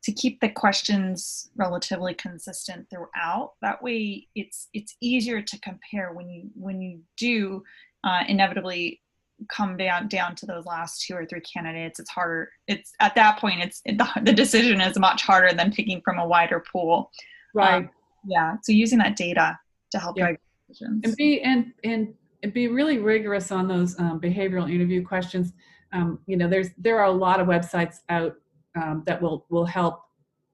to 0.03 0.11
keep 0.11 0.39
the 0.39 0.49
questions 0.49 1.49
relatively 1.55 2.13
consistent 2.13 2.89
throughout. 2.89 3.53
That 3.61 3.81
way, 3.81 4.27
it's 4.35 4.67
it's 4.73 4.95
easier 5.01 5.41
to 5.41 5.59
compare 5.59 6.13
when 6.13 6.29
you 6.29 6.49
when 6.55 6.81
you 6.81 7.01
do 7.17 7.63
uh, 8.03 8.23
inevitably 8.27 9.01
come 9.49 9.77
down 9.77 10.07
down 10.07 10.35
to 10.35 10.45
those 10.45 10.65
last 10.65 11.01
two 11.05 11.15
or 11.15 11.25
three 11.25 11.41
candidates. 11.41 11.99
It's 11.99 12.09
harder. 12.09 12.51
It's 12.67 12.93
at 12.99 13.15
that 13.15 13.39
point, 13.39 13.61
it's 13.61 13.81
it, 13.85 13.97
the, 13.97 14.07
the 14.21 14.33
decision 14.33 14.81
is 14.81 14.97
much 14.99 15.23
harder 15.23 15.55
than 15.55 15.71
picking 15.71 16.01
from 16.03 16.19
a 16.19 16.27
wider 16.27 16.63
pool. 16.71 17.11
Right. 17.53 17.75
Um, 17.75 17.89
yeah. 18.27 18.55
So 18.63 18.71
using 18.71 18.99
that 18.99 19.15
data 19.15 19.57
to 19.91 19.99
help 19.99 20.17
yeah. 20.17 20.33
decisions. 20.67 21.01
And 21.03 21.15
be 21.15 21.41
and 21.41 21.73
and 21.83 22.13
be 22.51 22.67
really 22.67 22.97
rigorous 22.97 23.51
on 23.51 23.67
those 23.67 23.97
um, 23.99 24.19
behavioral 24.19 24.71
interview 24.71 25.05
questions. 25.05 25.53
Um, 25.93 26.19
you 26.25 26.35
know, 26.35 26.49
there's 26.49 26.69
there 26.77 26.99
are 26.99 27.05
a 27.05 27.11
lot 27.11 27.39
of 27.39 27.47
websites 27.47 27.97
out 28.09 28.35
um, 28.75 29.03
that 29.05 29.21
will 29.21 29.45
will 29.49 29.65
help 29.65 30.01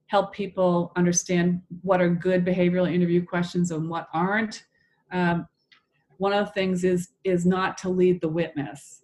help 0.07 0.33
people 0.33 0.91
understand 0.95 1.61
what 1.81 2.01
are 2.01 2.09
good 2.09 2.43
behavioral 2.43 2.91
interview 2.91 3.25
questions 3.25 3.71
and 3.71 3.89
what 3.89 4.07
aren't. 4.13 4.65
Um, 5.11 5.47
one 6.17 6.33
of 6.33 6.47
the 6.47 6.51
things 6.51 6.83
is 6.83 7.09
is 7.23 7.45
not 7.45 7.77
to 7.79 7.89
lead 7.89 8.21
the 8.21 8.27
witness. 8.27 9.03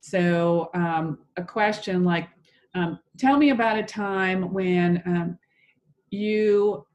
So 0.00 0.70
um, 0.74 1.18
a 1.36 1.44
question 1.44 2.04
like, 2.04 2.28
um, 2.74 2.98
"Tell 3.18 3.36
me 3.36 3.50
about 3.50 3.78
a 3.78 3.82
time 3.82 4.52
when 4.52 5.38
you 6.10 6.86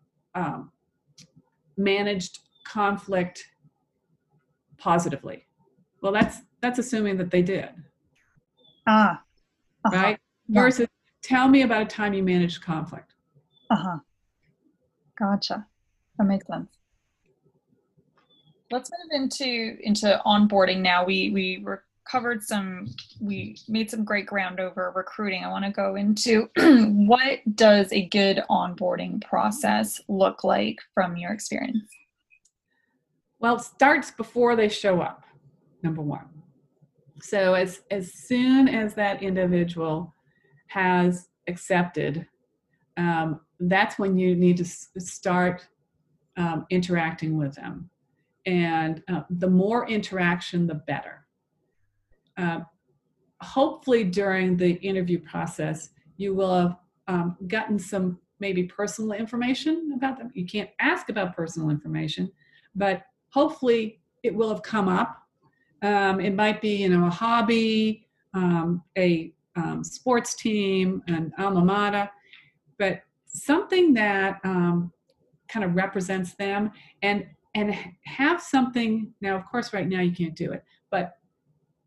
managed 1.80 2.40
conflict 2.66 3.46
positively." 4.80 5.46
Well, 6.02 6.12
that's 6.12 6.38
that's 6.62 6.80
assuming 6.80 7.18
that 7.18 7.32
they 7.32 7.42
did. 7.42 7.70
Ah. 8.88 9.22
Uh-huh. 9.86 9.96
Right. 9.96 10.20
Yeah. 10.48 10.62
Versus, 10.62 10.88
tell 11.22 11.48
me 11.48 11.62
about 11.62 11.84
a 11.84 11.86
time 11.86 12.14
you 12.14 12.24
managed 12.24 12.62
conflict. 12.62 13.14
Uh 13.70 13.76
huh. 13.76 13.98
Gotcha. 15.18 15.66
That 16.18 16.26
makes 16.26 16.48
sense. 16.48 16.70
Let's 18.72 18.90
move 18.92 19.22
into 19.22 19.78
into 19.82 20.22
onboarding 20.26 20.80
now. 20.80 21.06
We 21.06 21.32
we 21.32 21.66
covered 22.10 22.44
some. 22.44 22.88
We 23.20 23.58
made 23.68 23.90
some 23.90 24.04
great 24.04 24.26
ground 24.26 24.60
over 24.60 24.92
recruiting. 24.96 25.44
I 25.44 25.50
want 25.50 25.66
to 25.66 25.72
go 25.72 25.96
into 25.96 26.50
what 26.58 27.40
does 27.56 27.92
a 27.92 28.06
good 28.08 28.44
onboarding 28.50 29.24
process 29.24 30.02
look 30.08 30.44
like 30.44 30.78
from 30.94 31.18
your 31.18 31.32
experience. 31.32 31.90
Well, 33.40 33.56
it 33.56 33.62
starts 33.62 34.12
before 34.12 34.56
they 34.56 34.70
show 34.70 35.02
up. 35.02 35.24
Number 35.82 36.02
one. 36.02 36.28
So 37.22 37.54
as 37.54 37.82
as 37.92 38.14
soon 38.14 38.68
as 38.68 38.94
that 38.96 39.24
individual 39.24 40.14
has 40.68 41.30
accepted 41.48 42.28
um, 43.00 43.40
that's 43.62 43.98
when 43.98 44.18
you 44.18 44.36
need 44.36 44.58
to 44.58 44.66
start 44.66 45.68
um, 46.38 46.66
interacting 46.70 47.38
with 47.38 47.56
them. 47.56 47.90
And 48.46 49.02
uh, 49.08 49.22
the 49.30 49.50
more 49.50 49.88
interaction, 49.88 50.68
the 50.68 50.76
better. 50.76 51.26
Uh, 52.38 52.60
hopefully, 53.42 54.04
during 54.04 54.58
the 54.58 54.74
interview 54.74 55.20
process, 55.20 55.90
you 56.18 56.34
will 56.36 56.54
have 56.54 56.76
um, 57.08 57.38
gotten 57.48 57.80
some 57.80 58.20
maybe 58.40 58.64
personal 58.64 59.14
information 59.14 59.94
about 59.96 60.18
them. 60.18 60.32
You 60.34 60.46
can't 60.46 60.70
ask 60.80 61.10
about 61.10 61.36
personal 61.36 61.70
information, 61.70 62.32
but 62.76 63.04
hopefully, 63.32 64.00
it 64.24 64.34
will 64.34 64.50
have 64.50 64.64
come 64.64 64.88
up. 64.88 65.24
Um, 65.82 66.20
it 66.20 66.36
might 66.36 66.62
be, 66.62 66.76
you 66.78 66.90
know, 66.90 67.08
a 67.08 67.10
hobby, 67.10 68.08
um, 68.34 68.84
a 68.98 69.34
um, 69.56 69.84
sports 69.84 70.36
team, 70.36 71.02
an 71.08 71.32
alma 71.38 71.64
mater, 71.64 72.10
but 72.78 73.02
something 73.26 73.94
that 73.94 74.40
um, 74.44 74.92
kind 75.48 75.66
of 75.66 75.76
represents 75.76 76.34
them 76.36 76.72
and 77.02 77.26
and 77.56 77.76
have 78.06 78.42
something 78.42 79.12
now 79.22 79.36
of 79.36 79.44
course 79.46 79.74
right 79.74 79.88
now 79.88 80.00
you 80.02 80.12
can't 80.12 80.36
do 80.36 80.52
it 80.52 80.64
but 80.92 81.18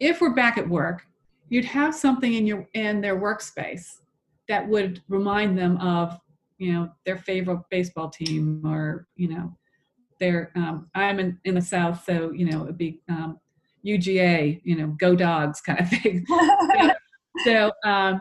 if 0.01 0.20
we're 0.20 0.34
back 0.34 0.59
at 0.59 0.68
work 0.68 1.03
you'd 1.49 1.64
have 1.64 1.95
something 1.95 2.34
in 2.34 2.47
your 2.47 2.66
in 2.74 3.01
their 3.01 3.20
workspace 3.20 4.01
that 4.49 4.66
would 4.68 5.01
remind 5.09 5.57
them 5.57 5.76
of 5.78 6.18
you 6.59 6.72
know 6.72 6.90
their 7.07 7.16
favorite 7.16 7.61
baseball 7.70 8.09
team 8.09 8.62
or 8.66 9.07
you 9.16 9.28
know 9.28 9.57
their 10.22 10.50
um, 10.56 10.88
i'm 10.94 11.18
in, 11.18 11.38
in 11.44 11.54
the 11.54 11.60
south 11.60 12.02
so 12.04 12.30
you 12.32 12.46
know 12.46 12.62
it'd 12.64 12.78
be 12.78 13.00
um, 13.08 13.38
uga 13.84 14.60
you 14.64 14.76
know 14.76 14.86
go 14.98 15.14
dogs 15.14 15.60
kind 15.60 15.80
of 15.80 15.88
thing 16.02 16.24
so, 16.26 16.90
so 17.44 17.72
um, 17.84 18.20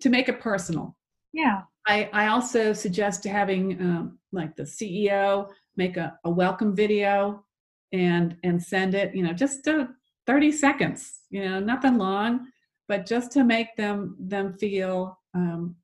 to 0.00 0.08
make 0.08 0.28
it 0.28 0.40
personal 0.40 0.96
yeah 1.32 1.62
I, 1.86 2.08
I 2.12 2.26
also 2.28 2.72
suggest 2.72 3.24
having 3.24 3.80
um, 3.80 4.18
like 4.32 4.54
the 4.54 4.64
CEO 4.64 5.48
make 5.76 5.96
a, 5.96 6.18
a 6.24 6.30
welcome 6.30 6.76
video 6.76 7.44
and 7.92 8.36
and 8.44 8.62
send 8.62 8.94
it, 8.94 9.14
you 9.14 9.22
know, 9.22 9.32
just 9.32 9.64
to 9.64 9.88
30 10.26 10.52
seconds, 10.52 11.20
you 11.30 11.44
know, 11.44 11.58
nothing 11.58 11.98
long, 11.98 12.46
but 12.88 13.06
just 13.06 13.32
to 13.32 13.44
make 13.44 13.74
them 13.76 14.16
them 14.20 14.54
feel 14.54 15.18
um, 15.34 15.74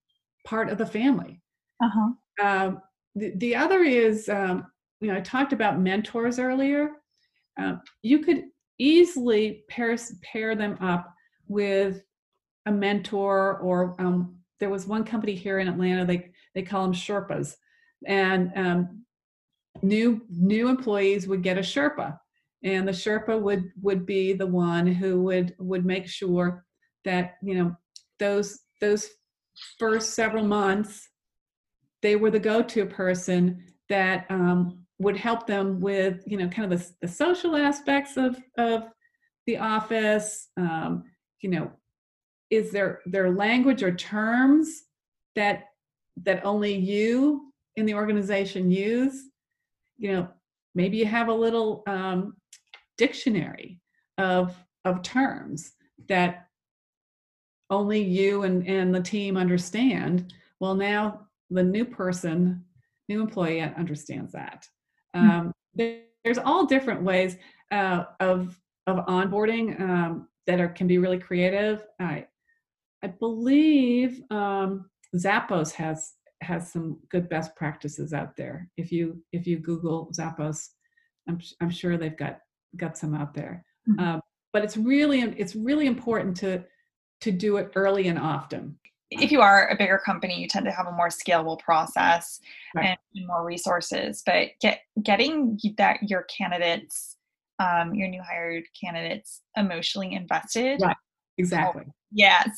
part 0.44 0.68
of 0.70 0.78
the 0.78 0.86
family. 0.86 1.40
Uh-huh. 1.82 2.46
Um, 2.46 2.82
the, 3.14 3.32
the 3.36 3.56
other 3.56 3.82
is, 3.82 4.28
um, 4.28 4.66
you 5.00 5.08
know, 5.08 5.16
I 5.16 5.20
talked 5.20 5.52
about 5.52 5.80
mentors 5.80 6.38
earlier. 6.38 6.90
Uh, 7.60 7.76
you 8.02 8.20
could 8.20 8.44
easily 8.78 9.64
pair 9.68 9.96
pair 10.22 10.54
them 10.54 10.76
up 10.80 11.12
with 11.48 12.02
a 12.66 12.72
mentor 12.72 13.58
or 13.58 13.94
um, 14.00 14.36
there 14.58 14.70
was 14.70 14.86
one 14.86 15.04
company 15.04 15.34
here 15.34 15.58
in 15.58 15.68
Atlanta. 15.68 16.04
They 16.04 16.30
they 16.54 16.62
call 16.62 16.82
them 16.84 16.92
Sherpas, 16.92 17.54
and 18.06 18.50
um, 18.56 19.04
new 19.82 20.22
new 20.30 20.68
employees 20.68 21.26
would 21.26 21.42
get 21.42 21.58
a 21.58 21.62
Sherpa, 21.62 22.18
and 22.62 22.88
the 22.88 22.92
Sherpa 22.92 23.40
would 23.40 23.70
would 23.82 24.06
be 24.06 24.32
the 24.32 24.46
one 24.46 24.86
who 24.86 25.22
would 25.22 25.54
would 25.58 25.84
make 25.84 26.06
sure 26.06 26.64
that 27.04 27.36
you 27.42 27.54
know 27.54 27.76
those 28.18 28.60
those 28.80 29.08
first 29.78 30.14
several 30.14 30.44
months 30.44 31.08
they 32.02 32.14
were 32.14 32.30
the 32.30 32.38
go-to 32.38 32.84
person 32.84 33.64
that 33.88 34.26
um, 34.28 34.85
would 34.98 35.16
help 35.16 35.46
them 35.46 35.80
with 35.80 36.22
you 36.26 36.36
know 36.36 36.48
kind 36.48 36.72
of 36.72 36.78
the, 36.78 36.90
the 37.02 37.08
social 37.08 37.56
aspects 37.56 38.16
of 38.16 38.36
of 38.58 38.84
the 39.46 39.58
office 39.58 40.48
um, 40.56 41.04
you 41.40 41.50
know 41.50 41.70
is 42.50 42.70
there 42.70 43.00
their 43.06 43.30
language 43.30 43.82
or 43.82 43.94
terms 43.94 44.84
that 45.34 45.64
that 46.24 46.44
only 46.44 46.74
you 46.74 47.52
in 47.76 47.84
the 47.86 47.94
organization 47.94 48.70
use 48.70 49.24
you 49.98 50.12
know 50.12 50.28
maybe 50.74 50.96
you 50.96 51.06
have 51.06 51.28
a 51.28 51.34
little 51.34 51.82
um, 51.86 52.36
dictionary 52.96 53.80
of 54.18 54.56
of 54.84 55.02
terms 55.02 55.72
that 56.08 56.46
only 57.68 58.00
you 58.00 58.44
and, 58.44 58.66
and 58.66 58.94
the 58.94 59.00
team 59.00 59.36
understand 59.36 60.32
well 60.60 60.74
now 60.74 61.26
the 61.50 61.62
new 61.62 61.84
person 61.84 62.64
new 63.08 63.20
employee 63.20 63.60
understands 63.60 64.32
that. 64.32 64.66
Um, 65.16 65.52
there's 66.24 66.38
all 66.38 66.66
different 66.66 67.02
ways 67.02 67.36
uh, 67.70 68.04
of 68.20 68.58
of 68.86 69.04
onboarding 69.06 69.80
um, 69.80 70.28
that 70.46 70.60
are 70.60 70.68
can 70.68 70.86
be 70.86 70.98
really 70.98 71.18
creative. 71.18 71.82
I 72.00 72.26
I 73.02 73.08
believe 73.08 74.22
um, 74.30 74.90
Zappos 75.14 75.72
has 75.72 76.14
has 76.42 76.72
some 76.72 76.98
good 77.10 77.28
best 77.28 77.54
practices 77.56 78.12
out 78.12 78.36
there. 78.36 78.68
If 78.76 78.92
you 78.92 79.22
if 79.32 79.46
you 79.46 79.58
Google 79.58 80.10
Zappos, 80.18 80.68
I'm 81.28 81.40
I'm 81.60 81.70
sure 81.70 81.96
they've 81.96 82.16
got 82.16 82.40
got 82.76 82.98
some 82.98 83.14
out 83.14 83.34
there. 83.34 83.64
Mm-hmm. 83.88 84.00
Um, 84.00 84.20
but 84.52 84.64
it's 84.64 84.76
really 84.76 85.20
it's 85.20 85.54
really 85.56 85.86
important 85.86 86.36
to 86.38 86.64
to 87.22 87.32
do 87.32 87.56
it 87.56 87.72
early 87.74 88.08
and 88.08 88.18
often. 88.18 88.78
If 89.10 89.30
you 89.30 89.40
are 89.40 89.68
a 89.68 89.76
bigger 89.76 90.00
company, 90.04 90.40
you 90.40 90.48
tend 90.48 90.66
to 90.66 90.72
have 90.72 90.86
a 90.86 90.92
more 90.92 91.08
scalable 91.08 91.58
process 91.58 92.40
right. 92.74 92.98
and 93.14 93.26
more 93.26 93.44
resources. 93.44 94.22
But 94.26 94.48
get 94.60 94.80
getting 95.02 95.58
that 95.78 95.98
your 96.02 96.24
candidates, 96.24 97.16
um, 97.58 97.94
your 97.94 98.08
new 98.08 98.22
hired 98.22 98.64
candidates, 98.78 99.42
emotionally 99.56 100.12
invested. 100.12 100.80
Right. 100.82 100.96
Exactly. 101.38 101.84
Yes. 102.12 102.48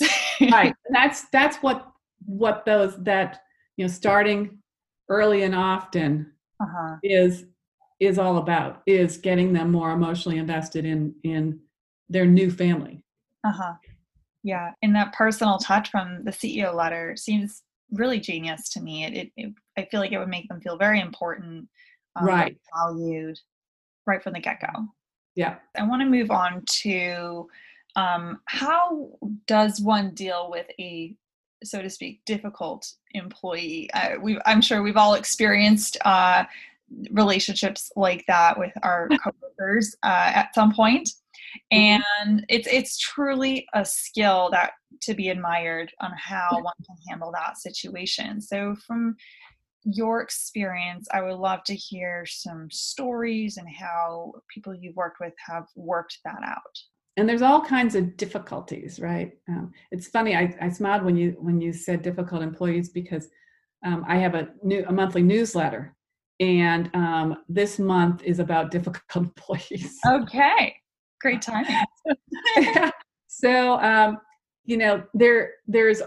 right. 0.52 0.74
That's 0.90 1.28
that's 1.30 1.58
what 1.58 1.90
what 2.24 2.64
those 2.64 2.96
that 3.04 3.40
you 3.76 3.84
know 3.84 3.88
starting 3.90 4.58
early 5.08 5.42
and 5.42 5.54
often 5.54 6.32
uh-huh. 6.60 6.96
is 7.02 7.44
is 8.00 8.18
all 8.18 8.38
about 8.38 8.82
is 8.86 9.16
getting 9.16 9.52
them 9.52 9.72
more 9.72 9.90
emotionally 9.90 10.38
invested 10.38 10.84
in 10.84 11.14
in 11.24 11.60
their 12.08 12.26
new 12.26 12.50
family. 12.50 13.02
Uh-huh. 13.44 13.74
Yeah, 14.42 14.72
and 14.82 14.94
that 14.94 15.12
personal 15.12 15.58
touch 15.58 15.90
from 15.90 16.24
the 16.24 16.30
CEO 16.30 16.74
letter 16.74 17.16
seems 17.16 17.62
really 17.92 18.20
genius 18.20 18.68
to 18.70 18.80
me. 18.80 19.04
It, 19.04 19.14
it, 19.14 19.32
it 19.36 19.52
I 19.76 19.88
feel 19.90 20.00
like 20.00 20.12
it 20.12 20.18
would 20.18 20.28
make 20.28 20.48
them 20.48 20.60
feel 20.60 20.76
very 20.76 21.00
important, 21.00 21.68
um, 22.16 22.26
right, 22.26 22.56
valued, 22.74 23.38
right 24.06 24.22
from 24.22 24.34
the 24.34 24.40
get 24.40 24.60
go. 24.60 24.86
Yeah. 25.34 25.56
I 25.76 25.84
want 25.84 26.02
to 26.02 26.06
move 26.06 26.30
on 26.30 26.64
to 26.82 27.48
um, 27.94 28.40
how 28.46 29.10
does 29.46 29.80
one 29.80 30.14
deal 30.14 30.50
with 30.50 30.66
a 30.80 31.14
so 31.64 31.82
to 31.82 31.90
speak 31.90 32.24
difficult 32.24 32.92
employee 33.14 33.90
uh, 33.92 34.10
we 34.20 34.38
i'm 34.46 34.60
sure 34.60 34.80
we've 34.80 34.96
all 34.96 35.14
experienced 35.14 35.96
uh, 36.04 36.44
relationships 37.10 37.90
like 37.96 38.24
that 38.28 38.56
with 38.56 38.70
our 38.84 39.08
coworkers 39.58 39.96
uh, 40.04 40.30
at 40.34 40.54
some 40.54 40.72
point 40.72 41.10
mm-hmm. 41.72 42.02
and 42.22 42.46
it's 42.48 42.68
it's 42.68 42.98
truly 42.98 43.66
a 43.74 43.84
skill 43.84 44.48
that 44.52 44.72
to 45.00 45.14
be 45.14 45.28
admired 45.28 45.92
on 46.00 46.10
how 46.16 46.48
one 46.52 46.74
can 46.86 46.96
handle 47.08 47.32
that 47.32 47.58
situation 47.58 48.40
so 48.40 48.74
from 48.86 49.14
your 49.84 50.20
experience 50.20 51.06
i 51.12 51.22
would 51.22 51.38
love 51.38 51.62
to 51.64 51.74
hear 51.74 52.24
some 52.26 52.68
stories 52.70 53.56
and 53.56 53.68
how 53.68 54.32
people 54.52 54.74
you've 54.74 54.96
worked 54.96 55.20
with 55.20 55.32
have 55.46 55.64
worked 55.76 56.18
that 56.24 56.42
out 56.44 56.78
and 57.18 57.28
there's 57.28 57.42
all 57.42 57.60
kinds 57.60 57.96
of 57.96 58.16
difficulties, 58.16 59.00
right? 59.00 59.32
Um, 59.48 59.72
it's 59.90 60.06
funny. 60.06 60.36
I, 60.36 60.56
I 60.60 60.68
smiled 60.68 61.02
when 61.02 61.16
you 61.16 61.36
when 61.40 61.60
you 61.60 61.72
said 61.72 62.00
difficult 62.00 62.42
employees 62.42 62.90
because 62.90 63.28
um, 63.84 64.04
I 64.06 64.18
have 64.18 64.36
a 64.36 64.50
new 64.62 64.84
a 64.86 64.92
monthly 64.92 65.22
newsletter, 65.22 65.96
and 66.38 66.88
um, 66.94 67.38
this 67.48 67.80
month 67.80 68.22
is 68.22 68.38
about 68.38 68.70
difficult 68.70 69.02
employees. 69.16 69.98
Okay, 70.06 70.76
great 71.20 71.42
timing. 71.50 71.76
so 73.26 73.78
um, 73.80 74.18
you 74.64 74.76
know 74.76 75.02
there 75.14 75.52
there's 75.66 76.02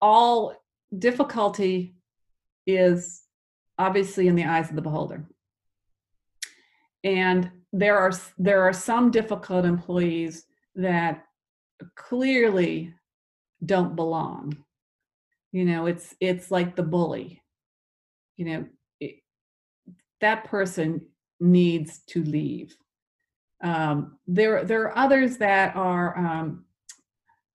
all 0.00 0.54
difficulty 0.98 1.94
is 2.66 3.22
obviously 3.78 4.28
in 4.28 4.36
the 4.36 4.44
eyes 4.44 4.70
of 4.70 4.76
the 4.76 4.82
beholder. 4.82 5.24
And 7.02 7.50
there 7.72 7.98
are 7.98 8.12
there 8.38 8.62
are 8.62 8.72
some 8.72 9.10
difficult 9.10 9.64
employees 9.64 10.46
that 10.76 11.24
clearly 11.96 12.94
don't 13.64 13.96
belong. 13.96 14.56
You 15.52 15.64
know 15.64 15.86
it's 15.86 16.14
it's 16.20 16.50
like 16.50 16.76
the 16.76 16.82
bully. 16.82 17.42
You 18.36 18.44
know 18.44 18.66
it, 19.00 19.16
that 20.20 20.44
person 20.44 21.06
needs 21.40 21.98
to 22.08 22.22
leave 22.22 22.76
um, 23.64 24.18
there 24.26 24.62
there 24.64 24.82
are 24.82 24.96
others 24.96 25.38
that 25.38 25.74
are 25.74 26.16
um, 26.16 26.64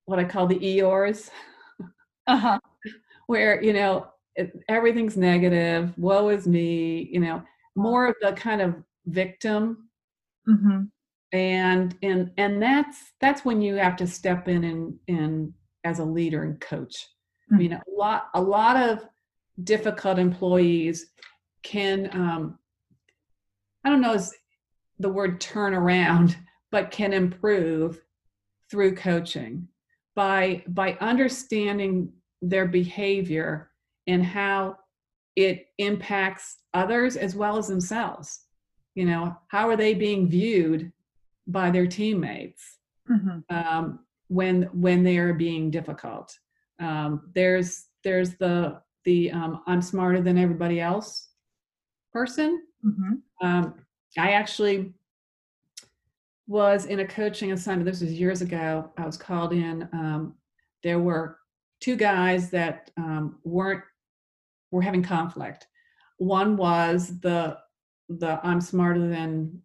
what 0.06 0.20
i 0.20 0.24
call 0.24 0.48
the 0.48 0.60
eeyores 0.60 1.30
uh-huh. 2.28 2.60
where 3.28 3.64
you 3.64 3.72
know 3.72 4.08
it, 4.36 4.52
everything's 4.68 5.16
negative 5.16 5.94
woe 5.98 6.30
is 6.30 6.48
me 6.48 7.08
you 7.12 7.20
know 7.20 7.42
more 7.76 8.08
of 8.08 8.16
the 8.22 8.34
kind 8.34 8.60
of 8.62 8.76
victim 9.06 9.90
mm-hmm. 10.48 10.82
and 11.32 11.96
and 12.02 12.32
and 12.38 12.62
that's 12.62 13.14
that's 13.22 13.46
when 13.46 13.62
you 13.62 13.76
have 13.76 13.96
to 13.96 14.08
step 14.08 14.48
in 14.48 14.64
and 14.64 14.96
and 15.08 15.54
as 15.84 16.00
a 16.00 16.04
leader 16.04 16.44
and 16.44 16.60
coach 16.60 17.08
mm-hmm. 17.52 17.56
i 17.56 17.58
mean 17.58 17.74
a 17.74 17.82
lot 17.96 18.30
a 18.34 18.42
lot 18.42 18.76
of 18.76 19.06
difficult 19.64 20.18
employees 20.18 21.12
can 21.62 22.10
um 22.14 22.58
i 23.86 23.90
don't 23.90 24.02
know 24.02 24.14
is 24.14 24.34
the 25.00 25.10
word 25.10 25.40
turn 25.42 25.74
around 25.74 26.38
but 26.72 26.92
can 26.92 27.14
improve 27.14 28.02
through 28.70 28.96
coaching 28.96 29.68
by 30.16 30.64
by 30.68 30.98
understanding 31.02 32.12
their 32.42 32.68
behavior 32.68 33.72
and 34.08 34.24
how 34.24 34.78
it 35.36 35.68
impacts 35.78 36.58
others 36.74 37.16
as 37.16 37.36
well 37.36 37.58
as 37.58 37.68
themselves 37.68 38.42
you 38.96 39.06
know 39.06 39.36
how 39.48 39.68
are 39.70 39.78
they 39.78 39.94
being 39.94 40.28
viewed 40.28 40.92
by 41.48 41.72
their 41.72 41.88
teammates 41.88 42.78
mm-hmm. 43.10 43.40
um, 43.50 44.00
when 44.28 44.64
when 44.74 45.04
they 45.04 45.18
are 45.18 45.34
being 45.34 45.72
difficult 45.72 46.38
um, 46.80 47.32
there's 47.34 47.86
there's 48.04 48.36
the 48.36 48.80
the 49.06 49.32
um, 49.32 49.62
i'm 49.68 49.82
smarter 49.82 50.22
than 50.22 50.38
everybody 50.38 50.80
else 50.80 51.30
person 52.12 52.62
mm-hmm. 52.86 53.16
I 54.18 54.32
actually 54.32 54.94
was 56.48 56.86
in 56.86 57.00
a 57.02 57.08
coaching 57.08 57.52
assignment 57.52 57.86
this 57.86 58.02
was 58.02 58.12
years 58.12 58.42
ago 58.42 58.90
i 58.98 59.06
was 59.06 59.16
called 59.16 59.54
in 59.54 59.88
um, 59.94 60.34
there 60.82 60.98
were 60.98 61.38
two 61.80 61.96
guys 61.96 62.50
that 62.50 62.90
um, 62.98 63.38
weren't 63.44 63.84
were 64.72 64.82
having 64.82 65.04
conflict 65.04 65.68
one 66.20 66.58
was 66.58 67.20
the 67.22 67.58
the 68.10 68.40
I'm 68.44 68.62
smarter 68.62 69.08
than 69.08 69.62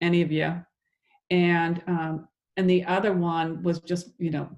any 0.00 0.20
of 0.22 0.30
you, 0.30 0.62
and 1.30 1.82
um, 1.86 2.28
and 2.56 2.68
the 2.68 2.84
other 2.84 3.12
one 3.12 3.62
was 3.62 3.80
just 3.80 4.10
you 4.18 4.30
know 4.30 4.50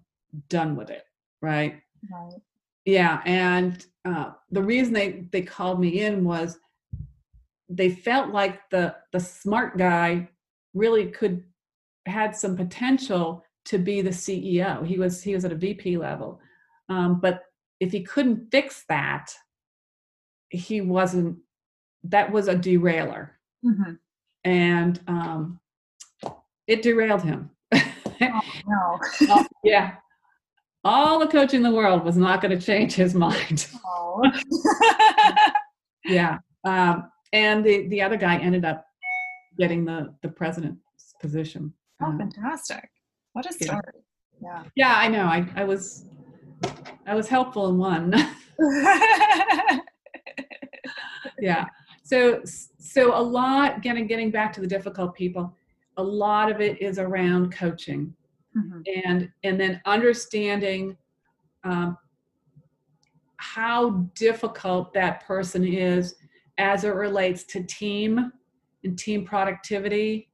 done 0.48 0.74
with 0.74 0.90
it, 0.90 1.04
right? 1.40 1.80
Right. 2.10 2.32
Yeah, 2.84 3.20
and 3.24 3.84
uh, 4.04 4.32
the 4.50 4.62
reason 4.62 4.92
they 4.92 5.26
they 5.30 5.42
called 5.42 5.80
me 5.80 6.00
in 6.00 6.24
was 6.24 6.58
they 7.68 7.90
felt 7.90 8.30
like 8.30 8.68
the 8.70 8.94
the 9.12 9.20
smart 9.20 9.78
guy 9.78 10.28
really 10.74 11.06
could 11.06 11.44
had 12.06 12.36
some 12.36 12.56
potential 12.56 13.44
to 13.66 13.78
be 13.78 14.02
the 14.02 14.10
CEO. 14.10 14.86
He 14.86 14.98
was 14.98 15.22
he 15.22 15.34
was 15.34 15.44
at 15.44 15.52
a 15.52 15.56
VP 15.56 15.96
level, 15.96 16.40
um, 16.88 17.20
but 17.20 17.42
if 17.80 17.92
he 17.92 18.02
couldn't 18.02 18.50
fix 18.50 18.84
that, 18.88 19.32
he 20.50 20.80
wasn't 20.80 21.38
that 22.04 22.30
was 22.30 22.48
a 22.48 22.54
derailer. 22.54 23.38
Mm-hmm. 23.64 23.94
And 24.44 25.00
um, 25.06 25.60
it 26.66 26.82
derailed 26.82 27.22
him. 27.22 27.50
oh, 27.72 28.40
no. 28.66 29.00
uh, 29.30 29.44
yeah. 29.62 29.94
All 30.84 31.18
the 31.18 31.26
coaching 31.26 31.58
in 31.58 31.62
the 31.62 31.74
world 31.74 32.04
was 32.04 32.18
not 32.18 32.42
going 32.42 32.58
to 32.58 32.64
change 32.64 32.92
his 32.92 33.14
mind. 33.14 33.66
Oh. 33.86 34.22
yeah. 36.04 36.38
Um, 36.64 37.10
and 37.34 37.62
the, 37.64 37.86
the 37.88 38.00
other 38.00 38.16
guy 38.16 38.38
ended 38.38 38.64
up 38.64 38.86
getting 39.58 39.84
the, 39.84 40.14
the 40.22 40.28
president's 40.28 41.14
position. 41.20 41.72
Oh, 42.00 42.06
um, 42.06 42.18
fantastic. 42.18 42.88
What 43.34 43.44
a 43.46 43.52
start. 43.52 43.96
Yeah. 44.40 44.62
yeah. 44.62 44.70
Yeah, 44.76 44.94
I 44.96 45.08
know. 45.08 45.24
I, 45.24 45.46
I 45.56 45.64
was 45.64 46.06
I 47.06 47.14
was 47.14 47.28
helpful 47.28 47.68
in 47.68 47.76
one. 47.76 48.14
yeah 51.40 51.66
so 52.02 52.40
so 52.78 53.16
a 53.18 53.20
lot 53.20 53.82
getting 53.82 54.06
getting 54.06 54.30
back 54.30 54.52
to 54.52 54.60
the 54.60 54.66
difficult 54.66 55.14
people 55.14 55.54
a 55.96 56.02
lot 56.02 56.50
of 56.50 56.60
it 56.60 56.80
is 56.80 56.98
around 56.98 57.52
coaching 57.52 58.14
mm-hmm. 58.56 58.80
and 59.04 59.28
and 59.42 59.60
then 59.60 59.80
understanding 59.84 60.96
um, 61.64 61.96
how 63.36 63.90
difficult 64.14 64.92
that 64.92 65.24
person 65.26 65.64
is 65.64 66.16
as 66.58 66.84
it 66.84 66.94
relates 66.94 67.44
to 67.44 67.62
team 67.64 68.32
and 68.84 68.98
team 68.98 69.24
productivity 69.24 70.28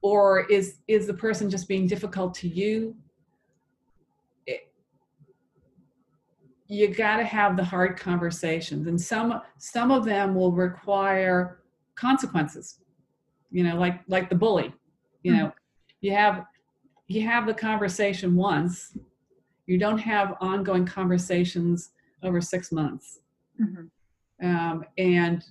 or 0.00 0.46
is 0.50 0.78
is 0.88 1.06
the 1.06 1.14
person 1.14 1.48
just 1.48 1.68
being 1.68 1.86
difficult 1.86 2.34
to 2.34 2.48
you 2.48 2.94
you 6.72 6.88
got 6.88 7.18
to 7.18 7.24
have 7.24 7.54
the 7.54 7.64
hard 7.64 7.98
conversations 7.98 8.86
and 8.86 8.98
some 8.98 9.40
some 9.58 9.90
of 9.90 10.04
them 10.06 10.34
will 10.34 10.52
require 10.52 11.60
consequences 11.96 12.78
you 13.50 13.62
know 13.62 13.76
like 13.76 14.00
like 14.08 14.30
the 14.30 14.34
bully 14.34 14.72
you 15.22 15.32
know 15.32 15.46
mm-hmm. 15.46 15.56
you 16.00 16.12
have 16.12 16.46
you 17.08 17.22
have 17.22 17.46
the 17.46 17.52
conversation 17.52 18.34
once 18.34 18.96
you 19.66 19.76
don't 19.76 19.98
have 19.98 20.34
ongoing 20.40 20.86
conversations 20.86 21.90
over 22.22 22.40
six 22.40 22.72
months 22.72 23.20
mm-hmm. 23.60 23.84
Um, 24.42 24.84
and 24.98 25.44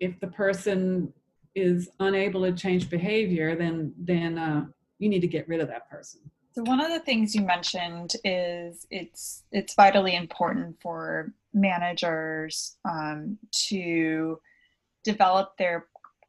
if 0.00 0.18
the 0.20 0.26
person 0.26 1.12
is 1.54 1.90
unable 2.00 2.42
to 2.42 2.52
change 2.52 2.88
behavior 2.90 3.54
then 3.56 3.92
then 3.98 4.38
uh, 4.38 4.64
you 4.98 5.08
need 5.08 5.20
to 5.20 5.26
get 5.26 5.48
rid 5.48 5.60
of 5.60 5.68
that 5.68 5.88
person 5.90 6.20
so 6.54 6.62
one 6.64 6.80
of 6.80 6.90
the 6.90 7.00
things 7.00 7.34
you 7.34 7.42
mentioned 7.42 8.14
is 8.24 8.86
it's 8.90 9.44
it's 9.52 9.74
vitally 9.74 10.16
important 10.16 10.76
for 10.82 11.32
managers 11.54 12.76
um, 12.84 13.38
to 13.68 14.38
develop 15.04 15.56
their 15.58 15.86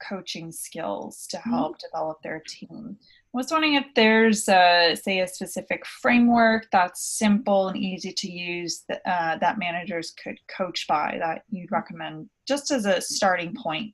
coaching 0.07 0.51
skills 0.51 1.28
to 1.28 1.38
mm-hmm. 1.38 1.51
help 1.51 1.74
mm-hmm. 1.74 1.88
develop 1.88 2.22
their 2.22 2.41
team. 2.47 2.97
I 3.34 3.38
was 3.38 3.50
wondering 3.50 3.76
if 3.76 3.86
there's 3.96 4.48
a, 4.48 4.96
say 4.96 5.22
a 5.22 5.28
specific 5.28 5.86
framework 5.88 6.68
that's 6.72 7.18
simple 7.18 7.70
and 7.70 7.78
easy 7.78 8.14
to 8.14 8.32
use 8.32 8.84
that, 8.90 9.02
uh, 9.06 9.38
that 9.40 9.58
managers 9.58 10.14
could 10.24 10.38
coach 10.56 10.86
by 10.88 11.18
that 11.20 11.42
you'd 11.50 11.72
recommend 11.72 12.30
just 12.48 12.70
as 12.70 12.86
a 12.86 13.02
starting 13.02 13.56
point 13.56 13.94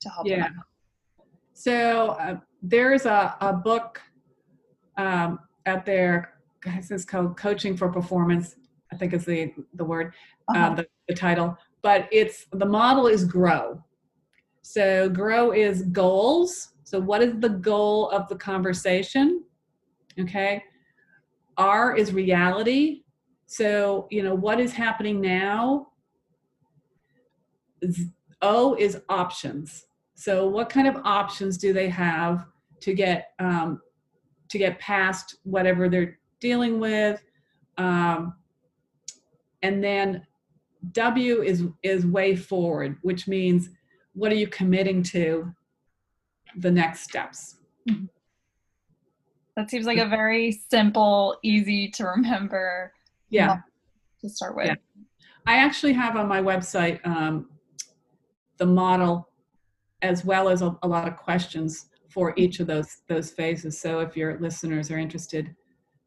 to 0.00 0.08
help 0.08 0.26
yeah. 0.26 0.42
them. 0.42 0.56
Out. 0.58 0.64
So 1.54 2.08
uh, 2.20 2.40
there's 2.62 3.06
a, 3.06 3.36
a 3.40 3.52
book 3.52 4.00
um, 4.96 5.38
out 5.66 5.86
there 5.86 6.34
this 6.64 6.90
is 6.90 7.04
called 7.04 7.36
coaching 7.36 7.76
for 7.76 7.88
performance 7.88 8.56
i 8.92 8.96
think 8.96 9.12
is 9.12 9.24
the 9.24 9.52
the 9.74 9.84
word 9.84 10.12
uh, 10.48 10.58
uh-huh. 10.58 10.72
uh, 10.72 10.74
the, 10.74 10.86
the 11.08 11.14
title 11.14 11.56
but 11.82 12.08
it's 12.12 12.46
the 12.52 12.66
model 12.66 13.06
is 13.06 13.24
grow 13.24 13.82
so 14.62 15.08
grow 15.08 15.52
is 15.52 15.82
goals 15.84 16.74
so 16.90 16.98
what 16.98 17.22
is 17.22 17.34
the 17.38 17.50
goal 17.50 18.10
of 18.10 18.28
the 18.28 18.34
conversation? 18.34 19.44
Okay. 20.18 20.64
R 21.56 21.94
is 21.94 22.12
reality. 22.12 23.04
So 23.46 24.08
you 24.10 24.24
know 24.24 24.34
what 24.34 24.58
is 24.58 24.72
happening 24.72 25.20
now? 25.20 25.86
O 28.42 28.74
is 28.74 29.02
options. 29.08 29.86
So 30.16 30.48
what 30.48 30.68
kind 30.68 30.88
of 30.88 30.96
options 31.04 31.58
do 31.58 31.72
they 31.72 31.88
have 31.88 32.46
to 32.80 32.92
get 32.92 33.34
um, 33.38 33.80
to 34.48 34.58
get 34.58 34.80
past 34.80 35.36
whatever 35.44 35.88
they're 35.88 36.18
dealing 36.40 36.80
with. 36.80 37.22
Um, 37.78 38.34
and 39.62 39.82
then 39.84 40.26
W 40.90 41.42
is 41.42 41.66
is 41.84 42.04
way 42.04 42.34
forward, 42.34 42.96
which 43.02 43.28
means 43.28 43.70
what 44.14 44.32
are 44.32 44.42
you 44.42 44.48
committing 44.48 45.04
to 45.04 45.54
the 46.56 46.70
next 46.70 47.00
steps? 47.02 47.56
Mm-hmm. 47.88 48.06
That 49.56 49.70
seems 49.70 49.86
like 49.86 49.98
a 49.98 50.08
very 50.08 50.52
simple, 50.70 51.36
easy 51.42 51.88
to 51.90 52.04
remember. 52.06 52.92
Yeah. 53.28 53.58
To 54.22 54.28
start 54.28 54.56
with. 54.56 54.66
Yeah. 54.66 54.74
I 55.46 55.56
actually 55.56 55.92
have 55.94 56.16
on 56.16 56.28
my 56.28 56.40
website 56.40 57.04
um, 57.06 57.48
the 58.58 58.66
model 58.66 59.28
as 60.02 60.24
well 60.24 60.48
as 60.48 60.62
a, 60.62 60.76
a, 60.82 60.88
lot 60.88 61.08
of 61.08 61.16
questions 61.16 61.88
for 62.08 62.34
each 62.36 62.60
of 62.60 62.66
those 62.66 62.98
those 63.08 63.30
phases. 63.30 63.80
So 63.80 64.00
if 64.00 64.16
your 64.16 64.38
listeners 64.40 64.90
are 64.90 64.98
interested, 64.98 65.54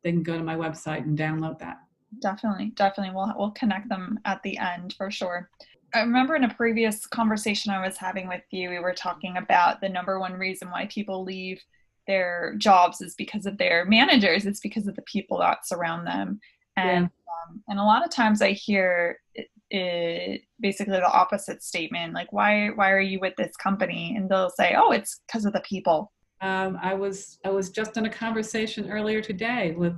they 0.04 0.12
can 0.12 0.24
go 0.24 0.38
to 0.38 0.44
my 0.44 0.56
website 0.56 1.04
and 1.04 1.18
download 1.18 1.60
that. 1.60 1.78
Definitely, 2.22 2.74
definitely. 2.76 3.14
We'll 3.16 3.34
we'll 3.38 3.52
connect 3.52 3.89
them 3.89 4.20
at 4.26 4.41
the 4.44 4.58
end 4.58 4.94
for 4.98 5.10
sure. 5.10 5.50
I 5.94 6.02
remember 6.02 6.36
in 6.36 6.44
a 6.44 6.54
previous 6.54 7.06
conversation 7.06 7.72
I 7.72 7.86
was 7.86 7.98
having 7.98 8.28
with 8.28 8.41
you, 8.52 8.70
we 8.70 8.80
were 8.80 8.94
talking 8.94 9.38
about 9.38 9.80
the 9.80 9.89
number 9.89 10.20
one 10.20 10.34
reason 10.34 10.70
why 10.70 10.88
people 10.88 11.24
leave 11.24 11.62
their 12.08 12.56
jobs 12.58 13.02
is 13.02 13.16
because 13.16 13.46
of 13.46 13.58
their 13.58 13.86
managers. 13.86 14.46
It's 14.46 14.60
because 14.60 14.88
of 14.88 14.96
the 14.96 15.04
people 15.04 15.39
that 15.39 15.68
surround 15.68 16.08
them. 16.08 16.39
And 16.76 17.04
yeah. 17.04 17.52
um, 17.52 17.64
and 17.68 17.80
a 17.80 17.84
lot 17.84 18.04
of 18.04 18.12
times 18.12 18.41
I 18.41 18.52
hear 18.52 19.20
it, 19.36 19.48
it, 19.70 20.41
basically 20.60 20.98
the 20.98 21.06
opposite 21.06 21.62
statement, 21.62 22.14
like 22.14 22.34
why 22.34 22.70
why 22.70 22.91
are 22.91 23.00
you 23.00 23.20
with 23.20 23.36
this 23.38 23.56
company? 23.56 24.16
And 24.18 24.28
they'll 24.28 24.50
say, 24.50 24.76
oh, 24.76 24.91
it's 24.91 25.22
because 25.28 25.46
of 25.46 25.54
the 25.54 25.62
people. 25.62 26.12
Um, 26.41 26.78
I 26.82 26.94
was 26.94 27.39
I 27.46 27.50
was 27.50 27.70
just 27.70 27.98
in 27.98 28.06
a 28.06 28.10
conversation 28.10 28.89
earlier 28.89 29.22
today 29.22 29.72
with 29.78 29.98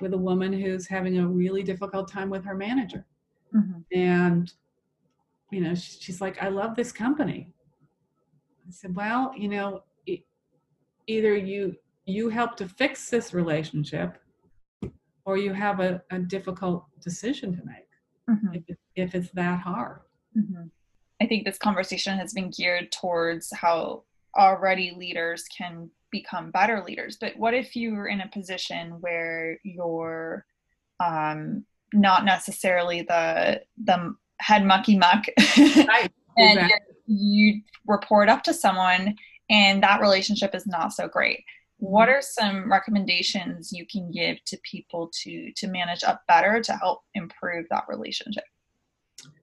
with 0.00 0.14
a 0.14 0.18
woman 0.18 0.52
who's 0.52 0.86
having 0.86 1.18
a 1.18 1.26
really 1.26 1.62
difficult 1.62 2.10
time 2.10 2.30
with 2.30 2.44
her 2.44 2.54
manager, 2.54 3.04
mm-hmm. 3.54 3.80
and 3.92 4.52
you 5.52 5.60
know 5.60 5.74
she's 5.74 6.20
like, 6.20 6.42
I 6.42 6.48
love 6.48 6.74
this 6.74 6.90
company. 6.90 7.48
I 8.66 8.70
said, 8.70 8.94
well, 8.94 9.32
you 9.36 9.48
know, 9.48 9.82
either 11.06 11.36
you 11.36 11.76
you 12.04 12.28
help 12.28 12.56
to 12.56 12.68
fix 12.68 13.10
this 13.10 13.32
relationship 13.32 14.18
or 15.24 15.36
you 15.36 15.52
have 15.52 15.80
a, 15.80 16.02
a 16.10 16.18
difficult 16.18 16.84
decision 17.00 17.56
to 17.56 17.64
make 17.64 17.88
mm-hmm. 18.28 18.58
if, 18.66 18.76
if 18.96 19.14
it's 19.14 19.30
that 19.32 19.60
hard 19.60 20.00
mm-hmm. 20.36 20.64
i 21.20 21.26
think 21.26 21.44
this 21.44 21.58
conversation 21.58 22.18
has 22.18 22.32
been 22.32 22.50
geared 22.50 22.90
towards 22.90 23.52
how 23.54 24.02
already 24.36 24.94
leaders 24.96 25.44
can 25.56 25.88
become 26.10 26.50
better 26.50 26.82
leaders 26.86 27.16
but 27.20 27.36
what 27.36 27.54
if 27.54 27.76
you're 27.76 28.06
in 28.06 28.20
a 28.20 28.28
position 28.28 28.92
where 29.00 29.58
you're 29.62 30.44
um, 31.04 31.64
not 31.92 32.24
necessarily 32.24 33.02
the 33.02 33.60
the 33.84 34.14
head 34.42 34.64
mucky 34.64 34.98
muck 34.98 35.24
right. 35.56 36.10
and 36.36 36.58
exactly. 36.58 36.94
you 37.06 37.60
report 37.86 38.28
up 38.28 38.42
to 38.42 38.52
someone 38.52 39.14
and 39.50 39.82
that 39.82 40.00
relationship 40.00 40.54
is 40.54 40.66
not 40.66 40.92
so 40.92 41.08
great 41.08 41.44
what 41.82 42.08
are 42.08 42.22
some 42.22 42.70
recommendations 42.70 43.72
you 43.72 43.84
can 43.86 44.08
give 44.12 44.36
to 44.44 44.56
people 44.62 45.10
to 45.12 45.50
to 45.56 45.66
manage 45.66 46.04
up 46.04 46.22
better 46.28 46.60
to 46.60 46.72
help 46.74 47.00
improve 47.14 47.66
that 47.70 47.82
relationship 47.88 48.44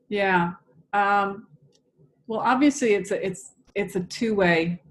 yeah 0.07 0.53
um, 0.93 1.47
well 2.27 2.39
obviously 2.39 2.93
it's 2.93 3.11
a 3.11 3.25
it's 3.25 3.55
it's 3.75 3.97
a 3.97 3.99
two-way 4.01 4.81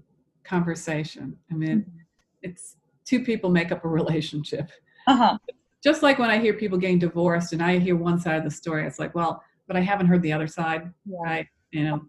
conversation 0.43 1.35
i 1.51 1.55
mean 1.55 1.79
mm-hmm. 1.79 1.97
it's 2.43 2.75
two 3.03 3.23
people 3.23 3.49
make 3.49 3.71
up 3.71 3.83
a 3.83 3.87
relationship 3.87 4.69
uh-huh. 5.07 5.35
just 5.83 6.03
like 6.03 6.19
when 6.19 6.29
i 6.29 6.37
hear 6.37 6.53
people 6.53 6.77
getting 6.77 6.99
divorced 6.99 7.51
and 7.53 7.63
i 7.63 7.79
hear 7.79 7.95
one 7.95 8.19
side 8.19 8.37
of 8.37 8.43
the 8.43 8.51
story 8.51 8.85
it's 8.85 8.99
like 8.99 9.15
well 9.15 9.43
but 9.69 9.77
i 9.77 9.79
haven't 9.79 10.07
heard 10.07 10.21
the 10.21 10.33
other 10.33 10.47
side. 10.47 10.91
Yeah. 11.05 11.17
right 11.23 11.47
you 11.71 11.85
know 11.85 12.01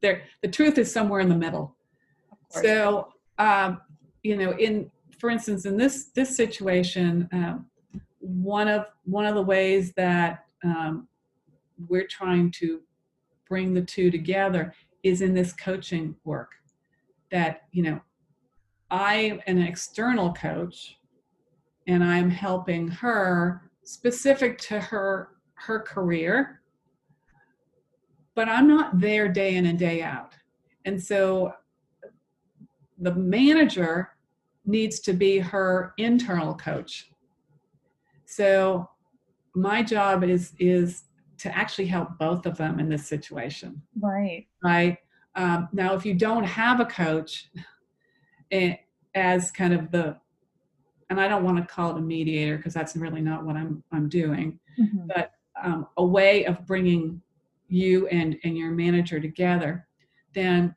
there 0.00 0.22
the 0.42 0.48
truth 0.48 0.78
is 0.78 0.90
somewhere 0.90 1.20
in 1.20 1.28
the 1.28 1.36
middle. 1.36 1.76
So 2.50 3.08
um, 3.38 3.80
you 4.22 4.36
know 4.36 4.52
in 4.52 4.90
for 5.18 5.30
instance 5.30 5.66
in 5.66 5.76
this 5.76 6.06
this 6.14 6.36
situation 6.36 7.28
um, 7.32 7.66
one 8.18 8.68
of 8.68 8.86
one 9.04 9.26
of 9.26 9.34
the 9.34 9.42
ways 9.42 9.92
that 9.96 10.44
um, 10.64 11.06
we're 11.88 12.06
trying 12.06 12.50
to 12.52 12.80
bring 13.48 13.74
the 13.74 13.82
two 13.82 14.10
together 14.10 14.74
is 15.02 15.22
in 15.22 15.34
this 15.34 15.52
coaching 15.52 16.14
work 16.24 16.50
that 17.30 17.62
you 17.72 17.82
know 17.82 18.00
i 18.90 19.14
am 19.14 19.40
an 19.46 19.62
external 19.62 20.32
coach 20.34 20.98
and 21.86 22.04
i'm 22.04 22.28
helping 22.28 22.86
her 22.86 23.62
specific 23.82 24.58
to 24.58 24.78
her 24.78 25.30
her 25.54 25.80
career 25.80 26.59
but 28.40 28.48
i'm 28.48 28.66
not 28.66 28.98
there 28.98 29.28
day 29.28 29.56
in 29.56 29.66
and 29.66 29.78
day 29.78 30.02
out 30.02 30.32
and 30.84 31.02
so 31.02 31.52
the 33.00 33.14
manager 33.14 34.10
needs 34.64 35.00
to 35.00 35.12
be 35.12 35.38
her 35.38 35.94
internal 35.96 36.54
coach. 36.54 37.10
So 38.26 38.88
my 39.54 39.82
job 39.82 40.22
is 40.22 40.52
is 40.58 41.04
to 41.38 41.56
actually 41.56 41.86
help 41.86 42.18
both 42.18 42.46
of 42.46 42.56
them 42.56 42.78
in 42.78 42.88
this 42.88 43.06
situation. 43.06 43.80
Right. 43.98 44.46
Right. 44.62 44.98
Um, 45.36 45.68
now, 45.72 45.94
if 45.94 46.04
you 46.04 46.14
don't 46.14 46.44
have 46.44 46.80
a 46.80 46.84
coach, 46.84 47.48
it, 48.50 48.80
as 49.14 49.50
kind 49.50 49.72
of 49.72 49.90
the, 49.90 50.16
and 51.08 51.20
I 51.20 51.28
don't 51.28 51.44
want 51.44 51.56
to 51.56 51.74
call 51.74 51.92
it 51.92 51.98
a 51.98 52.02
mediator 52.02 52.58
because 52.58 52.74
that's 52.74 52.94
really 52.94 53.22
not 53.22 53.44
what 53.44 53.56
I'm 53.56 53.82
I'm 53.90 54.08
doing, 54.08 54.58
mm-hmm. 54.78 55.06
but 55.06 55.32
um, 55.62 55.86
a 55.96 56.04
way 56.04 56.44
of 56.44 56.66
bringing 56.66 57.22
you 57.70 58.06
and 58.08 58.36
and 58.44 58.58
your 58.58 58.72
manager 58.72 59.20
together, 59.20 59.86
then 60.34 60.74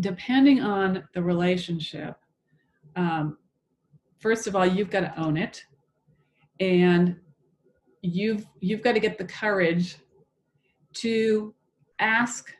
depending 0.00 0.60
on 0.60 1.02
the 1.14 1.22
relationship, 1.22 2.16
um, 2.94 3.36
first 4.18 4.46
of 4.46 4.54
all, 4.54 4.64
you've 4.64 4.90
got 4.90 5.00
to 5.00 5.20
own 5.20 5.36
it, 5.36 5.64
and 6.60 7.16
you've 8.02 8.46
you've 8.60 8.82
got 8.82 8.92
to 8.92 9.00
get 9.00 9.18
the 9.18 9.24
courage 9.24 9.96
to 10.94 11.52
ask 11.98 12.54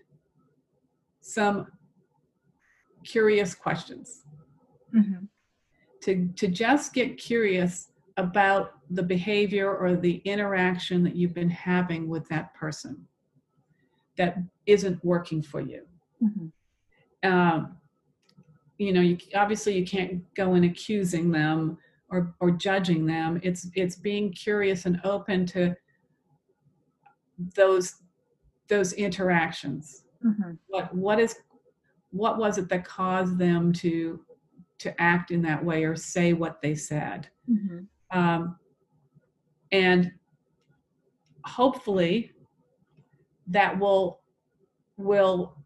some 1.20 1.66
curious 3.04 3.54
questions. 3.54 4.24
Mm-hmm. 4.94 5.24
To 6.02 6.28
to 6.34 6.48
just 6.48 6.92
get 6.92 7.18
curious 7.18 7.92
about 8.16 8.72
the 8.90 9.02
behavior 9.02 9.74
or 9.74 9.96
the 9.96 10.16
interaction 10.24 11.02
that 11.04 11.16
you've 11.16 11.34
been 11.34 11.50
having 11.50 12.08
with 12.08 12.28
that 12.28 12.54
person 12.54 13.06
that 14.16 14.38
isn't 14.66 15.04
working 15.04 15.42
for 15.42 15.60
you. 15.60 15.82
Mm-hmm 16.22 16.46
um, 17.26 17.76
you 18.78 18.92
know 18.92 19.00
you 19.00 19.18
obviously 19.34 19.76
you 19.76 19.86
can't 19.86 20.22
go 20.34 20.54
in 20.54 20.64
accusing 20.64 21.30
them 21.30 21.78
or 22.10 22.34
or 22.40 22.50
judging 22.50 23.06
them 23.06 23.40
it's 23.42 23.68
it's 23.74 23.96
being 23.96 24.32
curious 24.32 24.86
and 24.86 25.00
open 25.04 25.46
to 25.46 25.74
those 27.54 27.94
those 28.68 28.92
interactions 28.94 30.04
mm-hmm. 30.24 30.52
what 30.68 30.94
what 30.94 31.18
is 31.18 31.36
what 32.10 32.38
was 32.38 32.58
it 32.58 32.68
that 32.68 32.84
caused 32.84 33.38
them 33.38 33.72
to 33.72 34.20
to 34.78 35.00
act 35.00 35.30
in 35.30 35.40
that 35.40 35.64
way 35.64 35.84
or 35.84 35.96
say 35.96 36.34
what 36.34 36.60
they 36.60 36.74
said 36.74 37.28
mm-hmm. 37.50 37.78
um, 38.16 38.56
and 39.72 40.12
hopefully 41.44 42.32
that 43.46 43.78
will 43.78 44.20
will 44.96 45.56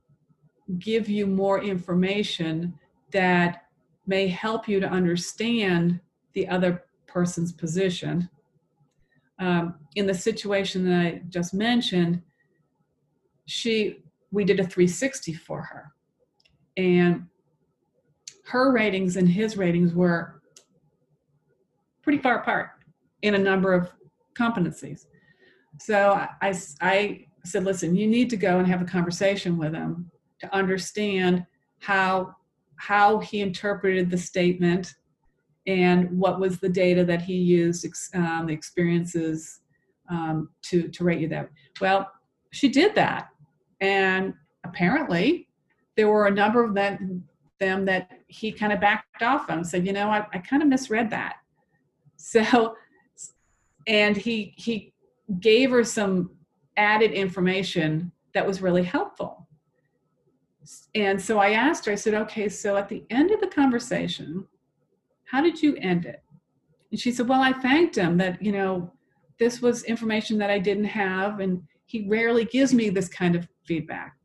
give 0.78 1.08
you 1.08 1.26
more 1.26 1.62
information 1.62 2.74
that 3.12 3.64
may 4.06 4.28
help 4.28 4.68
you 4.68 4.80
to 4.80 4.88
understand 4.88 6.00
the 6.34 6.46
other 6.48 6.84
person's 7.06 7.52
position. 7.52 8.28
Um, 9.38 9.76
in 9.96 10.06
the 10.06 10.14
situation 10.14 10.84
that 10.84 11.00
I 11.00 11.22
just 11.28 11.54
mentioned, 11.54 12.22
she 13.46 14.02
we 14.32 14.44
did 14.44 14.60
a 14.60 14.64
360 14.64 15.34
for 15.34 15.62
her, 15.62 15.92
and 16.76 17.26
her 18.44 18.72
ratings 18.72 19.16
and 19.16 19.28
his 19.28 19.56
ratings 19.56 19.94
were 19.94 20.40
pretty 22.02 22.18
far 22.18 22.38
apart 22.40 22.79
in 23.22 23.34
a 23.34 23.38
number 23.38 23.72
of 23.72 23.90
competencies. 24.34 25.06
So 25.78 26.12
I, 26.40 26.54
I 26.80 27.26
said, 27.44 27.64
listen, 27.64 27.94
you 27.94 28.06
need 28.06 28.30
to 28.30 28.36
go 28.36 28.58
and 28.58 28.66
have 28.66 28.82
a 28.82 28.86
conversation 28.86 29.56
with 29.56 29.74
him 29.74 30.10
to 30.40 30.54
understand 30.54 31.46
how 31.78 32.34
how 32.76 33.18
he 33.18 33.42
interpreted 33.42 34.10
the 34.10 34.16
statement 34.16 34.94
and 35.66 36.10
what 36.18 36.40
was 36.40 36.58
the 36.58 36.68
data 36.68 37.04
that 37.04 37.20
he 37.20 37.34
used, 37.34 37.86
um, 38.14 38.46
the 38.46 38.52
experiences 38.52 39.60
um, 40.08 40.48
to 40.62 40.88
to 40.88 41.04
rate 41.04 41.20
you 41.20 41.28
that. 41.28 41.50
Well, 41.80 42.10
she 42.52 42.68
did 42.68 42.94
that, 42.94 43.28
and 43.80 44.34
apparently 44.64 45.48
there 45.96 46.08
were 46.08 46.26
a 46.26 46.30
number 46.30 46.64
of 46.64 46.74
them 46.74 47.84
that 47.84 48.10
he 48.26 48.50
kind 48.50 48.72
of 48.72 48.80
backed 48.80 49.22
off 49.22 49.50
on, 49.50 49.64
said, 49.64 49.86
you 49.86 49.92
know, 49.92 50.08
I, 50.08 50.26
I 50.32 50.38
kind 50.38 50.62
of 50.62 50.68
misread 50.68 51.10
that. 51.10 51.36
So, 52.22 52.76
and 53.90 54.16
he 54.16 54.54
he 54.56 54.94
gave 55.40 55.70
her 55.70 55.84
some 55.84 56.30
added 56.78 57.12
information 57.12 58.10
that 58.32 58.46
was 58.46 58.62
really 58.62 58.82
helpful 58.82 59.46
and 60.94 61.20
so 61.20 61.38
I 61.38 61.50
asked 61.50 61.86
her, 61.86 61.92
I 61.92 61.96
said, 61.96 62.14
okay, 62.14 62.48
so 62.48 62.76
at 62.76 62.88
the 62.88 63.04
end 63.10 63.30
of 63.30 63.40
the 63.40 63.46
conversation, 63.46 64.46
how 65.24 65.40
did 65.40 65.62
you 65.62 65.76
end 65.76 66.04
it? 66.04 66.22
And 66.90 67.00
she 67.00 67.12
said, 67.12 67.28
Well, 67.28 67.40
I 67.40 67.52
thanked 67.52 67.96
him 67.96 68.16
that, 68.18 68.42
you 68.42 68.52
know, 68.52 68.92
this 69.38 69.62
was 69.62 69.84
information 69.84 70.38
that 70.38 70.50
I 70.50 70.58
didn't 70.58 70.84
have, 70.84 71.40
and 71.40 71.62
he 71.86 72.06
rarely 72.08 72.44
gives 72.44 72.74
me 72.74 72.90
this 72.90 73.08
kind 73.08 73.36
of 73.36 73.48
feedback. 73.64 74.16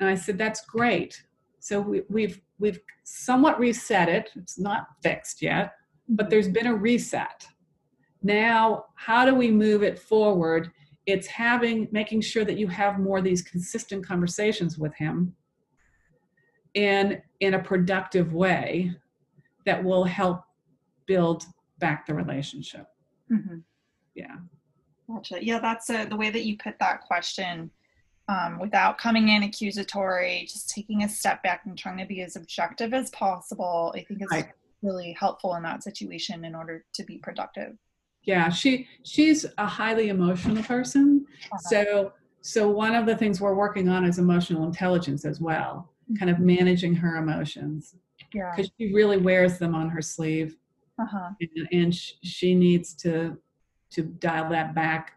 And 0.00 0.08
I 0.08 0.14
said, 0.14 0.38
That's 0.38 0.62
great. 0.62 1.22
So 1.60 1.80
we, 1.80 2.02
we've 2.08 2.40
we've 2.58 2.80
somewhat 3.04 3.58
reset 3.60 4.08
it. 4.08 4.30
It's 4.34 4.58
not 4.58 4.88
fixed 5.02 5.40
yet, 5.40 5.74
but 6.08 6.24
mm-hmm. 6.24 6.30
there's 6.30 6.48
been 6.48 6.66
a 6.66 6.74
reset. 6.74 7.46
Now, 8.22 8.86
how 8.94 9.24
do 9.24 9.34
we 9.34 9.50
move 9.50 9.82
it 9.82 9.98
forward? 9.98 10.70
It's 11.06 11.26
having 11.26 11.88
making 11.92 12.20
sure 12.20 12.44
that 12.44 12.58
you 12.58 12.66
have 12.68 12.98
more 12.98 13.18
of 13.18 13.24
these 13.24 13.42
consistent 13.42 14.06
conversations 14.06 14.78
with 14.78 14.94
him 14.94 15.34
in 16.74 17.22
in 17.40 17.54
a 17.54 17.58
productive 17.62 18.34
way 18.34 18.92
that 19.64 19.82
will 19.82 20.04
help 20.04 20.42
build 21.06 21.44
back 21.78 22.06
the 22.06 22.14
relationship. 22.14 22.86
Mm-hmm. 23.32 23.58
Yeah. 24.14 24.36
Gotcha. 25.08 25.44
Yeah, 25.44 25.58
that's 25.60 25.88
a, 25.90 26.04
the 26.04 26.16
way 26.16 26.30
that 26.30 26.44
you 26.44 26.58
put 26.58 26.78
that 26.80 27.00
question 27.02 27.70
um, 28.28 28.58
without 28.58 28.98
coming 28.98 29.28
in 29.30 29.42
accusatory, 29.44 30.46
just 30.50 30.68
taking 30.68 31.02
a 31.04 31.08
step 31.08 31.42
back 31.42 31.62
and 31.64 31.78
trying 31.78 31.98
to 31.98 32.04
be 32.04 32.20
as 32.20 32.36
objective 32.36 32.92
as 32.92 33.08
possible. 33.10 33.92
I 33.96 34.02
think 34.02 34.20
is 34.22 34.28
Right. 34.30 34.48
really 34.82 35.16
helpful 35.18 35.54
in 35.54 35.62
that 35.62 35.82
situation 35.82 36.44
in 36.44 36.54
order 36.54 36.84
to 36.92 37.04
be 37.04 37.16
productive. 37.18 37.76
Yeah, 38.28 38.50
she 38.50 38.86
she's 39.04 39.46
a 39.56 39.66
highly 39.66 40.10
emotional 40.10 40.62
person. 40.62 41.24
So 41.70 42.12
so 42.42 42.68
one 42.68 42.94
of 42.94 43.06
the 43.06 43.16
things 43.16 43.40
we're 43.40 43.54
working 43.54 43.88
on 43.88 44.04
is 44.04 44.18
emotional 44.18 44.64
intelligence 44.64 45.24
as 45.24 45.40
well, 45.40 45.90
kind 46.18 46.30
of 46.30 46.38
managing 46.38 46.94
her 46.94 47.16
emotions 47.16 47.94
Yeah. 48.34 48.52
because 48.54 48.70
she 48.78 48.92
really 48.92 49.16
wears 49.16 49.58
them 49.58 49.74
on 49.74 49.88
her 49.88 50.02
sleeve, 50.02 50.58
Uh 50.98 51.06
huh. 51.10 51.30
and, 51.40 51.68
and 51.72 51.94
sh- 51.94 52.12
she 52.22 52.54
needs 52.54 52.92
to 52.96 53.38
to 53.94 54.02
dial 54.02 54.50
that 54.50 54.74
back 54.74 55.14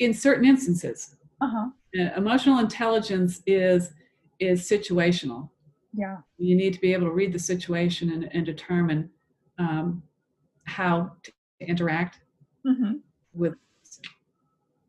in 0.00 0.12
certain 0.12 0.44
instances. 0.44 1.14
Uh 1.40 1.50
huh. 1.54 1.68
Uh, 1.96 2.10
emotional 2.16 2.58
intelligence 2.58 3.40
is 3.46 3.92
is 4.40 4.68
situational. 4.68 5.50
Yeah. 5.94 6.16
You 6.38 6.56
need 6.56 6.74
to 6.74 6.80
be 6.80 6.92
able 6.92 7.06
to 7.06 7.12
read 7.12 7.32
the 7.32 7.38
situation 7.38 8.10
and, 8.12 8.28
and 8.34 8.44
determine 8.44 9.10
um, 9.58 10.02
how 10.64 11.12
to 11.22 11.30
interact 11.60 12.20
hmm 12.64 12.94
with. 13.34 13.54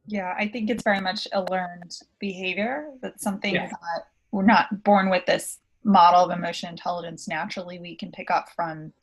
Yeah, 0.08 0.34
I 0.38 0.48
think 0.48 0.70
it's 0.70 0.84
very 0.84 1.02
much 1.02 1.28
a 1.34 1.44
learned 1.52 1.94
behavior. 2.20 2.92
That's 3.02 3.22
something 3.24 3.54
Yeah. 3.54 3.68
that 3.68 4.08
we're 4.32 4.46
not 4.46 4.84
born 4.84 5.10
with 5.10 5.26
this 5.26 5.60
model 5.84 6.22
of 6.24 6.38
emotion 6.38 6.70
intelligence 6.70 7.28
naturally. 7.28 7.80
We 7.80 7.96
can 7.96 8.12
pick 8.12 8.32
up 8.32 8.50
from 8.56 8.94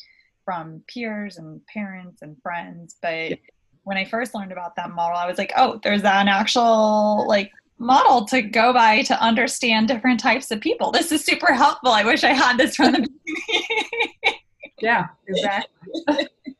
from 0.45 0.83
peers 0.89 1.39
and 1.39 1.65
parents 1.67 2.21
and 2.23 2.37
friends. 2.43 2.97
But 3.01 3.31
Yeah. 3.31 3.37
when 3.85 3.97
I 3.97 4.05
first 4.05 4.35
learned 4.35 4.53
about 4.53 4.77
that 4.77 4.91
model, 4.91 5.17
I 5.17 5.27
was 5.27 5.39
like, 5.39 5.53
oh, 5.57 5.81
there's 5.83 6.03
an 6.05 6.29
actual 6.29 7.27
like 7.29 7.51
model 7.79 8.25
to 8.27 8.41
go 8.43 8.73
by 8.73 9.03
to 9.03 9.21
understand 9.23 9.89
different 9.89 10.21
types 10.21 10.51
of 10.51 10.61
people. 10.61 10.91
This 10.91 11.12
is 11.12 11.25
super 11.25 11.53
helpful. 11.53 11.91
I 11.91 12.05
wish 12.05 12.25
I 12.25 12.33
had 12.33 12.57
this 12.59 12.77
from 12.77 12.93
the 12.93 12.99
beginning. 12.99 14.41
Yeah, 14.81 15.07
exactly. 15.29 16.29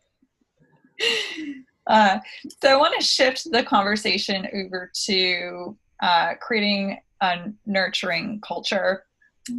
Uh, 1.87 2.19
so 2.63 2.71
I 2.71 2.77
want 2.77 2.95
to 2.99 3.05
shift 3.05 3.51
the 3.51 3.63
conversation 3.63 4.47
over 4.55 4.91
to 5.05 5.77
uh, 6.03 6.35
creating 6.41 6.99
a 7.21 7.53
nurturing 7.67 8.41
culture. 8.41 9.05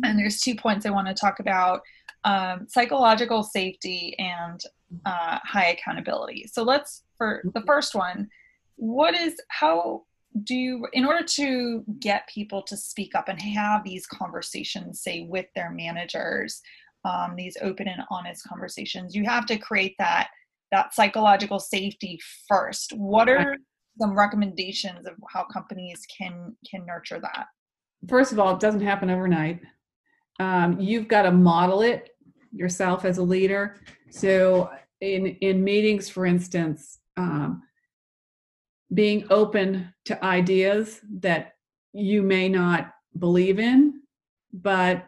And 0.04 0.18
there's 0.18 0.42
two 0.42 0.56
points 0.56 0.86
I 0.86 0.90
want 0.90 1.08
to 1.08 1.14
talk 1.14 1.40
about 1.40 1.82
um, 2.24 2.68
psychological 2.68 3.44
safety 3.44 4.16
and 4.18 4.60
uh, 5.06 5.38
high 5.44 5.68
accountability. 5.68 6.48
So 6.52 6.64
let's, 6.64 7.04
for 7.18 7.44
the 7.54 7.62
first 7.62 7.94
one, 7.94 8.28
what 8.78 9.14
is, 9.14 9.36
how 9.50 10.04
do 10.44 10.56
you, 10.56 10.88
in 10.94 11.06
order 11.06 11.24
to 11.24 11.84
get 12.00 12.28
people 12.28 12.62
to 12.64 12.76
speak 12.76 13.16
up 13.16 13.30
and 13.30 13.42
have 13.42 13.84
these 13.84 14.08
conversations, 14.08 15.02
say, 15.02 15.22
with 15.22 15.46
their 15.56 15.72
managers, 15.72 16.62
um, 17.06 17.36
these 17.36 17.56
open 17.62 17.88
and 17.88 18.02
honest 18.10 18.44
conversations, 18.48 19.16
you 19.16 19.24
have 19.24 19.46
to 19.46 19.58
create 19.58 19.96
that 20.00 20.30
that 20.72 20.93
psychological 20.93 21.59
safety 21.59 22.20
first 22.47 22.93
what 22.93 23.30
are 23.30 23.57
some 23.99 24.18
recommendations 24.18 25.05
of 25.05 25.13
how 25.30 25.43
companies 25.45 26.05
can 26.18 26.55
can 26.70 26.86
nurture 26.86 27.20
that 27.20 27.47
First 28.07 28.32
of 28.32 28.39
all, 28.39 28.53
it 28.53 28.59
doesn't 28.59 28.82
happen 28.82 29.09
overnight. 29.09 29.61
Um, 30.39 30.80
you've 30.80 31.07
got 31.07 31.24
to 31.24 31.32
model 31.32 31.82
it 31.82 32.09
yourself 32.51 33.05
as 33.05 33.18
a 33.18 33.24
leader. 33.24 33.78
So, 34.09 34.70
in 35.01 35.28
in 35.41 35.63
meetings, 35.63 36.09
for 36.09 36.26
instance, 36.26 36.99
um, 37.18 37.63
being 38.93 39.26
open 39.30 39.93
to 40.05 40.24
ideas 40.24 41.01
that 41.20 41.55
you 41.93 42.22
may 42.22 42.49
not 42.49 42.93
believe 43.18 43.59
in, 43.59 44.01
but 44.53 45.05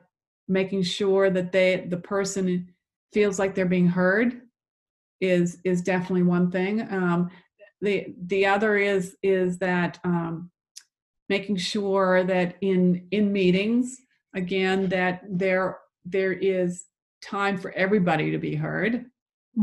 making 0.48 0.84
sure 0.84 1.30
that 1.30 1.52
they 1.52 1.86
the 1.90 1.98
person 1.98 2.74
feels 3.14 3.38
like 3.38 3.54
they're 3.54 3.66
being 3.66 3.88
heard 3.88 4.42
is 5.22 5.58
is 5.64 5.82
definitely 5.82 6.24
one 6.24 6.52
thing. 6.52 6.82
Um, 6.92 7.30
the 7.82 8.14
the 8.26 8.46
other 8.46 8.78
is 8.78 9.16
is 9.24 9.58
that 9.60 10.00
um, 10.04 10.52
making 11.30 11.58
sure 11.58 12.24
that 12.24 12.56
in 12.62 13.08
in 13.12 13.32
meetings 13.32 14.00
again 14.36 14.90
that 14.90 15.24
there 15.30 15.80
there 16.06 16.34
is 16.34 16.86
time 17.22 17.58
for 17.58 17.72
everybody 17.72 18.32
to 18.32 18.38
be 18.38 18.56
heard. 18.56 19.06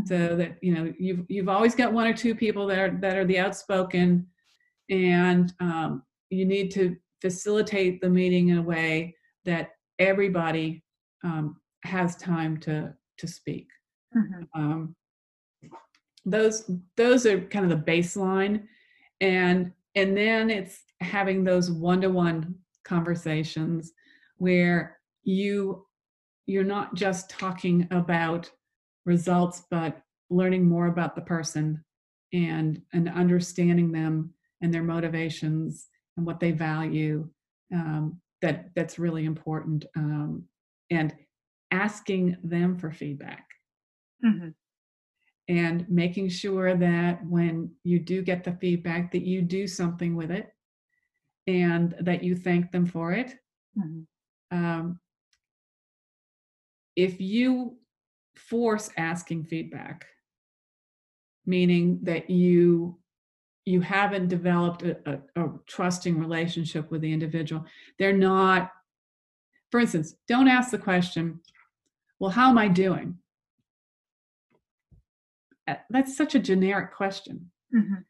So 0.06 0.34
that 0.34 0.58
you 0.60 0.74
know 0.74 0.92
you've 0.98 1.24
you've 1.28 1.48
always 1.48 1.76
got 1.76 1.92
one 1.92 2.08
or 2.08 2.14
two 2.14 2.34
people 2.34 2.66
that 2.66 2.78
are 2.78 2.90
that 3.00 3.16
are 3.16 3.24
the 3.24 3.38
outspoken 3.38 4.26
and 4.90 5.52
um, 5.60 6.02
you 6.30 6.44
need 6.44 6.72
to 6.72 6.96
facilitate 7.20 8.00
the 8.00 8.10
meeting 8.10 8.48
in 8.48 8.58
a 8.58 8.62
way 8.62 9.14
that 9.44 9.70
everybody 9.98 10.82
um, 11.22 11.56
has 11.84 12.16
time 12.16 12.58
to 12.58 12.92
to 13.18 13.26
speak. 13.28 13.68
Um, 14.54 14.96
those 16.24 16.70
those 16.96 17.26
are 17.26 17.40
kind 17.42 17.70
of 17.70 17.70
the 17.70 17.92
baseline 17.92 18.62
and 19.20 19.72
and 19.94 20.16
then 20.16 20.50
it's 20.50 20.82
having 21.00 21.44
those 21.44 21.70
one-to-one 21.70 22.54
conversations 22.84 23.92
where 24.38 24.98
you 25.22 25.86
you're 26.46 26.64
not 26.64 26.94
just 26.94 27.30
talking 27.30 27.86
about 27.90 28.50
results 29.06 29.62
but 29.70 30.00
learning 30.30 30.64
more 30.66 30.86
about 30.86 31.14
the 31.14 31.20
person 31.20 31.82
and 32.32 32.80
and 32.92 33.08
understanding 33.08 33.92
them 33.92 34.32
and 34.62 34.72
their 34.72 34.82
motivations 34.82 35.88
and 36.16 36.26
what 36.26 36.40
they 36.40 36.50
value 36.50 37.28
um, 37.72 38.20
that 38.40 38.70
that's 38.74 38.98
really 38.98 39.24
important 39.24 39.84
um, 39.96 40.42
and 40.90 41.14
asking 41.70 42.36
them 42.42 42.76
for 42.78 42.90
feedback 42.90 43.46
Mhm. 44.24 44.54
And 45.48 45.88
making 45.90 46.28
sure 46.28 46.74
that 46.74 47.24
when 47.26 47.70
you 47.82 47.98
do 47.98 48.22
get 48.22 48.44
the 48.44 48.52
feedback 48.52 49.12
that 49.12 49.22
you 49.22 49.42
do 49.42 49.66
something 49.66 50.16
with 50.16 50.30
it 50.30 50.54
and 51.46 51.94
that 52.00 52.22
you 52.22 52.34
thank 52.34 52.70
them 52.72 52.86
for 52.86 53.12
it 53.12 53.38
Mhm. 53.76 54.06
um, 54.50 55.00
if 56.96 57.20
you 57.20 57.78
force 58.36 58.90
asking 58.96 59.44
feedback 59.44 60.06
meaning 61.46 61.98
that 62.02 62.30
you 62.30 62.98
you 63.66 63.80
haven't 63.80 64.28
developed 64.28 64.82
a, 64.82 64.98
a, 65.36 65.42
a 65.44 65.52
trusting 65.66 66.18
relationship 66.18 66.90
with 66.90 67.00
the 67.00 67.12
individual 67.12 67.64
they're 67.98 68.16
not 68.16 68.72
for 69.70 69.80
instance 69.80 70.14
don't 70.28 70.48
ask 70.48 70.70
the 70.70 70.78
question 70.78 71.40
well 72.18 72.30
how 72.30 72.48
am 72.48 72.58
i 72.58 72.68
doing 72.68 73.18
that's 75.90 76.16
such 76.16 76.34
a 76.34 76.38
generic 76.38 76.92
question. 76.94 77.50
Mhm. 77.74 78.04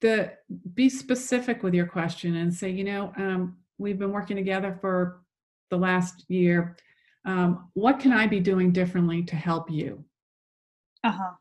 the 0.00 0.32
be 0.74 0.88
specific 0.88 1.62
with 1.62 1.74
your 1.74 1.86
question 1.86 2.34
and 2.36 2.52
say 2.52 2.68
you 2.70 2.82
know 2.84 3.12
um, 3.16 3.56
we've 3.78 3.98
been 4.00 4.10
working 4.12 4.36
together 4.36 4.76
for 4.80 5.22
the 5.70 5.76
last 5.76 6.24
year. 6.28 6.76
Um, 7.24 7.70
what 7.74 8.00
can 8.00 8.12
i 8.12 8.26
be 8.26 8.40
doing 8.40 8.72
differently 8.72 9.22
to 9.24 9.36
help 9.36 9.70
you? 9.70 10.04
Uh-huh. 11.04 11.32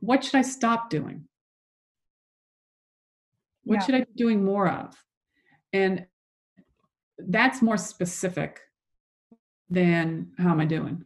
What 0.00 0.24
should 0.24 0.36
i 0.36 0.42
stop 0.42 0.88
doing? 0.88 1.28
What 3.64 3.74
Yeah. 3.76 3.80
should 3.86 3.94
i 3.96 4.00
be 4.04 4.12
doing 4.16 4.44
more 4.44 4.68
of? 4.68 4.96
And 5.72 6.06
that's 7.18 7.60
more 7.60 7.76
specific 7.76 8.60
than 9.68 10.32
how 10.38 10.50
am 10.50 10.60
i 10.60 10.64
doing? 10.64 11.04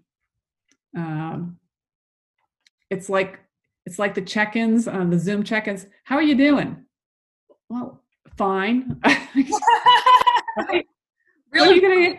Um, 0.97 1.59
it's 2.91 3.09
like 3.09 3.41
it's 3.87 3.99
like 3.99 4.15
the 4.15 4.23
check-ins 4.23 4.89
on 4.89 5.11
the 5.11 5.19
zoom 5.19 5.43
check-ins 5.43 5.87
how 6.05 6.17
are 6.17 6.23
you 6.23 6.35
doing 6.35 6.85
well 7.69 8.03
fine 8.37 9.01
Right? 10.57 10.87
Really 11.53 11.81
gonna 11.81 12.15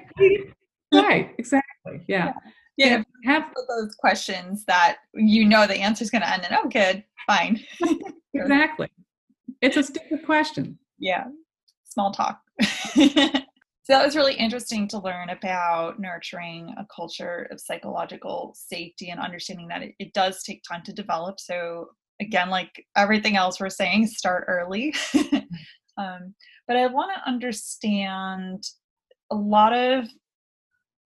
right 1.07 1.33
exactly 1.37 2.01
yeah 2.07 2.33
Yeah, 2.77 3.03
have 3.23 3.45
those 3.69 3.95
questions 3.95 4.65
that 4.65 4.97
you 5.13 5.45
know 5.45 5.65
the 5.65 5.75
answer 5.75 6.03
is 6.03 6.09
going 6.09 6.21
to 6.23 6.29
end 6.29 6.43
in, 6.49 6.57
oh, 6.57 6.67
good, 6.67 7.03
fine. 7.25 7.59
exactly. 8.33 8.89
It's 9.61 9.77
a 9.77 9.83
stupid 9.83 10.25
question. 10.25 10.77
Yeah, 10.99 11.25
small 11.85 12.11
talk. 12.11 12.41
So 13.85 13.93
that 13.93 14.03
was 14.03 14.15
really 14.15 14.33
interesting 14.33 14.87
to 14.89 14.99
learn 14.99 15.29
about 15.29 15.99
nurturing 15.99 16.73
a 16.75 16.87
culture 16.93 17.47
of 17.51 17.61
psychological 17.61 18.55
safety 18.57 19.11
and 19.11 19.19
understanding 19.19 19.67
that 19.67 19.83
it, 19.83 19.93
it, 19.99 20.13
does 20.13 20.41
take 20.41 20.63
time 20.67 20.81
to 20.85 20.93
develop. 20.93 21.39
So 21.39 21.89
again, 22.19 22.49
like 22.49 22.83
everything 22.97 23.35
else 23.35 23.59
we're 23.59 23.69
saying, 23.69 24.07
start 24.07 24.45
early. 24.47 24.95
um, 25.99 26.33
but 26.67 26.77
I 26.77 26.87
want 26.87 27.11
to 27.15 27.29
understand 27.29 28.63
a 29.31 29.35
lot 29.35 29.71
of 29.71 30.05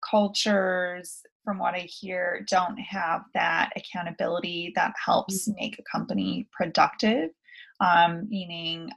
cultures 0.09 1.23
from 1.45 1.59
what 1.59 1.75
I 1.75 1.81
hear 1.81 2.47
don't 2.49 2.79
have 2.79 3.23
that 3.35 3.71
accountability 3.75 4.73
that 4.77 4.93
helps 5.05 5.49
mm-hmm. 5.49 5.61
make 5.61 5.81
a 5.81 5.91
company 5.91 6.47
productive. 6.57 7.31
Um, 7.81 8.29
meaning 8.29 8.91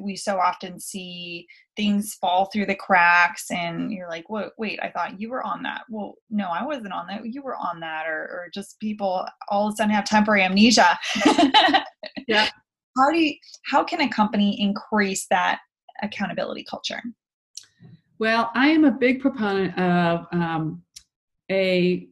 we 0.00 0.16
so 0.16 0.38
often 0.38 0.78
see 0.80 1.46
things 1.76 2.14
fall 2.14 2.46
through 2.46 2.66
the 2.66 2.74
cracks 2.74 3.50
and 3.50 3.92
you're 3.92 4.08
like 4.08 4.28
wait, 4.28 4.48
wait 4.58 4.78
i 4.82 4.88
thought 4.88 5.20
you 5.20 5.30
were 5.30 5.42
on 5.42 5.62
that. 5.62 5.82
Well 5.88 6.14
no 6.30 6.48
i 6.48 6.64
wasn't 6.64 6.92
on 6.92 7.06
that. 7.08 7.24
You 7.24 7.42
were 7.42 7.56
on 7.56 7.80
that 7.80 8.06
or, 8.06 8.22
or 8.22 8.48
just 8.52 8.78
people 8.80 9.26
all 9.48 9.68
of 9.68 9.74
a 9.74 9.76
sudden 9.76 9.94
have 9.94 10.04
temporary 10.04 10.42
amnesia. 10.42 10.98
Yeah. 12.28 12.48
How 12.96 13.10
do 13.10 13.18
you 13.18 13.34
how 13.64 13.84
can 13.84 14.00
a 14.00 14.08
company 14.08 14.60
increase 14.60 15.26
that 15.30 15.60
accountability 16.02 16.64
culture? 16.68 17.02
Well 18.18 18.50
i 18.54 18.68
am 18.68 18.84
a 18.84 18.90
big 18.90 19.20
proponent 19.20 19.78
of 19.78 20.26
um, 20.32 20.82
a 21.50 22.08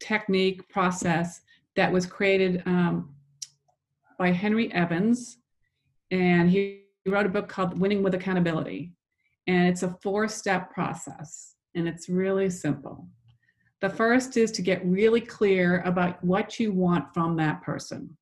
technique 0.00 0.68
process 0.68 1.40
that 1.76 1.92
was 1.92 2.06
created 2.06 2.62
um, 2.66 3.14
by 4.18 4.30
henry 4.30 4.72
evans 4.72 5.38
and 6.10 6.50
he 6.50 6.84
wrote 7.08 7.26
a 7.26 7.30
book 7.30 7.48
called 7.48 7.78
Winning 7.78 8.02
with 8.02 8.14
Accountability. 8.14 8.92
And 9.46 9.68
it's 9.68 9.82
a 9.82 9.96
four 10.02 10.28
step 10.28 10.72
process, 10.72 11.54
and 11.74 11.88
it's 11.88 12.08
really 12.08 12.50
simple. 12.50 13.08
The 13.80 13.88
first 13.88 14.36
is 14.36 14.50
to 14.52 14.62
get 14.62 14.84
really 14.84 15.20
clear 15.20 15.80
about 15.82 16.22
what 16.22 16.58
you 16.58 16.72
want 16.72 17.14
from 17.14 17.36
that 17.36 17.62
person. 17.62 18.16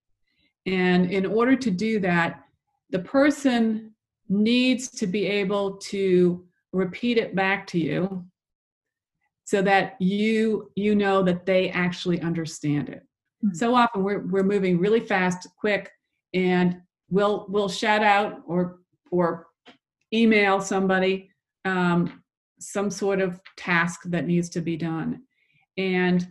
And 0.66 1.11
in 1.11 1.24
order 1.24 1.57
to 1.57 1.70
do 1.70 1.99
that, 2.01 2.43
the 2.91 2.99
person 2.99 3.95
needs 4.28 4.91
to 4.91 5.07
be 5.07 5.26
able 5.26 5.76
to 5.76 6.45
repeat 6.72 7.16
it 7.16 7.34
back 7.34 7.66
to 7.68 7.78
you 7.78 8.24
so 9.45 9.62
that 9.62 9.95
you 10.01 10.70
you 10.74 10.95
know 10.95 11.22
that 11.22 11.47
they 11.47 11.70
actually 11.70 12.20
understand 12.20 12.89
it. 12.89 13.03
Mm-hmm. 13.45 13.55
So 13.55 13.74
often 13.74 14.03
we're 14.03 14.26
we're 14.26 14.43
moving 14.43 14.78
really 14.78 15.01
fast, 15.01 15.49
quick, 15.59 15.91
and 16.34 16.80
we'll 17.11 17.46
we'll 17.48 17.68
shout 17.68 18.02
out 18.02 18.42
or 18.46 18.78
or 19.11 19.46
email 20.12 20.61
somebody 20.61 21.30
um, 21.64 22.22
some 22.59 22.90
sort 22.90 23.20
of 23.20 23.40
task 23.57 24.00
that 24.07 24.26
needs 24.26 24.48
to 24.50 24.61
be 24.61 24.76
done. 24.76 25.22
And 25.76 26.26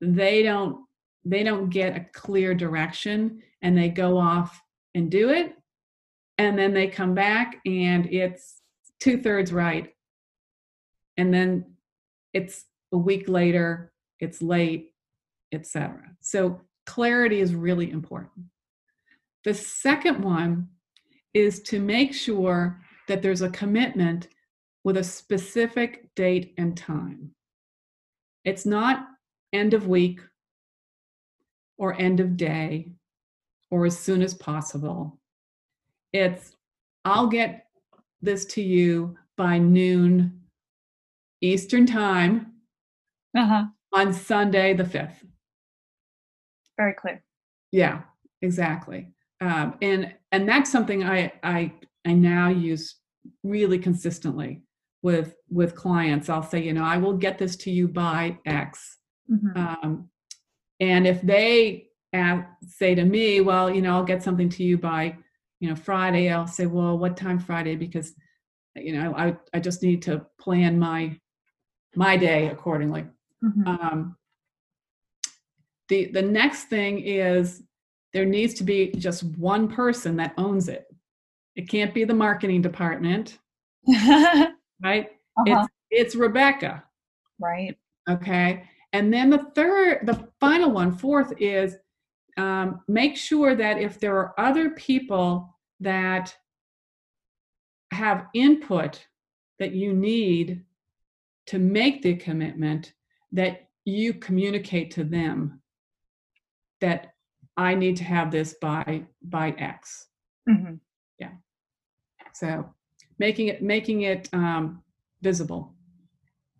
they 0.00 0.42
don't 0.42 0.84
they 1.24 1.42
don't 1.42 1.70
get 1.70 1.96
a 1.96 2.06
clear 2.12 2.54
direction 2.54 3.42
and 3.62 3.76
they 3.76 3.88
go 3.88 4.18
off 4.18 4.60
and 4.94 5.10
do 5.10 5.30
it. 5.30 5.54
And 6.36 6.58
then 6.58 6.74
they 6.74 6.88
come 6.88 7.14
back 7.14 7.60
and 7.64 8.06
it's 8.06 8.60
two-thirds 9.00 9.52
right. 9.52 9.92
And 11.16 11.32
then 11.32 11.74
it's 12.34 12.64
a 12.92 12.96
week 12.96 13.28
later 13.28 13.92
it's 14.20 14.40
late 14.40 14.90
etc 15.52 16.00
so 16.20 16.60
clarity 16.86 17.40
is 17.40 17.54
really 17.54 17.90
important 17.90 18.44
the 19.44 19.54
second 19.54 20.22
one 20.22 20.68
is 21.34 21.60
to 21.62 21.80
make 21.80 22.14
sure 22.14 22.80
that 23.08 23.20
there's 23.20 23.42
a 23.42 23.50
commitment 23.50 24.28
with 24.84 24.96
a 24.96 25.04
specific 25.04 26.14
date 26.14 26.54
and 26.56 26.76
time. 26.76 27.30
It's 28.44 28.64
not 28.64 29.06
end 29.52 29.74
of 29.74 29.86
week 29.86 30.20
or 31.76 32.00
end 32.00 32.20
of 32.20 32.36
day 32.36 32.92
or 33.70 33.84
as 33.84 33.98
soon 33.98 34.22
as 34.22 34.34
possible. 34.34 35.18
It's, 36.12 36.56
I'll 37.04 37.26
get 37.26 37.66
this 38.22 38.44
to 38.46 38.62
you 38.62 39.16
by 39.36 39.58
noon 39.58 40.40
Eastern 41.40 41.84
time 41.84 42.52
uh-huh. 43.36 43.64
on 43.92 44.12
Sunday 44.12 44.72
the 44.72 44.84
5th. 44.84 45.16
Very 46.78 46.94
clear. 46.94 47.22
Yeah, 47.72 48.02
exactly 48.40 49.08
um, 49.44 49.74
and 49.82 50.14
and 50.32 50.48
that's 50.48 50.72
something 50.72 51.04
I 51.04 51.32
I 51.42 51.72
I 52.06 52.14
now 52.14 52.48
use 52.48 52.96
really 53.42 53.78
consistently 53.78 54.62
with 55.02 55.36
with 55.50 55.74
clients. 55.74 56.30
I'll 56.30 56.42
say, 56.42 56.62
you 56.62 56.72
know, 56.72 56.84
I 56.84 56.96
will 56.96 57.12
get 57.12 57.38
this 57.38 57.54
to 57.56 57.70
you 57.70 57.86
by 57.86 58.38
X, 58.46 58.96
mm-hmm. 59.30 59.56
um, 59.56 60.08
and 60.80 61.06
if 61.06 61.20
they 61.20 61.88
ask, 62.14 62.46
say 62.66 62.94
to 62.94 63.04
me, 63.04 63.42
well, 63.42 63.70
you 63.70 63.82
know, 63.82 63.96
I'll 63.96 64.04
get 64.04 64.22
something 64.22 64.48
to 64.48 64.64
you 64.64 64.78
by 64.78 65.16
you 65.60 65.68
know 65.68 65.76
Friday. 65.76 66.30
I'll 66.30 66.46
say, 66.46 66.64
well, 66.64 66.96
what 66.96 67.16
time 67.16 67.38
Friday? 67.38 67.76
Because 67.76 68.14
you 68.74 68.98
know, 68.98 69.14
I 69.14 69.36
I 69.52 69.60
just 69.60 69.82
need 69.82 70.00
to 70.02 70.24
plan 70.40 70.78
my 70.78 71.18
my 71.94 72.16
day 72.16 72.48
accordingly. 72.48 73.04
Mm-hmm. 73.44 73.68
Um, 73.68 74.16
the 75.90 76.06
the 76.06 76.22
next 76.22 76.64
thing 76.64 77.00
is 77.00 77.62
there 78.14 78.24
needs 78.24 78.54
to 78.54 78.64
be 78.64 78.92
just 78.92 79.24
one 79.24 79.68
person 79.68 80.16
that 80.16 80.32
owns 80.38 80.68
it. 80.68 80.86
It 81.56 81.68
can't 81.68 81.92
be 81.92 82.04
the 82.04 82.14
marketing 82.14 82.62
department, 82.62 83.38
right? 83.88 85.10
Uh-huh. 85.36 85.44
It's, 85.44 85.68
it's 85.90 86.14
Rebecca. 86.14 86.84
Right. 87.40 87.76
Okay. 88.08 88.64
And 88.92 89.12
then 89.12 89.30
the 89.30 89.50
third, 89.56 90.06
the 90.06 90.28
final 90.38 90.70
one, 90.70 90.96
fourth 90.96 91.32
is 91.38 91.76
um, 92.36 92.80
make 92.86 93.16
sure 93.16 93.56
that 93.56 93.78
if 93.78 93.98
there 93.98 94.16
are 94.16 94.38
other 94.38 94.70
people 94.70 95.52
that 95.80 96.34
have 97.90 98.26
input 98.32 99.04
that 99.58 99.72
you 99.72 99.92
need 99.92 100.62
to 101.46 101.58
make 101.58 102.02
the 102.02 102.14
commitment, 102.14 102.92
that 103.32 103.68
you 103.84 104.14
communicate 104.14 104.92
to 104.92 105.02
them 105.02 105.60
that 106.80 107.13
I 107.56 107.74
need 107.74 107.96
to 107.98 108.04
have 108.04 108.30
this 108.30 108.54
by 108.60 109.04
by 109.22 109.50
X. 109.50 110.06
Mm-hmm. 110.48 110.74
Yeah. 111.18 111.32
So 112.34 112.72
making 113.18 113.48
it 113.48 113.62
making 113.62 114.02
it 114.02 114.28
um, 114.32 114.82
visible. 115.22 115.74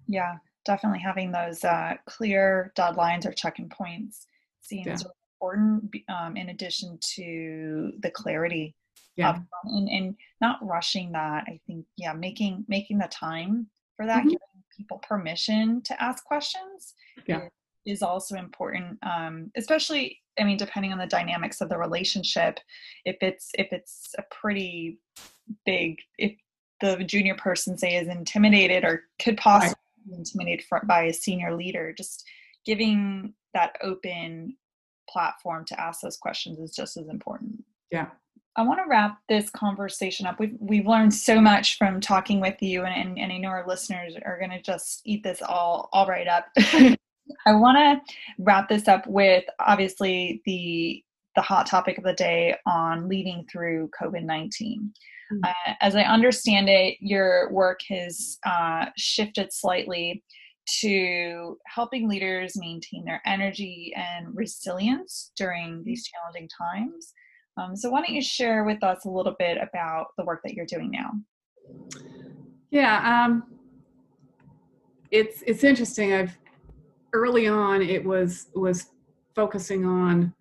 Yeah, 0.07 0.37
definitely 0.65 1.01
having 1.01 1.33
those 1.33 1.65
uh, 1.65 1.95
clear 2.07 2.73
deadlines 2.77 3.27
or 3.27 3.33
checking 3.33 3.69
points 3.69 4.27
seems 4.61 4.87
yeah. 4.87 4.99
important. 5.41 5.95
Um, 6.09 6.37
in 6.37 6.51
addition 6.51 6.99
to 7.17 7.93
the 8.01 8.11
clarity 8.11 8.75
yeah. 9.17 9.31
Of, 9.31 9.43
and, 9.65 9.89
and 9.89 10.17
not 10.41 10.59
rushing 10.63 11.13
that. 11.13 11.45
I 11.47 11.61
think 11.67 11.87
yeah, 11.97 12.13
making 12.13 12.65
making 12.69 12.99
the 12.99 13.09
time 13.09 13.69
for 13.97 14.07
that, 14.07 14.21
mm-hmm. 14.21 14.31
giving 14.31 14.65
people 14.77 14.99
permission 14.99 15.83
to 15.83 16.03
ask 16.03 16.25
questions. 16.25 16.95
Yeah. 17.27 17.49
Is 17.87 18.03
also 18.03 18.37
important, 18.37 18.99
um, 19.03 19.51
especially 19.57 20.19
I 20.39 20.45
mean, 20.45 20.57
depending 20.57 20.93
on 20.93 20.99
the 20.99 21.07
dynamics 21.07 21.61
of 21.61 21.69
the 21.69 21.79
relationship, 21.79 22.59
if 23.05 23.17
it's 23.21 23.51
if 23.59 23.69
it's 23.73 24.15
a 24.19 24.25
pretty 24.31 24.99
big, 25.65 25.99
if 26.19 26.33
the 26.81 27.05
junior 27.05 27.35
person 27.37 27.79
say 27.79 27.97
is 27.97 28.09
intimidated 28.09 28.85
or 28.85 29.05
could 29.23 29.37
possibly 29.37 29.75
be 30.07 30.15
intimidated 30.15 30.67
by 30.87 31.05
a 31.05 31.13
senior 31.13 31.55
leader, 31.55 31.93
just 31.93 32.25
giving 32.65 33.35
that 33.55 33.77
open 33.83 34.57
platform 35.09 35.65
to 35.67 35.81
ask 35.81 36.01
those 36.01 36.17
questions 36.17 36.59
is 36.59 36.75
just 36.75 36.97
as 36.97 37.09
important. 37.09 37.65
Yeah. 37.91 38.09
I 38.57 38.63
want 38.63 38.81
to 38.81 38.89
wrap 38.89 39.19
this 39.29 39.51
conversation 39.51 40.27
up. 40.27 40.39
We've 40.39 40.57
we've 40.61 40.87
learned 40.87 41.13
so 41.13 41.41
much 41.41 41.77
from 41.77 42.01
talking 42.01 42.41
with 42.41 42.63
you, 42.63 42.85
and 42.85 42.95
and, 42.95 43.19
and 43.19 43.33
I 43.33 43.39
know 43.39 43.49
our 43.49 43.67
listeners 43.67 44.15
are 44.25 44.39
going 44.39 44.53
to 44.53 44.63
just 44.63 45.03
eat 45.05 45.25
this 45.25 45.43
all 45.43 45.89
all 45.93 46.07
right 46.07 46.29
up. 46.29 46.47
I 47.47 47.55
want 47.55 47.77
to 47.79 48.15
wrap 48.39 48.69
this 48.69 48.89
up 48.89 49.07
with 49.07 49.45
obviously 49.61 50.43
the 50.45 51.03
the 51.37 51.43
hot 51.43 51.67
topic 51.67 51.99
of 51.99 52.05
the 52.05 52.13
day 52.13 52.55
on 52.65 53.09
leading 53.09 53.45
through 53.51 53.91
COVID 54.01 54.23
19. 54.23 54.93
Mm-hmm. 55.33 55.41
Uh, 55.45 55.75
as 55.81 55.97
I 55.97 56.03
understand 56.03 56.69
it, 56.69 56.97
your 57.01 57.51
work 57.53 57.81
has 57.89 58.39
uh, 58.47 58.87
shifted 58.97 59.53
slightly 59.53 60.23
to 60.81 61.59
helping 61.67 62.09
leaders 62.09 62.55
maintain 62.57 63.05
their 63.05 63.21
energy 63.27 63.93
and 63.97 64.29
resilience 64.35 65.33
during 65.37 65.83
these 65.85 66.09
challenging 66.09 66.49
times. 66.57 67.13
Um, 67.57 67.77
so, 67.77 67.91
why 67.91 68.01
don't 68.01 68.15
you 68.15 68.23
share 68.23 68.65
with 68.65 68.83
us 68.83 69.05
a 69.05 69.11
little 69.11 69.35
bit 69.39 69.59
about 69.59 70.09
the 70.19 70.25
work 70.25 70.41
that 70.45 70.55
you're 70.55 70.67
doing 70.67 70.91
now? 70.91 71.13
Yeah, 72.71 73.25
um, 73.25 73.45
it's 75.11 75.43
it's 75.47 75.63
interesting. 75.63 76.13
I've 76.13 76.37
early 77.15 77.47
on 77.47 77.81
it 77.81 78.05
was 78.05 78.49
was 78.55 78.91
focusing 79.35 79.87
on 79.87 80.35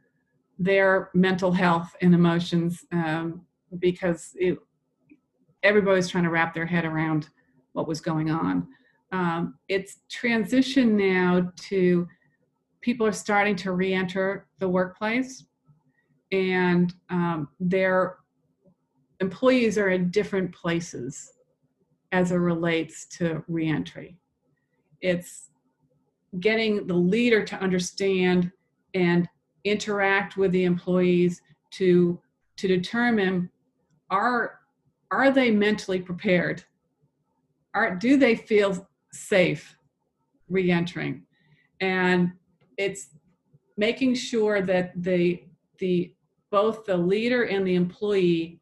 their 0.60 1.10
mental 1.14 1.52
health 1.52 1.95
and 2.02 2.14
emotions 2.14 2.86
um, 2.91 3.41
because 3.80 4.32
it, 4.36 4.58
everybody 5.64 5.95
was 5.95 6.10
trying 6.10 6.24
to 6.24 6.30
wrap 6.30 6.54
their 6.54 6.66
head 6.66 6.86
around 6.86 7.30
what 7.72 7.88
was 7.88 8.02
going 8.02 8.30
on. 8.30 8.68
Um, 9.12 9.56
it's 9.68 10.00
transitioned 10.12 10.91
now 10.91 11.52
to 11.70 12.08
people 12.82 13.08
are 13.08 13.12
starting 13.12 13.56
to 13.58 13.72
re-enter 13.72 14.48
the 14.60 14.68
workplace 14.68 15.45
and 16.32 16.94
um, 17.10 17.48
their 17.60 18.18
employees 19.20 19.78
are 19.78 19.90
in 19.90 20.10
different 20.10 20.54
places 20.54 21.34
as 22.12 22.32
it 22.32 22.36
relates 22.36 23.06
to 23.06 23.44
reentry. 23.48 24.18
It's 25.02 25.50
getting 26.40 26.88
the 26.88 26.94
leader 26.94 27.44
to 27.44 27.56
understand 27.62 28.52
and 28.94 29.28
interact 29.64 30.38
with 30.38 30.52
the 30.52 30.64
employees 30.64 31.42
to 31.72 32.20
to 32.58 32.68
determine 32.68 33.50
are 34.10 34.60
are 35.12 35.32
they 35.32 35.52
mentally 35.52 36.00
prepared? 36.00 36.64
Are 37.74 37.96
do 37.96 38.18
they 38.18 38.36
feel 38.36 38.88
safe 39.12 39.76
reentering? 40.50 41.24
And 41.80 42.34
it's 42.78 43.10
making 43.78 44.16
sure 44.16 44.62
that 44.62 44.92
the 44.96 45.44
the 45.80 46.14
both 46.52 46.86
the 46.86 46.98
leader 46.98 47.44
and 47.44 47.66
the 47.66 47.76
employee 47.76 48.60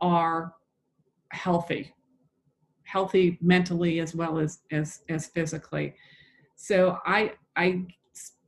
are 0.00 0.54
healthy 1.32 1.92
healthy 2.84 3.36
mentally 3.42 4.00
as 4.00 4.14
well 4.14 4.38
as 4.38 4.60
as 4.70 5.00
as 5.08 5.26
physically 5.26 5.94
so 6.58 6.98
i 7.06 7.32
i 7.56 7.80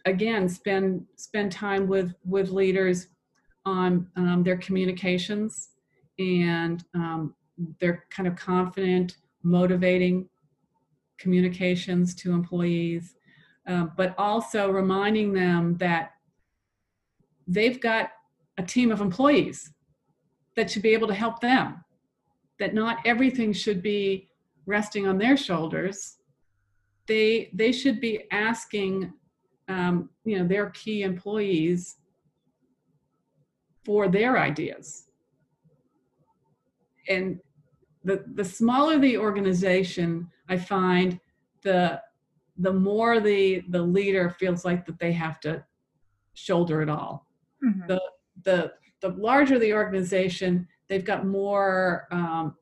again 0.05 0.49
spend 0.49 1.07
spend 1.16 1.51
time 1.51 1.87
with 1.87 2.12
with 2.24 2.51
leaders 2.51 3.07
on 3.65 4.07
um, 4.16 4.43
their 4.43 4.57
communications 4.57 5.70
and 6.19 6.85
um, 6.95 7.35
their 7.78 8.05
kind 8.11 8.27
of 8.27 8.35
confident 8.35 9.16
motivating 9.45 10.28
communications 11.19 12.15
to 12.15 12.32
employees 12.32 13.15
um, 13.69 13.93
but 13.97 14.12
also 14.19 14.70
reminding 14.70 15.32
them 15.32 15.77
that 15.77 16.11
they've 17.47 17.81
got 17.81 18.11
a 18.59 18.62
team 18.62 18.91
of 18.91 19.01
employees 19.01 19.73
that 20.57 20.69
should 20.69 20.82
be 20.82 20.93
able 20.93 21.07
to 21.07 21.15
help 21.15 21.41
them 21.41 21.85
that 22.59 22.74
not 22.74 22.99
everything 23.07 23.53
should 23.53 23.82
be 23.82 24.28
resting 24.66 25.07
on 25.07 25.16
their 25.16 25.37
shoulders 25.37 26.16
they 27.11 27.51
they 27.53 27.73
should 27.73 28.01
be 28.01 28.23
asking 28.31 29.12
um, 29.69 30.11
you 30.24 30.39
know 30.39 30.47
their 30.47 30.70
key 30.70 31.03
employees 31.03 31.97
for 33.85 34.07
their 34.09 34.39
ideas. 34.39 35.07
And 37.09 37.41
the 38.05 38.24
the 38.35 38.45
smaller 38.45 38.99
the 38.99 39.19
organization 39.19 40.27
i 40.49 40.57
find 40.57 41.20
the 41.62 42.01
the 42.57 42.73
more 42.73 43.20
the 43.20 43.62
the 43.69 43.82
leader 43.82 44.31
feels 44.31 44.65
like 44.65 44.87
that 44.87 44.99
they 44.99 45.12
have 45.12 45.39
to 45.41 45.65
shoulder 46.35 46.81
it 46.81 46.89
all. 46.89 47.27
Mm-hmm. 47.65 47.89
the 47.89 48.01
the 48.45 48.73
the 49.03 49.09
larger 49.09 49.59
the 49.59 49.74
organization 49.74 50.66
they've 50.89 51.05
got 51.05 51.27
more 51.27 52.07
um, 52.12 52.55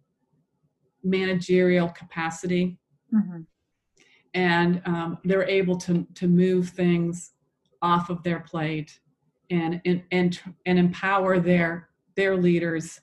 managerial 1.04 1.90
capacity. 1.90 2.78
Mm-hmm 3.14 3.42
and 4.38 4.80
um, 4.86 5.18
they're 5.24 5.48
able 5.48 5.76
to 5.76 6.06
to 6.14 6.28
move 6.28 6.68
things 6.68 7.32
off 7.82 8.08
of 8.08 8.22
their 8.22 8.40
plate 8.40 9.00
and 9.50 9.80
and 9.84 10.02
and, 10.12 10.40
and 10.66 10.78
empower 10.78 11.40
their 11.40 11.88
their 12.14 12.36
leaders 12.36 13.00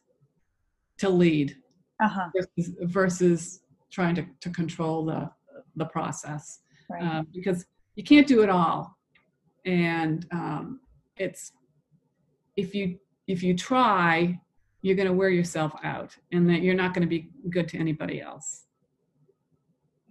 to 0.97 1.09
lead 1.09 1.57
uh-huh. 2.01 2.29
versus, 2.33 2.73
versus 2.83 3.61
trying 3.91 4.15
to, 4.15 4.25
to 4.39 4.49
control 4.49 5.05
the 5.05 5.29
the 5.75 5.85
process 5.85 6.59
right. 6.89 7.03
um, 7.03 7.27
because 7.33 7.65
you 7.95 8.03
can't 8.03 8.27
do 8.27 8.41
it 8.41 8.49
all 8.49 8.97
and 9.65 10.25
um, 10.31 10.79
it's 11.17 11.51
if 12.55 12.73
you 12.73 12.97
if 13.27 13.43
you 13.43 13.53
try 13.53 14.39
you're 14.83 14.95
going 14.95 15.07
to 15.07 15.13
wear 15.13 15.29
yourself 15.29 15.73
out 15.83 16.15
and 16.31 16.47
that 16.49 16.61
you're 16.61 16.75
not 16.75 16.93
going 16.93 17.01
to 17.01 17.09
be 17.09 17.29
good 17.49 17.67
to 17.67 17.77
anybody 17.77 18.21
else 18.21 18.67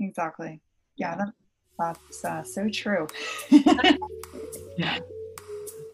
exactly 0.00 0.60
yeah, 0.96 1.16
that, 1.16 1.32
that's 1.78 2.24
uh, 2.24 2.42
so 2.42 2.68
true. 2.68 3.06
yeah. 4.76 4.98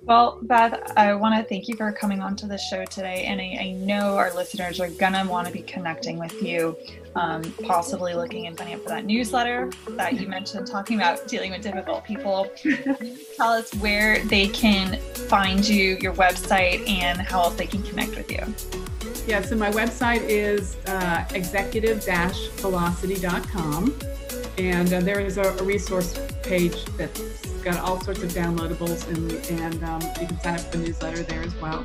Well, 0.02 0.40
Beth, 0.43 0.93
I 0.97 1.14
want 1.14 1.36
to 1.36 1.48
thank 1.48 1.68
you 1.68 1.77
for 1.77 1.93
coming 1.93 2.20
on 2.20 2.35
to 2.36 2.47
the 2.47 2.56
show 2.56 2.85
today. 2.85 3.24
And 3.27 3.40
I, 3.40 3.56
I 3.60 3.72
know 3.72 4.16
our 4.16 4.35
listeners 4.35 4.81
are 4.81 4.89
going 4.89 5.12
to 5.12 5.24
want 5.28 5.47
to 5.47 5.52
be 5.52 5.62
connecting 5.62 6.18
with 6.18 6.43
you, 6.43 6.77
um, 7.14 7.43
possibly 7.64 8.14
looking 8.14 8.47
and 8.47 8.56
signing 8.56 8.74
up 8.74 8.82
for 8.82 8.89
that 8.89 9.05
newsletter 9.05 9.70
that 9.90 10.18
you 10.18 10.27
mentioned, 10.27 10.66
talking 10.66 10.97
about 10.97 11.28
dealing 11.28 11.52
with 11.52 11.62
difficult 11.62 12.05
people. 12.05 12.51
Tell 13.36 13.52
us 13.52 13.72
where 13.74 14.24
they 14.24 14.48
can 14.48 14.98
find 15.28 15.68
you, 15.68 15.98
your 16.01 16.14
website, 16.14 16.89
and 16.89 17.20
how 17.20 17.43
else 17.43 17.56
they 17.56 17.66
can 17.66 17.82
connect 17.82 18.16
with 18.16 18.32
you. 18.32 18.43
Yeah, 19.27 19.43
so 19.43 19.55
my 19.55 19.70
website 19.70 20.22
is 20.22 20.77
uh, 20.86 21.24
executive 21.35 22.02
velocity.com. 22.56 23.94
And 24.59 24.93
uh, 24.93 25.01
there 25.01 25.20
is 25.20 25.39
a, 25.39 25.43
a, 25.43 25.62
resource 25.62 26.18
page 26.43 26.85
that's 26.97 27.47
got 27.62 27.78
all 27.78 28.01
sorts 28.01 28.22
of 28.22 28.31
downloadables, 28.31 29.06
and, 29.09 29.32
and 29.60 29.85
um, 29.85 30.02
you 30.20 30.27
can 30.27 30.40
sign 30.40 30.55
up 30.55 30.60
for 30.60 30.77
the 30.77 30.85
newsletter 30.85 31.22
there 31.22 31.43
as 31.43 31.55
well. 31.56 31.85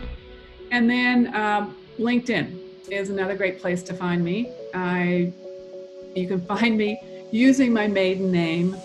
And 0.71 0.89
then 0.89 1.33
um, 1.35 1.77
LinkedIn 1.99 2.59
is 2.89 3.09
another 3.09 3.35
great 3.35 3.59
place 3.59 3.81
to 3.83 3.93
find 3.93 4.23
me. 4.23 4.51
I, 4.73 5.31
you 6.15 6.27
can 6.27 6.41
find 6.45 6.77
me 6.77 6.99
using 7.31 7.73
my 7.73 7.87
maiden 7.87 8.31
name. 8.31 8.75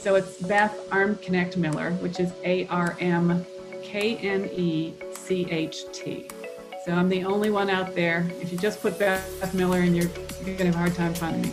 So 0.00 0.14
it's 0.14 0.40
Beth 0.42 0.76
Armknecht 0.90 1.56
Miller, 1.56 1.92
which 1.94 2.20
is 2.20 2.32
A 2.44 2.66
R 2.66 2.96
M 3.00 3.44
K 3.82 4.16
N 4.18 4.48
E 4.54 4.94
C 5.14 5.46
H 5.50 5.90
T. 5.92 6.28
So 6.84 6.92
I'm 6.92 7.08
the 7.08 7.24
only 7.24 7.50
one 7.50 7.68
out 7.68 7.96
there. 7.96 8.30
If 8.40 8.52
you 8.52 8.58
just 8.58 8.80
put 8.80 8.96
Beth 8.98 9.54
Miller 9.54 9.80
in, 9.80 9.94
you're, 9.94 10.08
you're 10.44 10.56
going 10.56 10.58
to 10.58 10.66
have 10.66 10.74
a 10.76 10.78
hard 10.78 10.94
time 10.94 11.14
finding 11.14 11.42
me. 11.42 11.52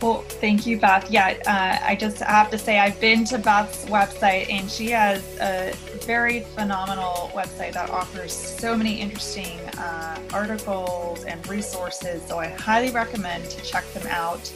Well, 0.00 0.22
thank 0.22 0.66
you, 0.66 0.78
Beth. 0.78 1.10
Yeah, 1.10 1.38
uh, 1.46 1.86
I 1.86 1.94
just 1.94 2.18
have 2.18 2.50
to 2.50 2.58
say 2.58 2.78
I've 2.78 3.00
been 3.00 3.24
to 3.26 3.38
Beth's 3.38 3.84
website, 3.86 4.50
and 4.50 4.70
she 4.70 4.90
has 4.90 5.22
a 5.40 5.72
very 6.04 6.40
phenomenal 6.40 7.30
website 7.34 7.74
that 7.74 7.90
offers 7.90 8.32
so 8.32 8.76
many 8.76 9.00
interesting 9.00 9.58
uh, 9.78 10.18
articles 10.32 11.24
and 11.24 11.46
resources. 11.48 12.22
So 12.26 12.38
I 12.38 12.48
highly 12.48 12.90
recommend 12.90 13.48
to 13.50 13.62
check 13.62 13.84
them 13.92 14.06
out. 14.08 14.52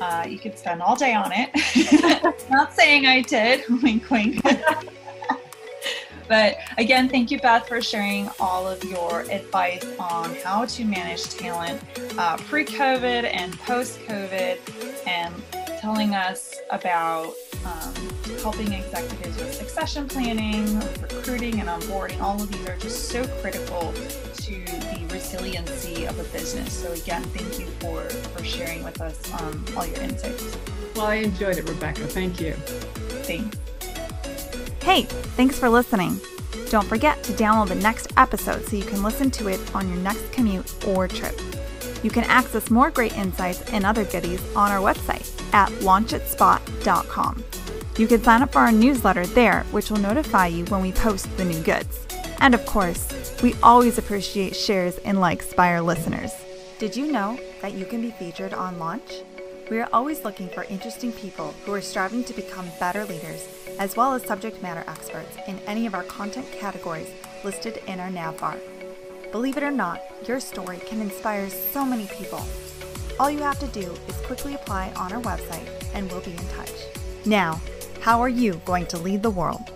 Uh, 0.00 0.26
you 0.28 0.38
could 0.38 0.58
spend 0.58 0.82
all 0.82 0.96
day 0.96 1.14
on 1.14 1.32
it. 1.32 1.50
Not 2.50 2.74
saying 2.74 3.06
I 3.06 3.22
did. 3.22 3.64
wink, 3.82 4.10
wink. 4.10 4.40
But 6.28 6.58
again, 6.78 7.08
thank 7.08 7.30
you, 7.30 7.38
Beth, 7.40 7.68
for 7.68 7.80
sharing 7.80 8.28
all 8.40 8.66
of 8.66 8.82
your 8.84 9.22
advice 9.30 9.84
on 9.98 10.34
how 10.36 10.64
to 10.64 10.84
manage 10.84 11.24
talent 11.24 11.82
uh, 12.18 12.36
pre 12.36 12.64
COVID 12.64 13.30
and 13.32 13.58
post 13.60 14.00
COVID 14.00 14.58
and 15.06 15.34
telling 15.80 16.14
us 16.14 16.56
about 16.70 17.34
um, 17.64 17.94
helping 18.42 18.72
executives 18.72 19.36
with 19.36 19.54
succession 19.54 20.08
planning, 20.08 20.80
recruiting, 21.00 21.60
and 21.60 21.68
onboarding. 21.68 22.20
All 22.20 22.42
of 22.42 22.50
these 22.50 22.68
are 22.68 22.76
just 22.78 23.08
so 23.08 23.26
critical 23.40 23.92
to 23.92 24.64
the 24.64 25.06
resiliency 25.10 26.04
of 26.06 26.18
a 26.18 26.24
business. 26.24 26.72
So, 26.72 26.92
again, 26.92 27.22
thank 27.22 27.58
you 27.58 27.66
for, 27.80 28.02
for 28.08 28.44
sharing 28.44 28.82
with 28.82 29.00
us 29.00 29.32
um, 29.40 29.64
all 29.76 29.86
your 29.86 30.00
insights. 30.00 30.56
Well, 30.94 31.06
I 31.06 31.16
enjoyed 31.16 31.58
it, 31.58 31.68
Rebecca. 31.68 32.06
Thank 32.06 32.40
you. 32.40 32.52
Thanks. 33.22 33.56
Hey, 34.86 35.02
thanks 35.02 35.58
for 35.58 35.68
listening. 35.68 36.20
Don't 36.70 36.86
forget 36.86 37.20
to 37.24 37.32
download 37.32 37.66
the 37.66 37.74
next 37.74 38.12
episode 38.16 38.64
so 38.64 38.76
you 38.76 38.84
can 38.84 39.02
listen 39.02 39.32
to 39.32 39.48
it 39.48 39.74
on 39.74 39.88
your 39.88 39.98
next 39.98 40.30
commute 40.30 40.86
or 40.86 41.08
trip. 41.08 41.36
You 42.04 42.10
can 42.10 42.22
access 42.22 42.70
more 42.70 42.92
great 42.92 43.12
insights 43.18 43.68
and 43.72 43.84
other 43.84 44.04
goodies 44.04 44.40
on 44.54 44.70
our 44.70 44.78
website 44.78 45.28
at 45.52 45.70
launchitspot.com. 45.80 47.44
You 47.98 48.06
can 48.06 48.22
sign 48.22 48.42
up 48.42 48.52
for 48.52 48.60
our 48.60 48.70
newsletter 48.70 49.26
there, 49.26 49.64
which 49.72 49.90
will 49.90 49.98
notify 49.98 50.46
you 50.46 50.64
when 50.66 50.82
we 50.82 50.92
post 50.92 51.36
the 51.36 51.44
new 51.44 51.60
goods. 51.64 52.06
And 52.38 52.54
of 52.54 52.64
course, 52.64 53.08
we 53.42 53.56
always 53.64 53.98
appreciate 53.98 54.54
shares 54.54 54.98
and 54.98 55.20
likes 55.20 55.52
by 55.52 55.70
our 55.70 55.80
listeners. 55.80 56.32
Did 56.78 56.94
you 56.94 57.10
know 57.10 57.40
that 57.60 57.72
you 57.74 57.86
can 57.86 58.02
be 58.02 58.12
featured 58.12 58.54
on 58.54 58.78
Launch? 58.78 59.24
We 59.68 59.80
are 59.80 59.88
always 59.92 60.22
looking 60.24 60.48
for 60.48 60.62
interesting 60.64 61.10
people 61.10 61.52
who 61.64 61.74
are 61.74 61.80
striving 61.80 62.22
to 62.24 62.32
become 62.32 62.70
better 62.78 63.04
leaders, 63.04 63.48
as 63.80 63.96
well 63.96 64.14
as 64.14 64.22
subject 64.22 64.62
matter 64.62 64.84
experts 64.86 65.36
in 65.48 65.58
any 65.66 65.86
of 65.86 65.94
our 65.94 66.04
content 66.04 66.46
categories 66.52 67.10
listed 67.42 67.82
in 67.88 67.98
our 67.98 68.08
nav 68.08 68.38
bar. 68.38 68.56
Believe 69.32 69.56
it 69.56 69.64
or 69.64 69.72
not, 69.72 70.00
your 70.28 70.38
story 70.38 70.78
can 70.86 71.00
inspire 71.00 71.50
so 71.50 71.84
many 71.84 72.06
people. 72.06 72.44
All 73.18 73.28
you 73.28 73.40
have 73.40 73.58
to 73.58 73.66
do 73.68 73.92
is 74.06 74.16
quickly 74.18 74.54
apply 74.54 74.92
on 74.94 75.12
our 75.12 75.22
website 75.22 75.66
and 75.94 76.08
we'll 76.12 76.20
be 76.20 76.30
in 76.30 76.48
touch. 76.50 76.72
Now, 77.24 77.60
how 78.00 78.20
are 78.20 78.28
you 78.28 78.60
going 78.64 78.86
to 78.86 78.98
lead 78.98 79.24
the 79.24 79.30
world? 79.30 79.75